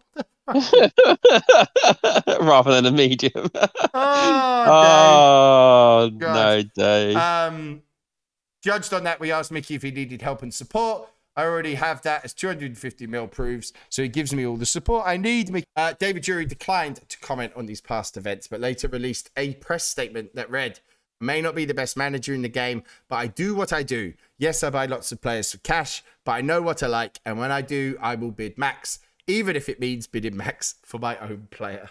Rather 2.42 2.74
than 2.74 2.86
a 2.86 2.92
medium. 2.92 3.50
Oh, 3.94 4.66
oh, 4.68 6.10
no, 6.14 6.62
Dave. 6.62 6.74
Dave. 6.74 7.16
Um, 7.16 7.82
judged 8.62 8.94
on 8.94 9.06
that, 9.06 9.20
we 9.22 9.32
asked 9.32 9.52
Mickey 9.52 9.76
if 9.76 9.84
he 9.84 9.92
needed 9.92 10.22
help 10.22 10.42
and 10.42 10.54
support. 10.54 11.10
I 11.36 11.44
already 11.44 11.76
have 11.76 12.02
that, 12.04 12.24
as 12.24 12.34
250 12.34 13.08
mil 13.08 13.28
proves. 13.28 13.74
So 13.90 14.04
he 14.04 14.10
gives 14.10 14.34
me 14.34 14.46
all 14.46 14.58
the 14.58 14.66
support 14.66 15.04
I 15.08 15.18
need. 15.18 15.52
Me. 15.52 15.64
Uh, 15.76 15.94
David 16.00 16.24
Jury 16.24 16.46
declined 16.46 17.08
to 17.10 17.20
comment 17.20 17.54
on 17.56 17.66
these 17.66 17.82
past 17.82 18.18
events, 18.18 18.48
but 18.48 18.60
later 18.60 18.88
released 18.88 19.32
a 19.36 19.56
press 19.56 19.86
statement 19.86 20.36
that 20.36 20.50
read, 20.50 20.80
May 21.24 21.40
not 21.40 21.56
be 21.56 21.64
the 21.64 21.74
best 21.74 21.96
manager 21.96 22.34
in 22.34 22.42
the 22.42 22.50
game, 22.50 22.84
but 23.08 23.16
I 23.16 23.28
do 23.28 23.56
what 23.56 23.72
I 23.72 23.82
do. 23.82 24.14
Yes, 24.38 24.62
I 24.62 24.70
buy 24.70 24.88
lots 24.88 25.12
of 25.14 25.22
players 25.22 25.54
for 25.54 25.58
cash, 25.60 26.04
but 26.26 26.34
I 26.34 26.42
know 26.42 26.62
what 26.62 26.84
I 26.84 26.88
like, 26.88 27.20
and 27.26 27.40
when 27.40 27.50
I 27.50 27.62
do, 27.62 27.98
I 28.02 28.16
will 28.16 28.32
bid 28.32 28.58
max, 28.58 29.00
even 29.26 29.56
if 29.56 29.70
it 29.70 29.80
means 29.80 30.06
bidding 30.06 30.36
max 30.36 30.76
for 30.84 31.00
my 31.00 31.18
own 31.20 31.48
player. 31.50 31.90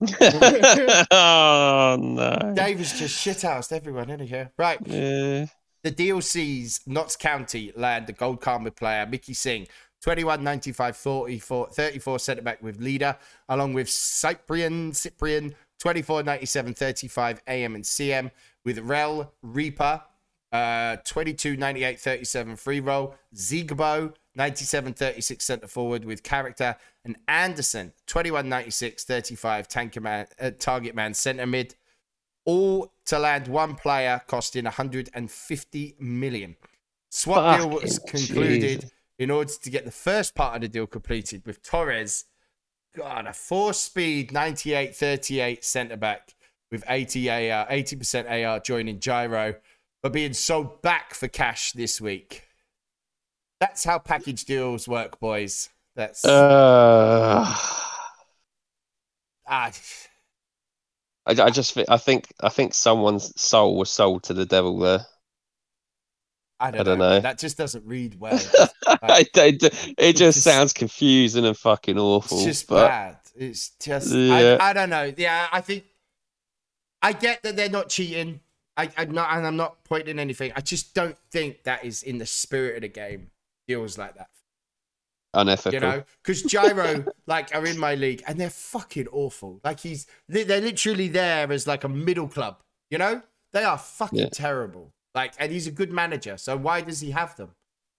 oh, 1.10 1.96
no. 1.98 2.52
Dave 2.54 2.82
is 2.82 2.92
just 2.98 3.16
shithoused 3.24 3.72
everyone, 3.72 4.10
isn't 4.10 4.26
he? 4.26 4.44
Right. 4.58 4.78
Yeah. 4.84 5.46
The 5.84 6.20
sees 6.22 6.80
Notts 6.86 7.14
County 7.14 7.70
land 7.76 8.06
the 8.06 8.14
gold 8.14 8.40
karma 8.40 8.70
player 8.70 9.04
Mickey 9.06 9.34
Singh, 9.34 9.66
21, 10.00 10.42
95, 10.42 10.96
44, 10.96 11.68
34 11.72 12.18
centre 12.20 12.42
back 12.42 12.62
with 12.62 12.80
leader, 12.80 13.18
along 13.50 13.74
with 13.74 13.90
Cyprian, 13.90 14.94
Cyprian, 14.94 15.54
24, 15.78 16.22
97, 16.22 16.72
35 16.72 17.42
AM 17.46 17.74
and 17.74 17.84
CM, 17.84 18.30
with 18.64 18.78
Rel, 18.78 19.34
Reaper, 19.42 20.00
uh, 20.52 20.96
22, 21.04 21.58
98, 21.58 22.00
37 22.00 22.56
free 22.56 22.80
role, 22.80 23.14
Zigbo, 23.34 24.14
97, 24.34 24.94
36 24.94 25.44
centre 25.44 25.68
forward 25.68 26.06
with 26.06 26.22
character, 26.22 26.76
and 27.04 27.16
Anderson, 27.28 27.92
21, 28.06 28.48
96, 28.48 29.04
35 29.04 29.68
tanker 29.68 30.00
man, 30.00 30.26
uh, 30.40 30.50
target 30.58 30.94
man 30.94 31.12
centre 31.12 31.46
mid 31.46 31.74
all 32.44 32.92
to 33.06 33.18
land 33.18 33.48
one 33.48 33.74
player 33.74 34.22
costing 34.26 34.64
150 34.64 35.96
million. 35.98 36.56
Swap 37.10 37.58
deal 37.58 37.70
was 37.70 37.98
concluded 37.98 38.80
Jesus. 38.80 38.92
in 39.18 39.30
order 39.30 39.52
to 39.62 39.70
get 39.70 39.84
the 39.84 39.90
first 39.90 40.34
part 40.34 40.56
of 40.56 40.62
the 40.62 40.68
deal 40.68 40.86
completed 40.86 41.46
with 41.46 41.62
Torres. 41.62 42.24
God, 42.96 43.26
a 43.26 43.32
four 43.32 43.72
speed 43.72 44.32
98 44.32 44.94
38 44.94 45.64
centre 45.64 45.96
back 45.96 46.34
with 46.70 46.84
80 46.88 47.30
AR, 47.30 47.66
80% 47.66 48.48
AR 48.48 48.60
joining 48.60 48.98
Gyro, 48.98 49.54
but 50.02 50.12
being 50.12 50.32
sold 50.32 50.82
back 50.82 51.14
for 51.14 51.28
cash 51.28 51.72
this 51.72 52.00
week. 52.00 52.48
That's 53.60 53.84
how 53.84 53.98
package 53.98 54.44
deals 54.44 54.88
work, 54.88 55.20
boys. 55.20 55.70
That's 55.94 56.24
Uh, 56.24 57.44
ah, 59.46 59.70
I, 61.26 61.32
I 61.42 61.50
just 61.50 61.78
I 61.88 61.96
think 61.96 62.26
I 62.40 62.48
think 62.48 62.74
someone's 62.74 63.32
soul 63.40 63.76
was 63.76 63.90
sold 63.90 64.24
to 64.24 64.34
the 64.34 64.44
devil 64.46 64.78
there. 64.78 65.06
I 66.60 66.70
don't, 66.70 66.80
I 66.80 66.84
don't 66.84 66.98
know. 66.98 67.10
know. 67.10 67.20
That 67.20 67.38
just 67.38 67.58
doesn't 67.58 67.84
read 67.84 68.14
well. 68.20 68.34
it, 68.36 69.28
it, 69.36 69.94
it 69.98 70.12
just 70.16 70.36
just- 70.36 70.42
sounds 70.42 70.72
confusing 70.72 71.44
and 71.44 71.56
fucking 71.56 71.98
awful. 71.98 72.38
It's 72.38 72.46
just 72.46 72.68
but 72.68 72.88
bad. 72.88 73.16
It's 73.36 73.70
just 73.80 74.12
Yeah. 74.12 74.58
I, 74.60 74.70
I 74.70 74.72
don't 74.72 74.90
know. 74.90 75.12
Yeah, 75.16 75.48
I 75.52 75.60
think 75.60 75.84
I 77.02 77.12
get 77.12 77.42
that 77.42 77.56
they're 77.56 77.68
not 77.68 77.88
cheating. 77.88 78.40
I, 78.76 78.88
I'm 78.96 79.12
not, 79.12 79.32
and 79.32 79.46
I'm 79.46 79.56
not 79.56 79.84
pointing 79.84 80.18
anything. 80.18 80.52
I 80.56 80.60
just 80.60 80.94
don't 80.94 81.16
think 81.30 81.62
that 81.64 81.84
is 81.84 82.02
in 82.02 82.18
the 82.18 82.26
spirit 82.26 82.76
of 82.76 82.82
the 82.82 82.88
game. 82.88 83.30
Feels 83.68 83.96
like 83.98 84.16
that, 84.16 84.28
unethical. 85.34 85.74
you 85.74 85.80
know, 85.80 86.02
because 86.22 86.42
Gyro 86.42 87.04
like 87.26 87.54
are 87.54 87.66
in 87.66 87.78
my 87.78 87.94
league 87.94 88.22
and 88.26 88.38
they're 88.40 88.50
fucking 88.50 89.08
awful. 89.08 89.60
Like 89.64 89.80
he's 89.80 90.06
they're 90.28 90.60
literally 90.60 91.08
there 91.08 91.50
as 91.52 91.66
like 91.66 91.84
a 91.84 91.88
middle 91.88 92.28
club. 92.28 92.58
You 92.90 92.98
know, 92.98 93.22
they 93.52 93.64
are 93.64 93.78
fucking 93.78 94.18
Yeah. 94.18 94.28
terrible. 94.32 94.92
Like, 95.14 95.34
and 95.38 95.52
he's 95.52 95.66
a 95.68 95.70
good 95.70 95.92
manager. 95.92 96.36
So 96.36 96.56
why 96.56 96.80
does 96.80 97.00
he 97.00 97.12
have 97.12 97.36
them? 97.36 97.50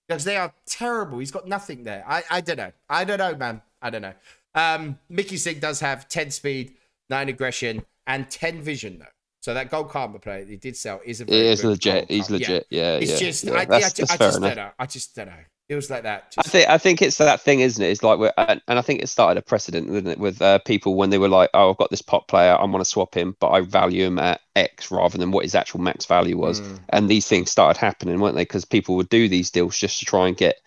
Because 0.07 0.25
they 0.25 0.35
are 0.37 0.53
terrible. 0.67 1.19
He's 1.19 1.31
got 1.31 1.47
nothing 1.47 1.83
there. 1.83 2.03
I, 2.07 2.23
I 2.29 2.41
don't 2.41 2.57
know. 2.57 2.71
I 2.89 3.05
don't 3.05 3.17
know, 3.19 3.35
man. 3.35 3.61
I 3.81 3.89
don't 3.89 4.01
know. 4.01 4.13
Um, 4.53 4.99
Mickey 5.09 5.37
Singh 5.37 5.59
does 5.59 5.79
have 5.79 6.07
10 6.09 6.29
speed, 6.31 6.73
9 7.09 7.29
aggression, 7.29 7.83
and 8.05 8.29
10 8.29 8.61
vision, 8.61 8.99
though. 8.99 9.05
So 9.41 9.53
that 9.53 9.71
gold 9.71 9.89
karma 9.89 10.19
player 10.19 10.41
that 10.43 10.49
he 10.49 10.57
did 10.57 10.75
sell 10.75 10.99
is 11.05 11.21
a 11.21 11.23
It 11.23 11.29
very 11.29 11.47
is 11.47 11.61
good 11.61 11.67
legit. 11.69 12.11
He's 12.11 12.27
karma. 12.27 12.39
Yeah. 12.39 12.47
legit. 12.47 12.67
Yeah, 12.69 12.95
It's 12.97 13.11
yeah. 13.11 13.17
just, 13.17 13.43
yeah. 13.45 13.53
I, 13.53 13.59
I, 13.59 13.65
that's 13.65 13.85
I 13.85 13.89
just 13.89 14.19
enough. 14.19 14.41
don't 14.41 14.55
know. 14.57 14.69
I 14.77 14.85
just 14.85 15.15
don't 15.15 15.27
know. 15.27 15.33
It 15.67 15.73
was 15.73 15.89
like 15.89 16.03
that. 16.03 16.35
I 16.37 16.43
think 16.43 16.69
I 16.69 16.77
think 16.77 17.01
it's 17.01 17.17
that 17.17 17.41
thing, 17.41 17.61
isn't 17.61 17.83
it? 17.83 17.89
It's 17.89 18.03
like 18.03 18.19
we're, 18.19 18.33
and 18.37 18.61
and 18.67 18.77
I 18.77 18.83
think 18.83 19.01
it 19.01 19.09
started 19.09 19.39
a 19.39 19.41
precedent, 19.41 19.91
didn't 19.91 20.11
it, 20.11 20.19
with 20.19 20.39
uh, 20.39 20.59
people 20.59 20.93
when 20.93 21.09
they 21.09 21.17
were 21.17 21.27
like, 21.27 21.49
"Oh, 21.55 21.71
I've 21.71 21.77
got 21.77 21.89
this 21.89 22.03
pop 22.03 22.27
player, 22.27 22.55
I 22.55 22.63
want 22.65 22.81
to 22.81 22.85
swap 22.85 23.15
him, 23.15 23.35
but 23.39 23.49
I 23.49 23.61
value 23.61 24.05
him 24.05 24.19
at 24.19 24.41
X 24.55 24.91
rather 24.91 25.17
than 25.17 25.31
what 25.31 25.43
his 25.43 25.55
actual 25.55 25.81
max 25.81 26.05
value 26.05 26.37
was." 26.37 26.61
Mm. 26.61 26.79
And 26.89 27.09
these 27.09 27.27
things 27.27 27.49
started 27.49 27.79
happening, 27.79 28.19
weren't 28.19 28.35
they? 28.35 28.43
Because 28.43 28.63
people 28.63 28.95
would 28.95 29.09
do 29.09 29.27
these 29.27 29.49
deals 29.49 29.75
just 29.75 29.97
to 29.99 30.05
try 30.05 30.27
and 30.27 30.37
get, 30.37 30.57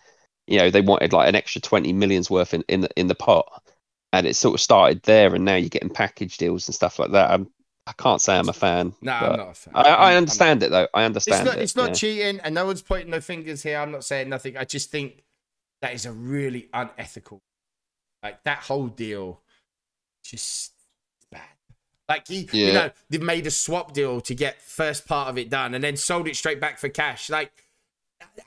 you 0.47 0.57
know, 0.57 0.69
they 0.69 0.81
wanted 0.81 1.13
like 1.13 1.29
an 1.29 1.35
extra 1.35 1.61
twenty 1.61 1.93
millions 1.93 2.29
worth 2.29 2.53
in 2.53 2.65
in 2.67 2.81
the, 2.81 2.89
in 2.97 3.07
the 3.07 3.15
pot, 3.15 3.47
and 4.11 4.27
it 4.27 4.35
sort 4.35 4.55
of 4.55 4.59
started 4.59 5.01
there, 5.03 5.33
and 5.33 5.45
now 5.45 5.55
you're 5.55 5.69
getting 5.69 5.89
package 5.89 6.37
deals 6.37 6.67
and 6.67 6.75
stuff 6.75 6.99
like 6.99 7.11
that. 7.11 7.31
I'm, 7.31 7.47
I 7.89 7.93
can't 7.93 8.21
say 8.21 8.37
I'm 8.37 8.47
a 8.49 8.53
fan. 8.53 8.93
no, 9.01 9.11
I'm 9.13 9.37
not 9.37 9.49
a 9.49 9.53
fan. 9.55 9.73
I, 9.75 9.81
not. 9.89 10.13
understand 10.13 10.61
it 10.61 10.69
though. 10.69 10.87
I 10.93 11.01
It's 11.01 11.05
understand 11.07 11.45
not, 11.45 11.57
it. 11.57 11.61
it's 11.61 11.75
not 11.75 11.87
yeah. 11.89 11.93
cheating, 11.95 12.39
and 12.43 12.53
no 12.53 12.67
one's 12.67 12.83
pointing 12.83 13.09
no 13.09 13.19
fingers 13.19 13.63
here. 13.63 13.79
I'm 13.79 13.91
not 13.91 14.03
saying 14.03 14.29
nothing. 14.29 14.57
I 14.57 14.63
just 14.63 14.91
think 14.91 15.23
that 15.81 15.93
is 15.95 16.05
a 16.05 16.11
really 16.11 16.69
unethical. 16.71 17.41
Like 18.21 18.43
that 18.43 18.59
whole 18.59 18.87
deal, 18.87 19.41
just 20.23 20.73
bad. 21.31 21.41
Like 22.07 22.27
he, 22.27 22.47
you 22.51 22.73
know, 22.73 22.91
they've 23.09 23.21
made 23.21 23.47
a 23.47 23.51
swap 23.51 23.91
deal 23.93 24.21
to 24.21 24.35
get 24.35 24.61
first 24.61 25.07
part 25.07 25.27
of 25.29 25.39
it 25.39 25.49
done, 25.49 25.73
and 25.73 25.83
then 25.83 25.97
sold 25.97 26.27
it 26.27 26.35
straight 26.35 26.61
back 26.61 26.77
for 26.77 26.89
cash. 26.89 27.27
Like, 27.27 27.51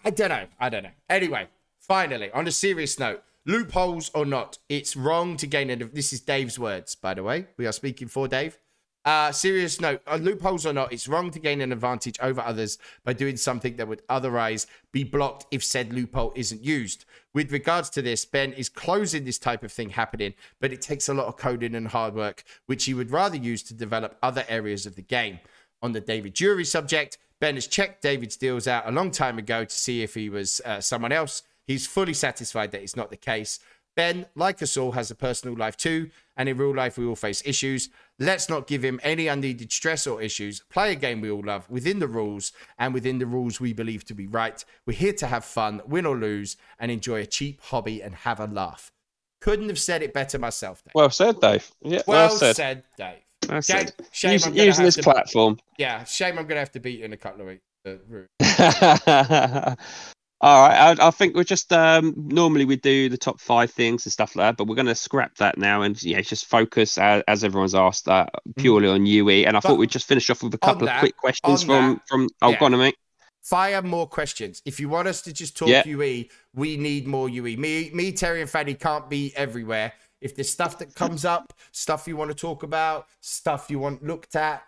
I 0.04 0.10
don't 0.10 0.28
know. 0.28 0.46
I 0.60 0.68
don't 0.68 0.84
know. 0.84 0.90
Anyway, 1.10 1.48
finally, 1.80 2.30
on 2.30 2.46
a 2.46 2.52
serious 2.52 2.96
note, 3.00 3.24
loopholes 3.44 4.08
or 4.14 4.24
not, 4.24 4.58
it's 4.68 4.94
wrong 4.94 5.36
to 5.38 5.48
gain. 5.48 5.68
An, 5.68 5.90
this 5.92 6.12
is 6.12 6.20
Dave's 6.20 6.60
words, 6.60 6.94
by 6.94 7.14
the 7.14 7.24
way. 7.24 7.46
We 7.56 7.66
are 7.66 7.72
speaking 7.72 8.06
for 8.06 8.28
Dave. 8.28 8.58
Uh, 9.04 9.32
serious 9.32 9.80
note, 9.80 10.00
uh, 10.06 10.14
loopholes 10.16 10.64
or 10.64 10.72
not, 10.72 10.92
it's 10.92 11.08
wrong 11.08 11.30
to 11.30 11.40
gain 11.40 11.60
an 11.60 11.72
advantage 11.72 12.18
over 12.20 12.40
others 12.40 12.78
by 13.04 13.12
doing 13.12 13.36
something 13.36 13.74
that 13.76 13.88
would 13.88 14.02
otherwise 14.08 14.66
be 14.92 15.02
blocked 15.02 15.44
if 15.50 15.64
said 15.64 15.92
loophole 15.92 16.32
isn't 16.36 16.62
used. 16.62 17.04
With 17.34 17.50
regards 17.50 17.90
to 17.90 18.02
this, 18.02 18.24
Ben 18.24 18.52
is 18.52 18.68
closing 18.68 19.24
this 19.24 19.38
type 19.38 19.64
of 19.64 19.72
thing 19.72 19.90
happening, 19.90 20.34
but 20.60 20.72
it 20.72 20.80
takes 20.82 21.08
a 21.08 21.14
lot 21.14 21.26
of 21.26 21.36
coding 21.36 21.74
and 21.74 21.88
hard 21.88 22.14
work, 22.14 22.44
which 22.66 22.84
he 22.84 22.94
would 22.94 23.10
rather 23.10 23.36
use 23.36 23.62
to 23.64 23.74
develop 23.74 24.18
other 24.22 24.44
areas 24.48 24.86
of 24.86 24.94
the 24.94 25.02
game. 25.02 25.40
On 25.82 25.90
the 25.90 26.00
David 26.00 26.34
Jury 26.34 26.64
subject, 26.64 27.18
Ben 27.40 27.56
has 27.56 27.66
checked 27.66 28.02
David's 28.02 28.36
deals 28.36 28.68
out 28.68 28.86
a 28.86 28.92
long 28.92 29.10
time 29.10 29.36
ago 29.36 29.64
to 29.64 29.74
see 29.74 30.04
if 30.04 30.14
he 30.14 30.28
was 30.28 30.60
uh, 30.64 30.80
someone 30.80 31.10
else. 31.10 31.42
He's 31.66 31.88
fully 31.88 32.14
satisfied 32.14 32.70
that 32.70 32.82
it's 32.82 32.94
not 32.94 33.10
the 33.10 33.16
case. 33.16 33.58
Ben, 33.96 34.26
like 34.34 34.62
us 34.62 34.76
all, 34.76 34.92
has 34.92 35.10
a 35.10 35.14
personal 35.14 35.56
life 35.56 35.76
too, 35.76 36.10
and 36.36 36.48
in 36.48 36.56
real 36.56 36.74
life, 36.74 36.96
we 36.96 37.04
all 37.04 37.16
face 37.16 37.42
issues. 37.44 37.90
Let's 38.22 38.48
not 38.48 38.68
give 38.68 38.84
him 38.84 39.00
any 39.02 39.26
unneeded 39.26 39.72
stress 39.72 40.06
or 40.06 40.22
issues. 40.22 40.62
Play 40.70 40.92
a 40.92 40.94
game 40.94 41.20
we 41.20 41.28
all 41.28 41.42
love 41.44 41.68
within 41.68 41.98
the 41.98 42.06
rules 42.06 42.52
and 42.78 42.94
within 42.94 43.18
the 43.18 43.26
rules 43.26 43.60
we 43.60 43.72
believe 43.72 44.04
to 44.04 44.14
be 44.14 44.28
right. 44.28 44.64
We're 44.86 44.96
here 44.96 45.12
to 45.14 45.26
have 45.26 45.44
fun, 45.44 45.82
win 45.86 46.06
or 46.06 46.16
lose, 46.16 46.56
and 46.78 46.92
enjoy 46.92 47.20
a 47.22 47.26
cheap 47.26 47.60
hobby 47.60 48.00
and 48.00 48.14
have 48.14 48.38
a 48.38 48.46
laugh. 48.46 48.92
Couldn't 49.40 49.68
have 49.70 49.78
said 49.80 50.02
it 50.04 50.14
better 50.14 50.38
myself, 50.38 50.84
Dave. 50.84 50.92
Well 50.94 51.10
said, 51.10 51.40
Dave. 51.40 51.68
Yeah, 51.82 52.02
Well, 52.06 52.28
well, 52.28 52.36
said. 52.38 52.54
said. 52.56 52.82
Dave. 52.96 53.18
Well 53.48 53.60
Shame, 53.60 53.86
said. 53.88 53.92
shame 54.12 54.32
Use- 54.34 54.46
using 54.46 54.84
this 54.84 54.98
platform. 54.98 55.58
Yeah, 55.76 56.04
shame 56.04 56.38
I'm 56.38 56.44
going 56.46 56.54
to 56.54 56.60
have 56.60 56.70
to 56.72 56.80
beat 56.80 57.00
you 57.00 57.04
in 57.06 57.12
a 57.12 57.16
couple 57.16 57.40
of 57.40 57.48
weeks. 57.48 57.64
Uh, 57.84 59.74
All 60.44 60.66
right, 60.68 60.98
I, 60.98 61.06
I 61.06 61.10
think 61.12 61.36
we're 61.36 61.44
just 61.44 61.72
um, 61.72 62.14
normally 62.16 62.64
we 62.64 62.74
do 62.74 63.08
the 63.08 63.16
top 63.16 63.40
five 63.40 63.70
things 63.70 64.04
and 64.04 64.12
stuff 64.12 64.34
like 64.34 64.44
that, 64.48 64.56
but 64.56 64.66
we're 64.66 64.74
going 64.74 64.86
to 64.86 64.94
scrap 64.96 65.36
that 65.36 65.56
now 65.56 65.82
and 65.82 66.02
yeah, 66.02 66.20
just 66.20 66.46
focus 66.46 66.98
uh, 66.98 67.22
as 67.28 67.44
everyone's 67.44 67.76
asked 67.76 68.08
uh, 68.08 68.26
purely 68.56 68.88
on 68.88 69.06
UE. 69.06 69.44
And 69.46 69.56
I 69.56 69.60
But 69.60 69.68
thought 69.68 69.78
we'd 69.78 69.90
just 69.90 70.08
finish 70.08 70.28
off 70.30 70.42
with 70.42 70.52
a 70.52 70.58
couple 70.58 70.86
that- 70.88 70.96
of 70.96 71.00
quick 71.00 71.16
questions 71.16 71.62
from 71.62 71.94
that, 71.94 72.08
from. 72.08 72.28
Oh, 72.42 72.50
yeah. 72.50 72.58
go 72.58 72.66
on, 72.66 72.76
mate. 72.76 72.96
Fire 73.40 73.82
more 73.82 74.08
questions. 74.08 74.62
If 74.64 74.80
you 74.80 74.88
want 74.88 75.06
us 75.06 75.22
to 75.22 75.32
just 75.32 75.56
talk 75.56 75.68
Yeah. 75.68 75.84
UE, 75.86 76.24
we 76.54 76.76
need 76.76 77.06
more 77.06 77.28
UE. 77.28 77.56
Me, 77.56 77.90
me, 77.94 78.10
Terry, 78.10 78.40
and 78.40 78.50
Fanny 78.50 78.74
can't 78.74 79.08
be 79.08 79.32
everywhere. 79.36 79.92
If 80.20 80.34
there's 80.34 80.50
stuff 80.50 80.78
that 80.78 80.94
comes 80.94 81.24
up, 81.24 81.52
stuff 81.72 82.06
you 82.08 82.16
want 82.16 82.30
to 82.30 82.36
talk 82.36 82.62
about, 82.64 83.06
stuff 83.20 83.66
you 83.70 83.78
want 83.80 84.04
looked 84.04 84.34
at, 84.36 84.62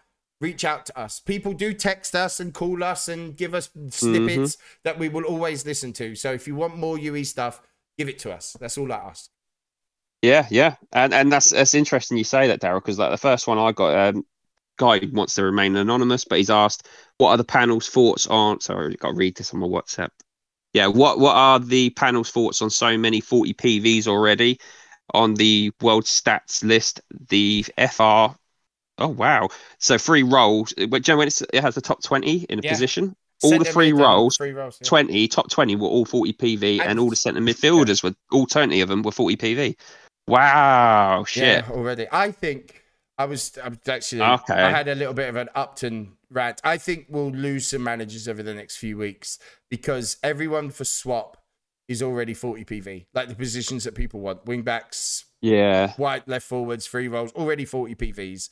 reach 0.44 0.64
out 0.64 0.84
to 0.84 0.98
us. 0.98 1.20
People 1.20 1.54
do 1.54 1.72
text 1.72 2.14
us 2.14 2.38
and 2.38 2.52
call 2.52 2.84
us 2.84 3.08
and 3.08 3.34
give 3.34 3.54
us 3.54 3.70
snippets 3.88 4.58
that 4.82 4.98
we 4.98 5.08
will 5.08 5.24
always 5.24 5.64
listen 5.64 5.90
to. 5.94 6.14
So 6.14 6.32
if 6.32 6.46
you 6.46 6.54
want 6.54 6.76
more 6.76 6.98
UE 6.98 7.24
stuff, 7.24 7.62
give 7.96 8.10
it 8.10 8.18
to 8.20 8.32
us. 8.32 8.54
That's 8.60 8.76
all 8.76 8.92
I 8.92 8.96
ask. 8.96 9.30
Yeah, 10.20 10.46
yeah, 10.50 10.76
and 10.92 11.12
and 11.14 11.32
that's 11.32 11.50
that's 11.50 11.74
interesting 11.74 12.18
you 12.18 12.24
say 12.24 12.48
that, 12.48 12.60
Daryl, 12.60 12.80
because 12.80 12.98
like 12.98 13.10
the 13.10 13.16
first 13.16 13.46
one 13.46 13.58
I 13.58 13.72
got, 13.72 13.94
um, 13.94 14.24
guy 14.78 15.00
wants 15.12 15.34
to 15.34 15.44
remain 15.44 15.76
anonymous, 15.76 16.24
but 16.24 16.38
he's 16.38 16.50
asked 16.50 16.88
what 17.18 17.30
are 17.30 17.36
the 17.36 17.44
panel's 17.44 17.88
thoughts 17.88 18.26
on. 18.26 18.60
Sorry, 18.60 18.92
I've 18.92 18.98
got 18.98 19.10
to 19.10 19.16
read 19.16 19.36
this 19.36 19.52
on 19.54 19.60
my 19.60 19.66
WhatsApp. 19.66 20.10
Yeah, 20.74 20.88
what 20.88 21.18
what 21.18 21.36
are 21.36 21.58
the 21.58 21.90
panel's 21.90 22.30
thoughts 22.30 22.60
on 22.60 22.70
so 22.70 22.98
many 22.98 23.20
40 23.20 23.54
PVs 23.54 24.06
already 24.06 24.58
on 25.12 25.34
the 25.34 25.72
world 25.80 26.04
stats 26.04 26.62
list? 26.64 27.00
The 27.28 27.64
FR. 27.78 28.36
Oh 28.98 29.08
wow! 29.08 29.48
So 29.78 29.98
three 29.98 30.22
roles. 30.22 30.72
Uh, 30.78 30.86
but 30.86 31.02
Joe, 31.02 31.16
when 31.16 31.26
it's, 31.26 31.42
it 31.42 31.60
has 31.60 31.74
the 31.74 31.80
top 31.80 32.02
20 32.02 32.44
in 32.44 32.58
a 32.60 32.62
Yeah. 32.62 32.70
position, 32.70 33.16
all 33.42 33.58
the 33.58 33.64
three 33.64 33.92
roles, 33.92 34.36
Three 34.36 34.52
roles. 34.52 34.78
yeah. 34.80 34.86
20 34.88 35.28
top 35.28 35.50
20 35.50 35.76
were 35.76 35.88
all 35.88 36.04
40 36.04 36.32
PV, 36.34 36.80
and, 36.80 36.90
And- 36.90 37.00
all 37.00 37.10
the 37.10 37.16
centre 37.16 37.40
midfielders 37.40 38.02
were 38.04 38.14
all 38.30 38.46
20 38.46 38.80
of 38.80 38.88
them 38.88 39.02
were 39.02 39.10
40 39.12 39.36
PV. 39.36 39.76
Wow, 40.28 41.24
shit. 41.24 41.64
Yeah, 41.64 41.70
already. 41.70 42.06
I 42.10 42.30
think 42.30 42.82
I 43.18 43.26
was, 43.26 43.56
I 43.62 43.68
was 43.68 43.78
actually. 43.86 44.22
Okay. 44.22 44.54
I 44.54 44.70
had 44.70 44.88
a 44.88 44.94
little 44.94 45.14
bit 45.14 45.28
of 45.28 45.36
an 45.36 45.48
Upton 45.54 46.12
rant. 46.30 46.60
I 46.64 46.78
think 46.78 47.06
we'll 47.08 47.30
lose 47.30 47.66
some 47.68 47.82
managers 47.84 48.26
over 48.28 48.42
the 48.42 48.54
next 48.54 48.76
few 48.78 48.96
weeks 48.96 49.38
because 49.70 50.16
everyone 50.22 50.70
for 50.70 50.84
swap 50.84 51.36
is 51.88 52.02
already 52.02 52.32
40 52.32 52.64
PV. 52.64 53.06
Like 53.12 53.28
the 53.28 53.34
positions 53.34 53.84
that 53.84 53.94
people 53.94 54.20
want, 54.20 54.46
wing 54.46 54.62
backs, 54.62 55.26
Yeah. 55.42 55.92
wide 55.98 56.22
left 56.26 56.46
forwards, 56.46 56.86
free 56.86 57.08
roles, 57.08 57.30
already 57.32 57.66
40 57.66 57.94
PVs. 57.94 58.48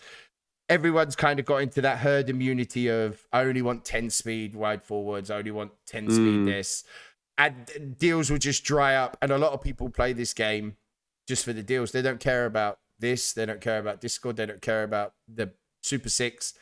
Everyone's 0.68 1.16
kind 1.16 1.38
of 1.38 1.44
got 1.44 1.58
into 1.58 1.80
that 1.82 1.98
herd 1.98 2.30
immunity 2.30 2.88
of 2.88 3.26
I 3.32 3.42
only 3.42 3.62
want 3.62 3.84
10 3.84 4.10
speed 4.10 4.54
wide 4.54 4.82
forwards, 4.82 5.30
I 5.30 5.38
only 5.38 5.50
want 5.50 5.72
10 5.86 6.10
speed 6.10 6.18
Mm. 6.40 6.44
this. 6.46 6.84
And 7.38 7.96
deals 7.98 8.30
will 8.30 8.38
just 8.38 8.62
dry 8.64 8.94
up. 8.94 9.16
And 9.20 9.30
a 9.32 9.38
lot 9.38 9.52
of 9.52 9.60
people 9.62 9.88
play 9.90 10.12
this 10.12 10.32
game 10.34 10.76
just 11.26 11.44
for 11.44 11.52
the 11.52 11.62
deals. 11.62 11.92
They 11.92 12.02
don't 12.02 12.20
care 12.20 12.46
about 12.46 12.78
this, 12.98 13.32
they 13.32 13.44
don't 13.46 13.60
care 13.60 13.78
about 13.78 14.00
Discord, 14.00 14.36
they 14.36 14.46
don't 14.46 14.62
care 14.62 14.82
about 14.84 15.14
the 15.26 15.52
Super 15.82 16.08
Six. 16.08 16.54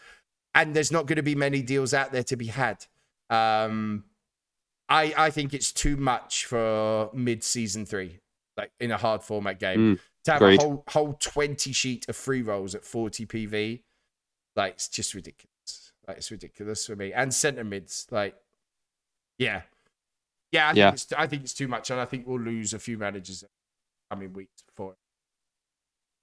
And 0.54 0.74
there's 0.74 0.90
not 0.90 1.06
going 1.06 1.16
to 1.16 1.22
be 1.22 1.34
many 1.34 1.62
deals 1.62 1.92
out 1.94 2.10
there 2.12 2.24
to 2.24 2.36
be 2.36 2.46
had. 2.46 2.86
Um, 3.28 4.04
I 4.88 5.14
I 5.16 5.30
think 5.30 5.54
it's 5.54 5.70
too 5.72 5.96
much 5.96 6.46
for 6.46 7.10
mid 7.14 7.44
season 7.44 7.86
three, 7.86 8.18
like 8.56 8.72
in 8.80 8.90
a 8.90 8.96
hard 8.96 9.22
format 9.22 9.60
game. 9.60 9.96
Mm, 9.96 10.00
to 10.24 10.32
have 10.32 10.42
agreed. 10.42 10.60
a 10.60 10.62
whole 10.64 10.84
whole 10.88 11.12
20 11.14 11.72
sheet 11.72 12.08
of 12.08 12.16
free 12.16 12.42
roles 12.42 12.74
at 12.74 12.84
40 12.84 13.26
PV, 13.26 13.82
like 14.56 14.74
it's 14.74 14.88
just 14.88 15.14
ridiculous. 15.14 15.92
Like 16.06 16.18
it's 16.18 16.30
ridiculous 16.30 16.86
for 16.86 16.96
me. 16.96 17.12
And 17.12 17.32
center 17.32 17.64
mids, 17.64 18.06
like 18.10 18.34
yeah. 19.38 19.62
Yeah, 20.52 20.68
I 20.70 20.74
think, 20.74 20.78
Yeah. 20.78 20.92
It's, 20.92 21.12
I 21.16 21.26
think 21.26 21.42
it's 21.42 21.54
too 21.54 21.68
much, 21.68 21.90
and 21.90 22.00
I 22.00 22.04
think 22.04 22.26
we'll 22.26 22.40
lose 22.40 22.74
a 22.74 22.78
few 22.78 22.98
managers 22.98 23.44
coming 24.10 24.32
weeks 24.32 24.64
for 24.76 24.92
it. 24.92 24.98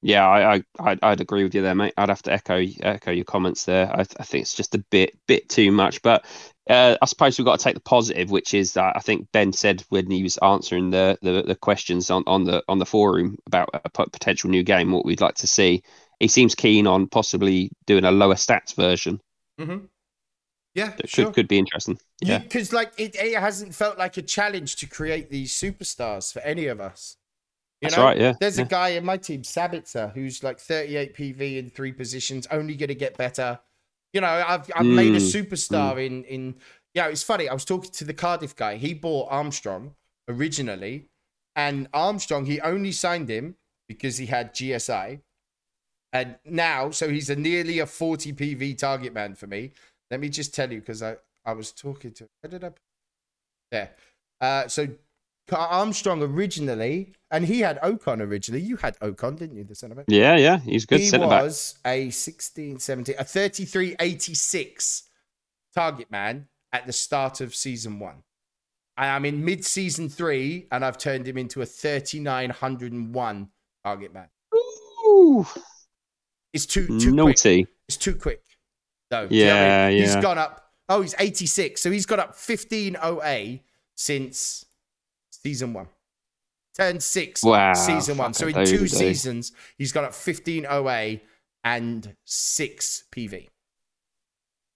Yeah, 0.02 0.28
I, 0.28 0.56
I, 0.56 0.64
I'd, 0.80 1.00
I'd 1.02 1.22
agree 1.22 1.44
with 1.44 1.56
you 1.56 1.62
there, 1.64 1.74
mate. 1.74 1.94
I'd 1.98 2.10
have 2.10 2.22
to 2.24 2.32
echo 2.32 2.64
echo 2.82 3.12
your 3.12 3.26
comments 3.26 3.66
there. 3.66 3.90
I, 3.92 4.02
I 4.02 4.24
think 4.24 4.44
it's 4.44 4.54
just 4.54 4.76
a 4.76 4.80
bit 4.92 5.18
bit 5.28 5.50
too 5.50 5.72
much, 5.72 6.02
but 6.04 6.24
uh, 6.70 6.96
I 7.02 7.06
suppose 7.06 7.38
we've 7.38 7.46
got 7.46 7.58
to 7.60 7.64
take 7.64 7.74
the 7.74 7.82
positive, 7.82 8.30
which 8.30 8.54
is 8.54 8.74
that 8.74 8.96
I 8.96 9.00
think 9.00 9.28
Ben 9.32 9.52
said 9.54 9.84
when 9.90 10.10
he 10.12 10.22
was 10.22 10.38
answering 10.38 10.92
the, 10.92 11.18
the, 11.24 11.42
the 11.42 11.56
questions 11.56 12.12
on, 12.12 12.24
on 12.28 12.44
the 12.44 12.64
on 12.68 12.78
the 12.78 12.86
forum 12.86 13.38
about 13.48 13.70
a 13.74 13.90
potential 13.90 14.50
new 14.52 14.64
game, 14.64 14.92
what 14.92 15.06
we'd 15.06 15.22
like 15.22 15.36
to 15.36 15.48
see. 15.48 15.84
He 16.20 16.28
seems 16.28 16.56
keen 16.56 16.88
on 16.88 17.08
possibly 17.08 17.72
doing 17.88 18.04
a 18.06 18.12
lower 18.12 18.36
stats 18.36 18.76
version. 18.76 19.22
Mm-hmm. 19.60 19.86
Yeah, 20.76 20.94
That 20.98 21.10
sure. 21.10 21.34
could 21.34 21.34
could 21.34 21.48
be 21.48 21.58
interesting. 21.58 21.98
Yeah, 22.22 22.40
because 22.40 22.74
like 22.74 22.94
it, 22.98 23.16
it 23.16 23.40
hasn't 23.40 23.76
felt 23.76 23.98
like 23.98 24.18
a 24.18 24.24
challenge 24.24 24.78
to 24.78 24.88
create 24.88 25.30
these 25.30 25.54
superstars 25.54 26.34
for 26.34 26.40
any 26.42 26.68
of 26.68 26.82
us. 26.82 27.18
You 27.82 27.90
that's 27.90 27.98
know? 27.98 28.04
right. 28.04 28.18
Yeah, 28.20 28.34
There's 28.40 28.58
yeah. 28.58 28.64
a 28.64 28.66
guy 28.66 28.90
in 28.90 29.06
my 29.06 29.18
team, 29.18 29.44
Sabitzer, 29.44 30.14
who's 30.14 30.44
like 30.44 30.60
38 30.60 31.16
PV 31.16 31.58
in 31.60 31.70
three 31.70 31.94
positions, 31.94 32.48
only 32.52 32.76
going 32.76 32.90
to 32.90 32.96
get 32.96 33.18
better. 33.18 33.60
You 34.14 34.22
know, 34.22 34.28
I've 34.48 34.70
I've 34.76 34.90
made 34.92 35.16
a 35.16 35.20
Mm, 35.20 35.22
superstar 35.22 36.06
in 36.06 36.24
in. 36.26 36.56
Yeah, 36.94 37.08
it's 37.10 37.24
funny. 37.24 37.50
I 37.50 37.54
was 37.54 37.66
talking 37.66 37.92
to 37.92 38.06
the 38.06 38.14
Cardiff 38.14 38.56
guy. 38.56 38.78
He 38.78 38.94
bought 38.94 39.30
Armstrong 39.32 39.96
originally, 40.30 41.10
and 41.56 41.88
Armstrong 41.94 42.46
he 42.46 42.62
only 42.62 42.92
signed 42.92 43.30
him 43.30 43.56
because 43.88 44.18
he 44.18 44.28
had 44.28 44.54
GSI, 44.56 45.22
and 46.14 46.36
now 46.46 46.90
so 46.90 47.10
he's 47.10 47.30
a 47.30 47.36
nearly 47.36 47.80
a 47.80 47.86
40 47.86 48.34
PV 48.34 48.78
target 48.78 49.14
man 49.14 49.36
for 49.36 49.48
me. 49.48 49.72
Let 50.10 50.20
me 50.20 50.30
just 50.30 50.54
tell 50.54 50.72
you 50.72 50.80
because 50.80 51.04
I 51.04 51.18
I 51.46 51.54
was 51.54 51.72
talking 51.72 52.12
to. 52.14 52.28
Where 52.42 52.52
did 52.52 52.64
I? 52.64 52.72
There. 53.72 53.92
Uh, 54.40 54.68
so 54.68 54.88
Armstrong 55.52 56.22
originally, 56.22 57.14
and 57.32 57.46
he 57.46 57.62
had 57.62 57.80
Ocon 57.82 58.22
originally. 58.22 58.62
You 58.62 58.76
had 58.78 59.00
Ocon, 59.00 59.38
didn't 59.38 59.56
you? 59.56 59.64
The 59.64 59.76
centre 59.76 59.96
back. 59.96 60.06
yeah, 60.10 60.36
yeah. 60.36 60.60
He's 60.60 60.86
good 60.86 61.00
he 61.00 61.08
centre 61.08 61.28
back. 61.28 61.44
was 61.44 61.80
a 61.86 62.10
16, 62.10 62.80
17, 62.80 63.16
a 63.18 63.24
33, 63.24 63.96
86 64.00 65.04
target 65.74 66.12
man 66.12 66.48
at 66.74 66.86
the 66.86 66.94
start 66.94 67.40
of 67.40 67.56
season 67.56 68.00
one. 68.00 68.24
I 68.98 69.08
am 69.08 69.26
in 69.26 69.46
mid 69.46 69.64
season 69.64 70.10
three, 70.10 70.68
and 70.72 70.84
I've 70.84 70.98
turned 70.98 71.28
him 71.28 71.38
into 71.38 71.62
a 71.62 71.66
3901 71.66 73.50
target 73.86 74.14
man. 74.14 74.28
Ooh, 75.06 75.46
It's 76.54 76.66
too 76.66 76.88
too 76.88 76.98
quick. 76.98 77.14
naughty. 77.14 77.68
It's 77.88 77.98
too 77.98 78.16
quick. 78.16 78.42
though. 79.10 79.28
Do 79.28 79.36
you 79.36 79.46
know 79.46 79.54
what 79.56 79.62
I 79.64 79.90
Yeah, 79.90 80.06
He's 80.06 80.16
gone 80.18 80.38
up. 80.38 80.72
Oh, 80.90 81.02
he's 81.02 81.16
86. 81.20 81.82
So 81.82 81.92
he's 81.92 82.06
got 82.06 82.20
up 82.20 82.36
15 82.36 82.96
OA 83.02 83.60
since 83.96 84.66
season 85.32 85.74
one. 85.74 85.88
Turned 86.76 87.02
six 87.02 87.44
Wow, 87.44 87.74
season 87.74 88.18
one. 88.18 88.34
So 88.34 88.48
in 88.48 88.54
two 88.66 88.78
dude. 88.80 88.94
Eh? 88.94 88.98
seasons, 88.98 89.52
he's 89.78 89.92
got 89.92 90.04
up 90.04 90.14
15 90.14 90.66
OA 90.70 91.20
and 91.64 92.16
six 92.24 93.04
PV. 93.12 93.48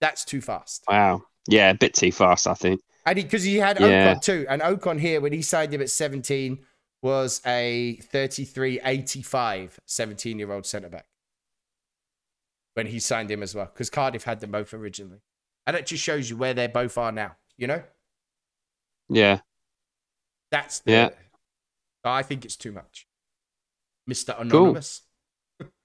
That's 0.00 0.24
too 0.24 0.40
fast. 0.40 0.84
Wow. 0.88 1.22
Yeah, 1.48 1.70
a 1.70 1.74
bit 1.74 1.94
too 1.94 2.10
fast, 2.12 2.46
I 2.46 2.54
think. 2.54 2.80
And 3.06 3.16
because 3.16 3.44
he, 3.44 3.56
had 3.56 3.80
Yeah. 3.80 4.14
Ocon 4.14 4.22
too. 4.22 4.46
And 4.48 4.62
Ocon 4.62 4.98
here, 5.00 5.20
when 5.20 5.32
he 5.32 5.42
signed 5.42 5.72
him 5.72 5.80
at 5.80 5.90
17, 5.90 6.58
was 7.02 7.40
a 7.46 7.96
33 8.10 8.80
85 8.84 9.80
17 9.86 10.38
year 10.38 10.52
old 10.52 10.66
centre 10.66 10.88
back. 10.88 11.06
When 12.74 12.86
he 12.86 13.00
signed 13.00 13.30
him 13.30 13.42
as 13.42 13.54
well. 13.54 13.70
Because 13.72 13.90
Cardiff 13.90 14.24
had 14.24 14.40
them 14.40 14.50
both 14.50 14.72
originally. 14.72 15.20
And 15.66 15.76
it 15.76 15.86
just 15.86 16.02
shows 16.02 16.30
you 16.30 16.36
where 16.36 16.54
they 16.54 16.66
both 16.66 16.96
are 16.96 17.12
now. 17.12 17.36
You 17.56 17.66
know? 17.66 17.82
Yeah. 19.08 19.40
That's 20.50 20.80
the. 20.80 20.92
Yeah. 20.92 21.10
I 22.04 22.22
think 22.22 22.44
it's 22.44 22.56
too 22.56 22.72
much. 22.72 23.06
Mr. 24.10 24.40
Anonymous. 24.40 25.02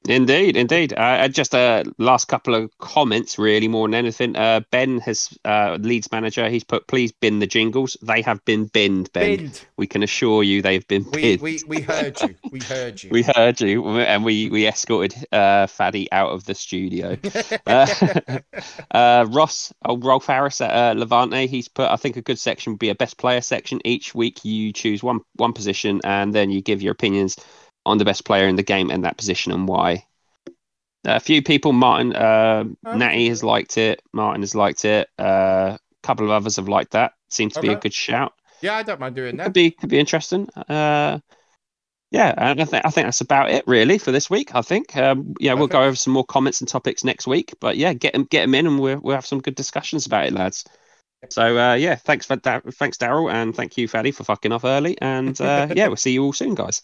Indeed, 0.08 0.56
indeed. 0.56 0.94
Uh, 0.94 1.28
just 1.28 1.54
a 1.54 1.58
uh, 1.58 1.84
last 1.98 2.26
couple 2.26 2.56
of 2.56 2.76
comments, 2.78 3.38
really, 3.38 3.68
more 3.68 3.88
than 3.88 3.94
anything. 3.94 4.38
Uh, 4.38 4.62
ben 4.72 5.00
has 5.00 5.38
uh, 5.44 5.78
Leeds 5.82 6.12
manager. 6.12 6.48
He's 6.50 6.64
put, 6.64 6.88
"Please 6.88 7.12
bin 7.12 7.40
the 7.40 7.48
jingles. 7.48 7.98
They 8.02 8.22
have 8.22 8.44
been 8.46 8.68
binned, 8.68 9.12
Ben. 9.12 9.38
Binned. 9.38 9.66
We 9.76 9.86
can 9.86 10.04
assure 10.04 10.44
you 10.44 10.62
they've 10.62 10.88
been 10.88 11.04
we, 11.12 11.22
binned. 11.22 11.42
We, 11.42 11.60
we 11.68 11.82
heard 11.82 12.22
you. 12.22 12.36
We 12.52 12.60
heard 12.62 13.04
you. 13.04 13.10
we 13.12 13.24
heard 13.24 13.60
you, 13.60 13.86
and 14.00 14.24
we 14.24 14.50
we 14.50 14.66
escorted 14.66 15.14
uh, 15.34 15.68
Faddy 15.68 16.08
out 16.14 16.32
of 16.32 16.46
the 16.46 16.56
studio. 16.56 17.18
uh, 17.68 18.40
uh, 18.92 19.26
Ross, 19.30 19.74
oh, 19.84 19.98
Rolf 19.98 20.28
Harris 20.28 20.62
at 20.62 20.72
uh, 20.72 20.98
Levante. 20.98 21.48
He's 21.48 21.68
put, 21.68 21.92
I 21.92 21.98
think 21.98 22.16
a 22.16 22.22
good 22.22 22.40
section 22.40 22.74
would 22.74 22.80
be 22.80 22.90
a 22.90 22.96
best 22.96 23.18
player 23.18 23.42
section. 23.42 23.82
Each 23.84 24.16
week 24.16 24.46
you 24.46 24.72
choose 24.72 25.04
one 25.04 25.20
one 25.36 25.52
position, 25.52 26.00
and 26.06 26.34
then 26.34 26.50
you 26.50 26.62
give 26.62 26.82
your 26.82 26.94
opinions 26.94 27.36
on 27.88 27.98
the 27.98 28.06
best 28.06 28.26
player 28.26 28.48
in 28.48 28.56
the 28.56 28.64
game 28.64 28.92
in 28.92 29.02
that 29.02 29.18
position 29.18 29.52
and 29.52 29.68
why. 29.68 30.06
A 31.06 31.20
few 31.20 31.42
people, 31.42 31.72
Martin, 31.72 32.14
uh, 32.16 32.66
okay. 32.86 32.98
Natty 32.98 33.30
has 33.30 33.44
liked 33.44 33.78
it. 33.78 34.02
Martin 34.12 34.42
has 34.42 34.54
liked 34.54 34.84
it. 34.84 35.08
Uh, 35.18 35.78
a 35.78 35.80
couple 36.04 36.26
of 36.26 36.32
others 36.32 36.58
have 36.58 36.68
liked 36.68 36.92
that. 36.92 37.14
Seems 37.30 37.54
to 37.54 37.60
okay. 37.60 37.70
be 37.70 37.74
a 37.74 37.80
good 37.80 37.94
shout. 37.94 38.34
Yeah, 38.62 38.76
I 38.76 38.84
don't 38.84 39.00
mind 39.00 39.16
doing 39.16 39.38
that. 39.38 39.46
Could 39.46 39.54
be 39.54 39.72
could 39.72 39.90
be 39.90 40.00
interesting. 40.00 40.50
Uh, 40.50 41.20
yeah, 42.12 42.34
and 42.38 42.62
I 42.62 42.66
think 42.66 42.86
I 42.86 42.90
think 42.90 43.08
that's 43.08 43.22
about 43.22 43.52
it 43.52 43.66
really 43.68 43.98
for 43.98 44.12
this 44.12 44.30
week. 44.30 44.56
I 44.56 44.62
think 44.62 44.98
um, 44.98 45.34
yeah, 45.40 45.52
Perfect. 45.52 45.60
we'll 45.60 45.68
go 45.68 45.84
over 45.84 45.96
some 45.96 46.14
more 46.14 46.26
comments 46.26 46.62
and 46.62 46.68
topics 46.68 47.04
next 47.04 47.28
week. 47.28 47.54
But 47.62 47.78
yeah, 47.78 47.94
get 47.94 48.14
them 48.14 48.26
get 48.26 48.42
them 48.42 48.56
in, 48.56 48.68
and 48.68 48.80
we'll 48.80 49.00
we'll 49.00 49.16
have 49.16 49.26
some 49.26 49.42
good 49.42 49.56
discussions 49.56 50.06
about 50.06 50.26
it, 50.26 50.34
lads. 50.34 50.66
So 51.30 51.58
uh, 51.58 51.74
yeah, 51.76 51.96
thanks 51.96 52.26
for 52.26 52.36
that. 52.38 52.74
Thanks, 52.76 52.98
Daryl, 52.98 53.32
and 53.32 53.56
thank 53.56 53.78
you, 53.78 53.88
Faddy, 53.88 54.12
for 54.12 54.24
fucking 54.24 54.52
off 54.52 54.66
early. 54.66 54.98
And 55.02 55.40
uh, 55.40 55.68
yeah, 55.76 55.88
we'll 55.88 55.98
see 55.98 56.14
you 56.14 56.24
all 56.24 56.34
soon, 56.34 56.56
guys. 56.56 56.82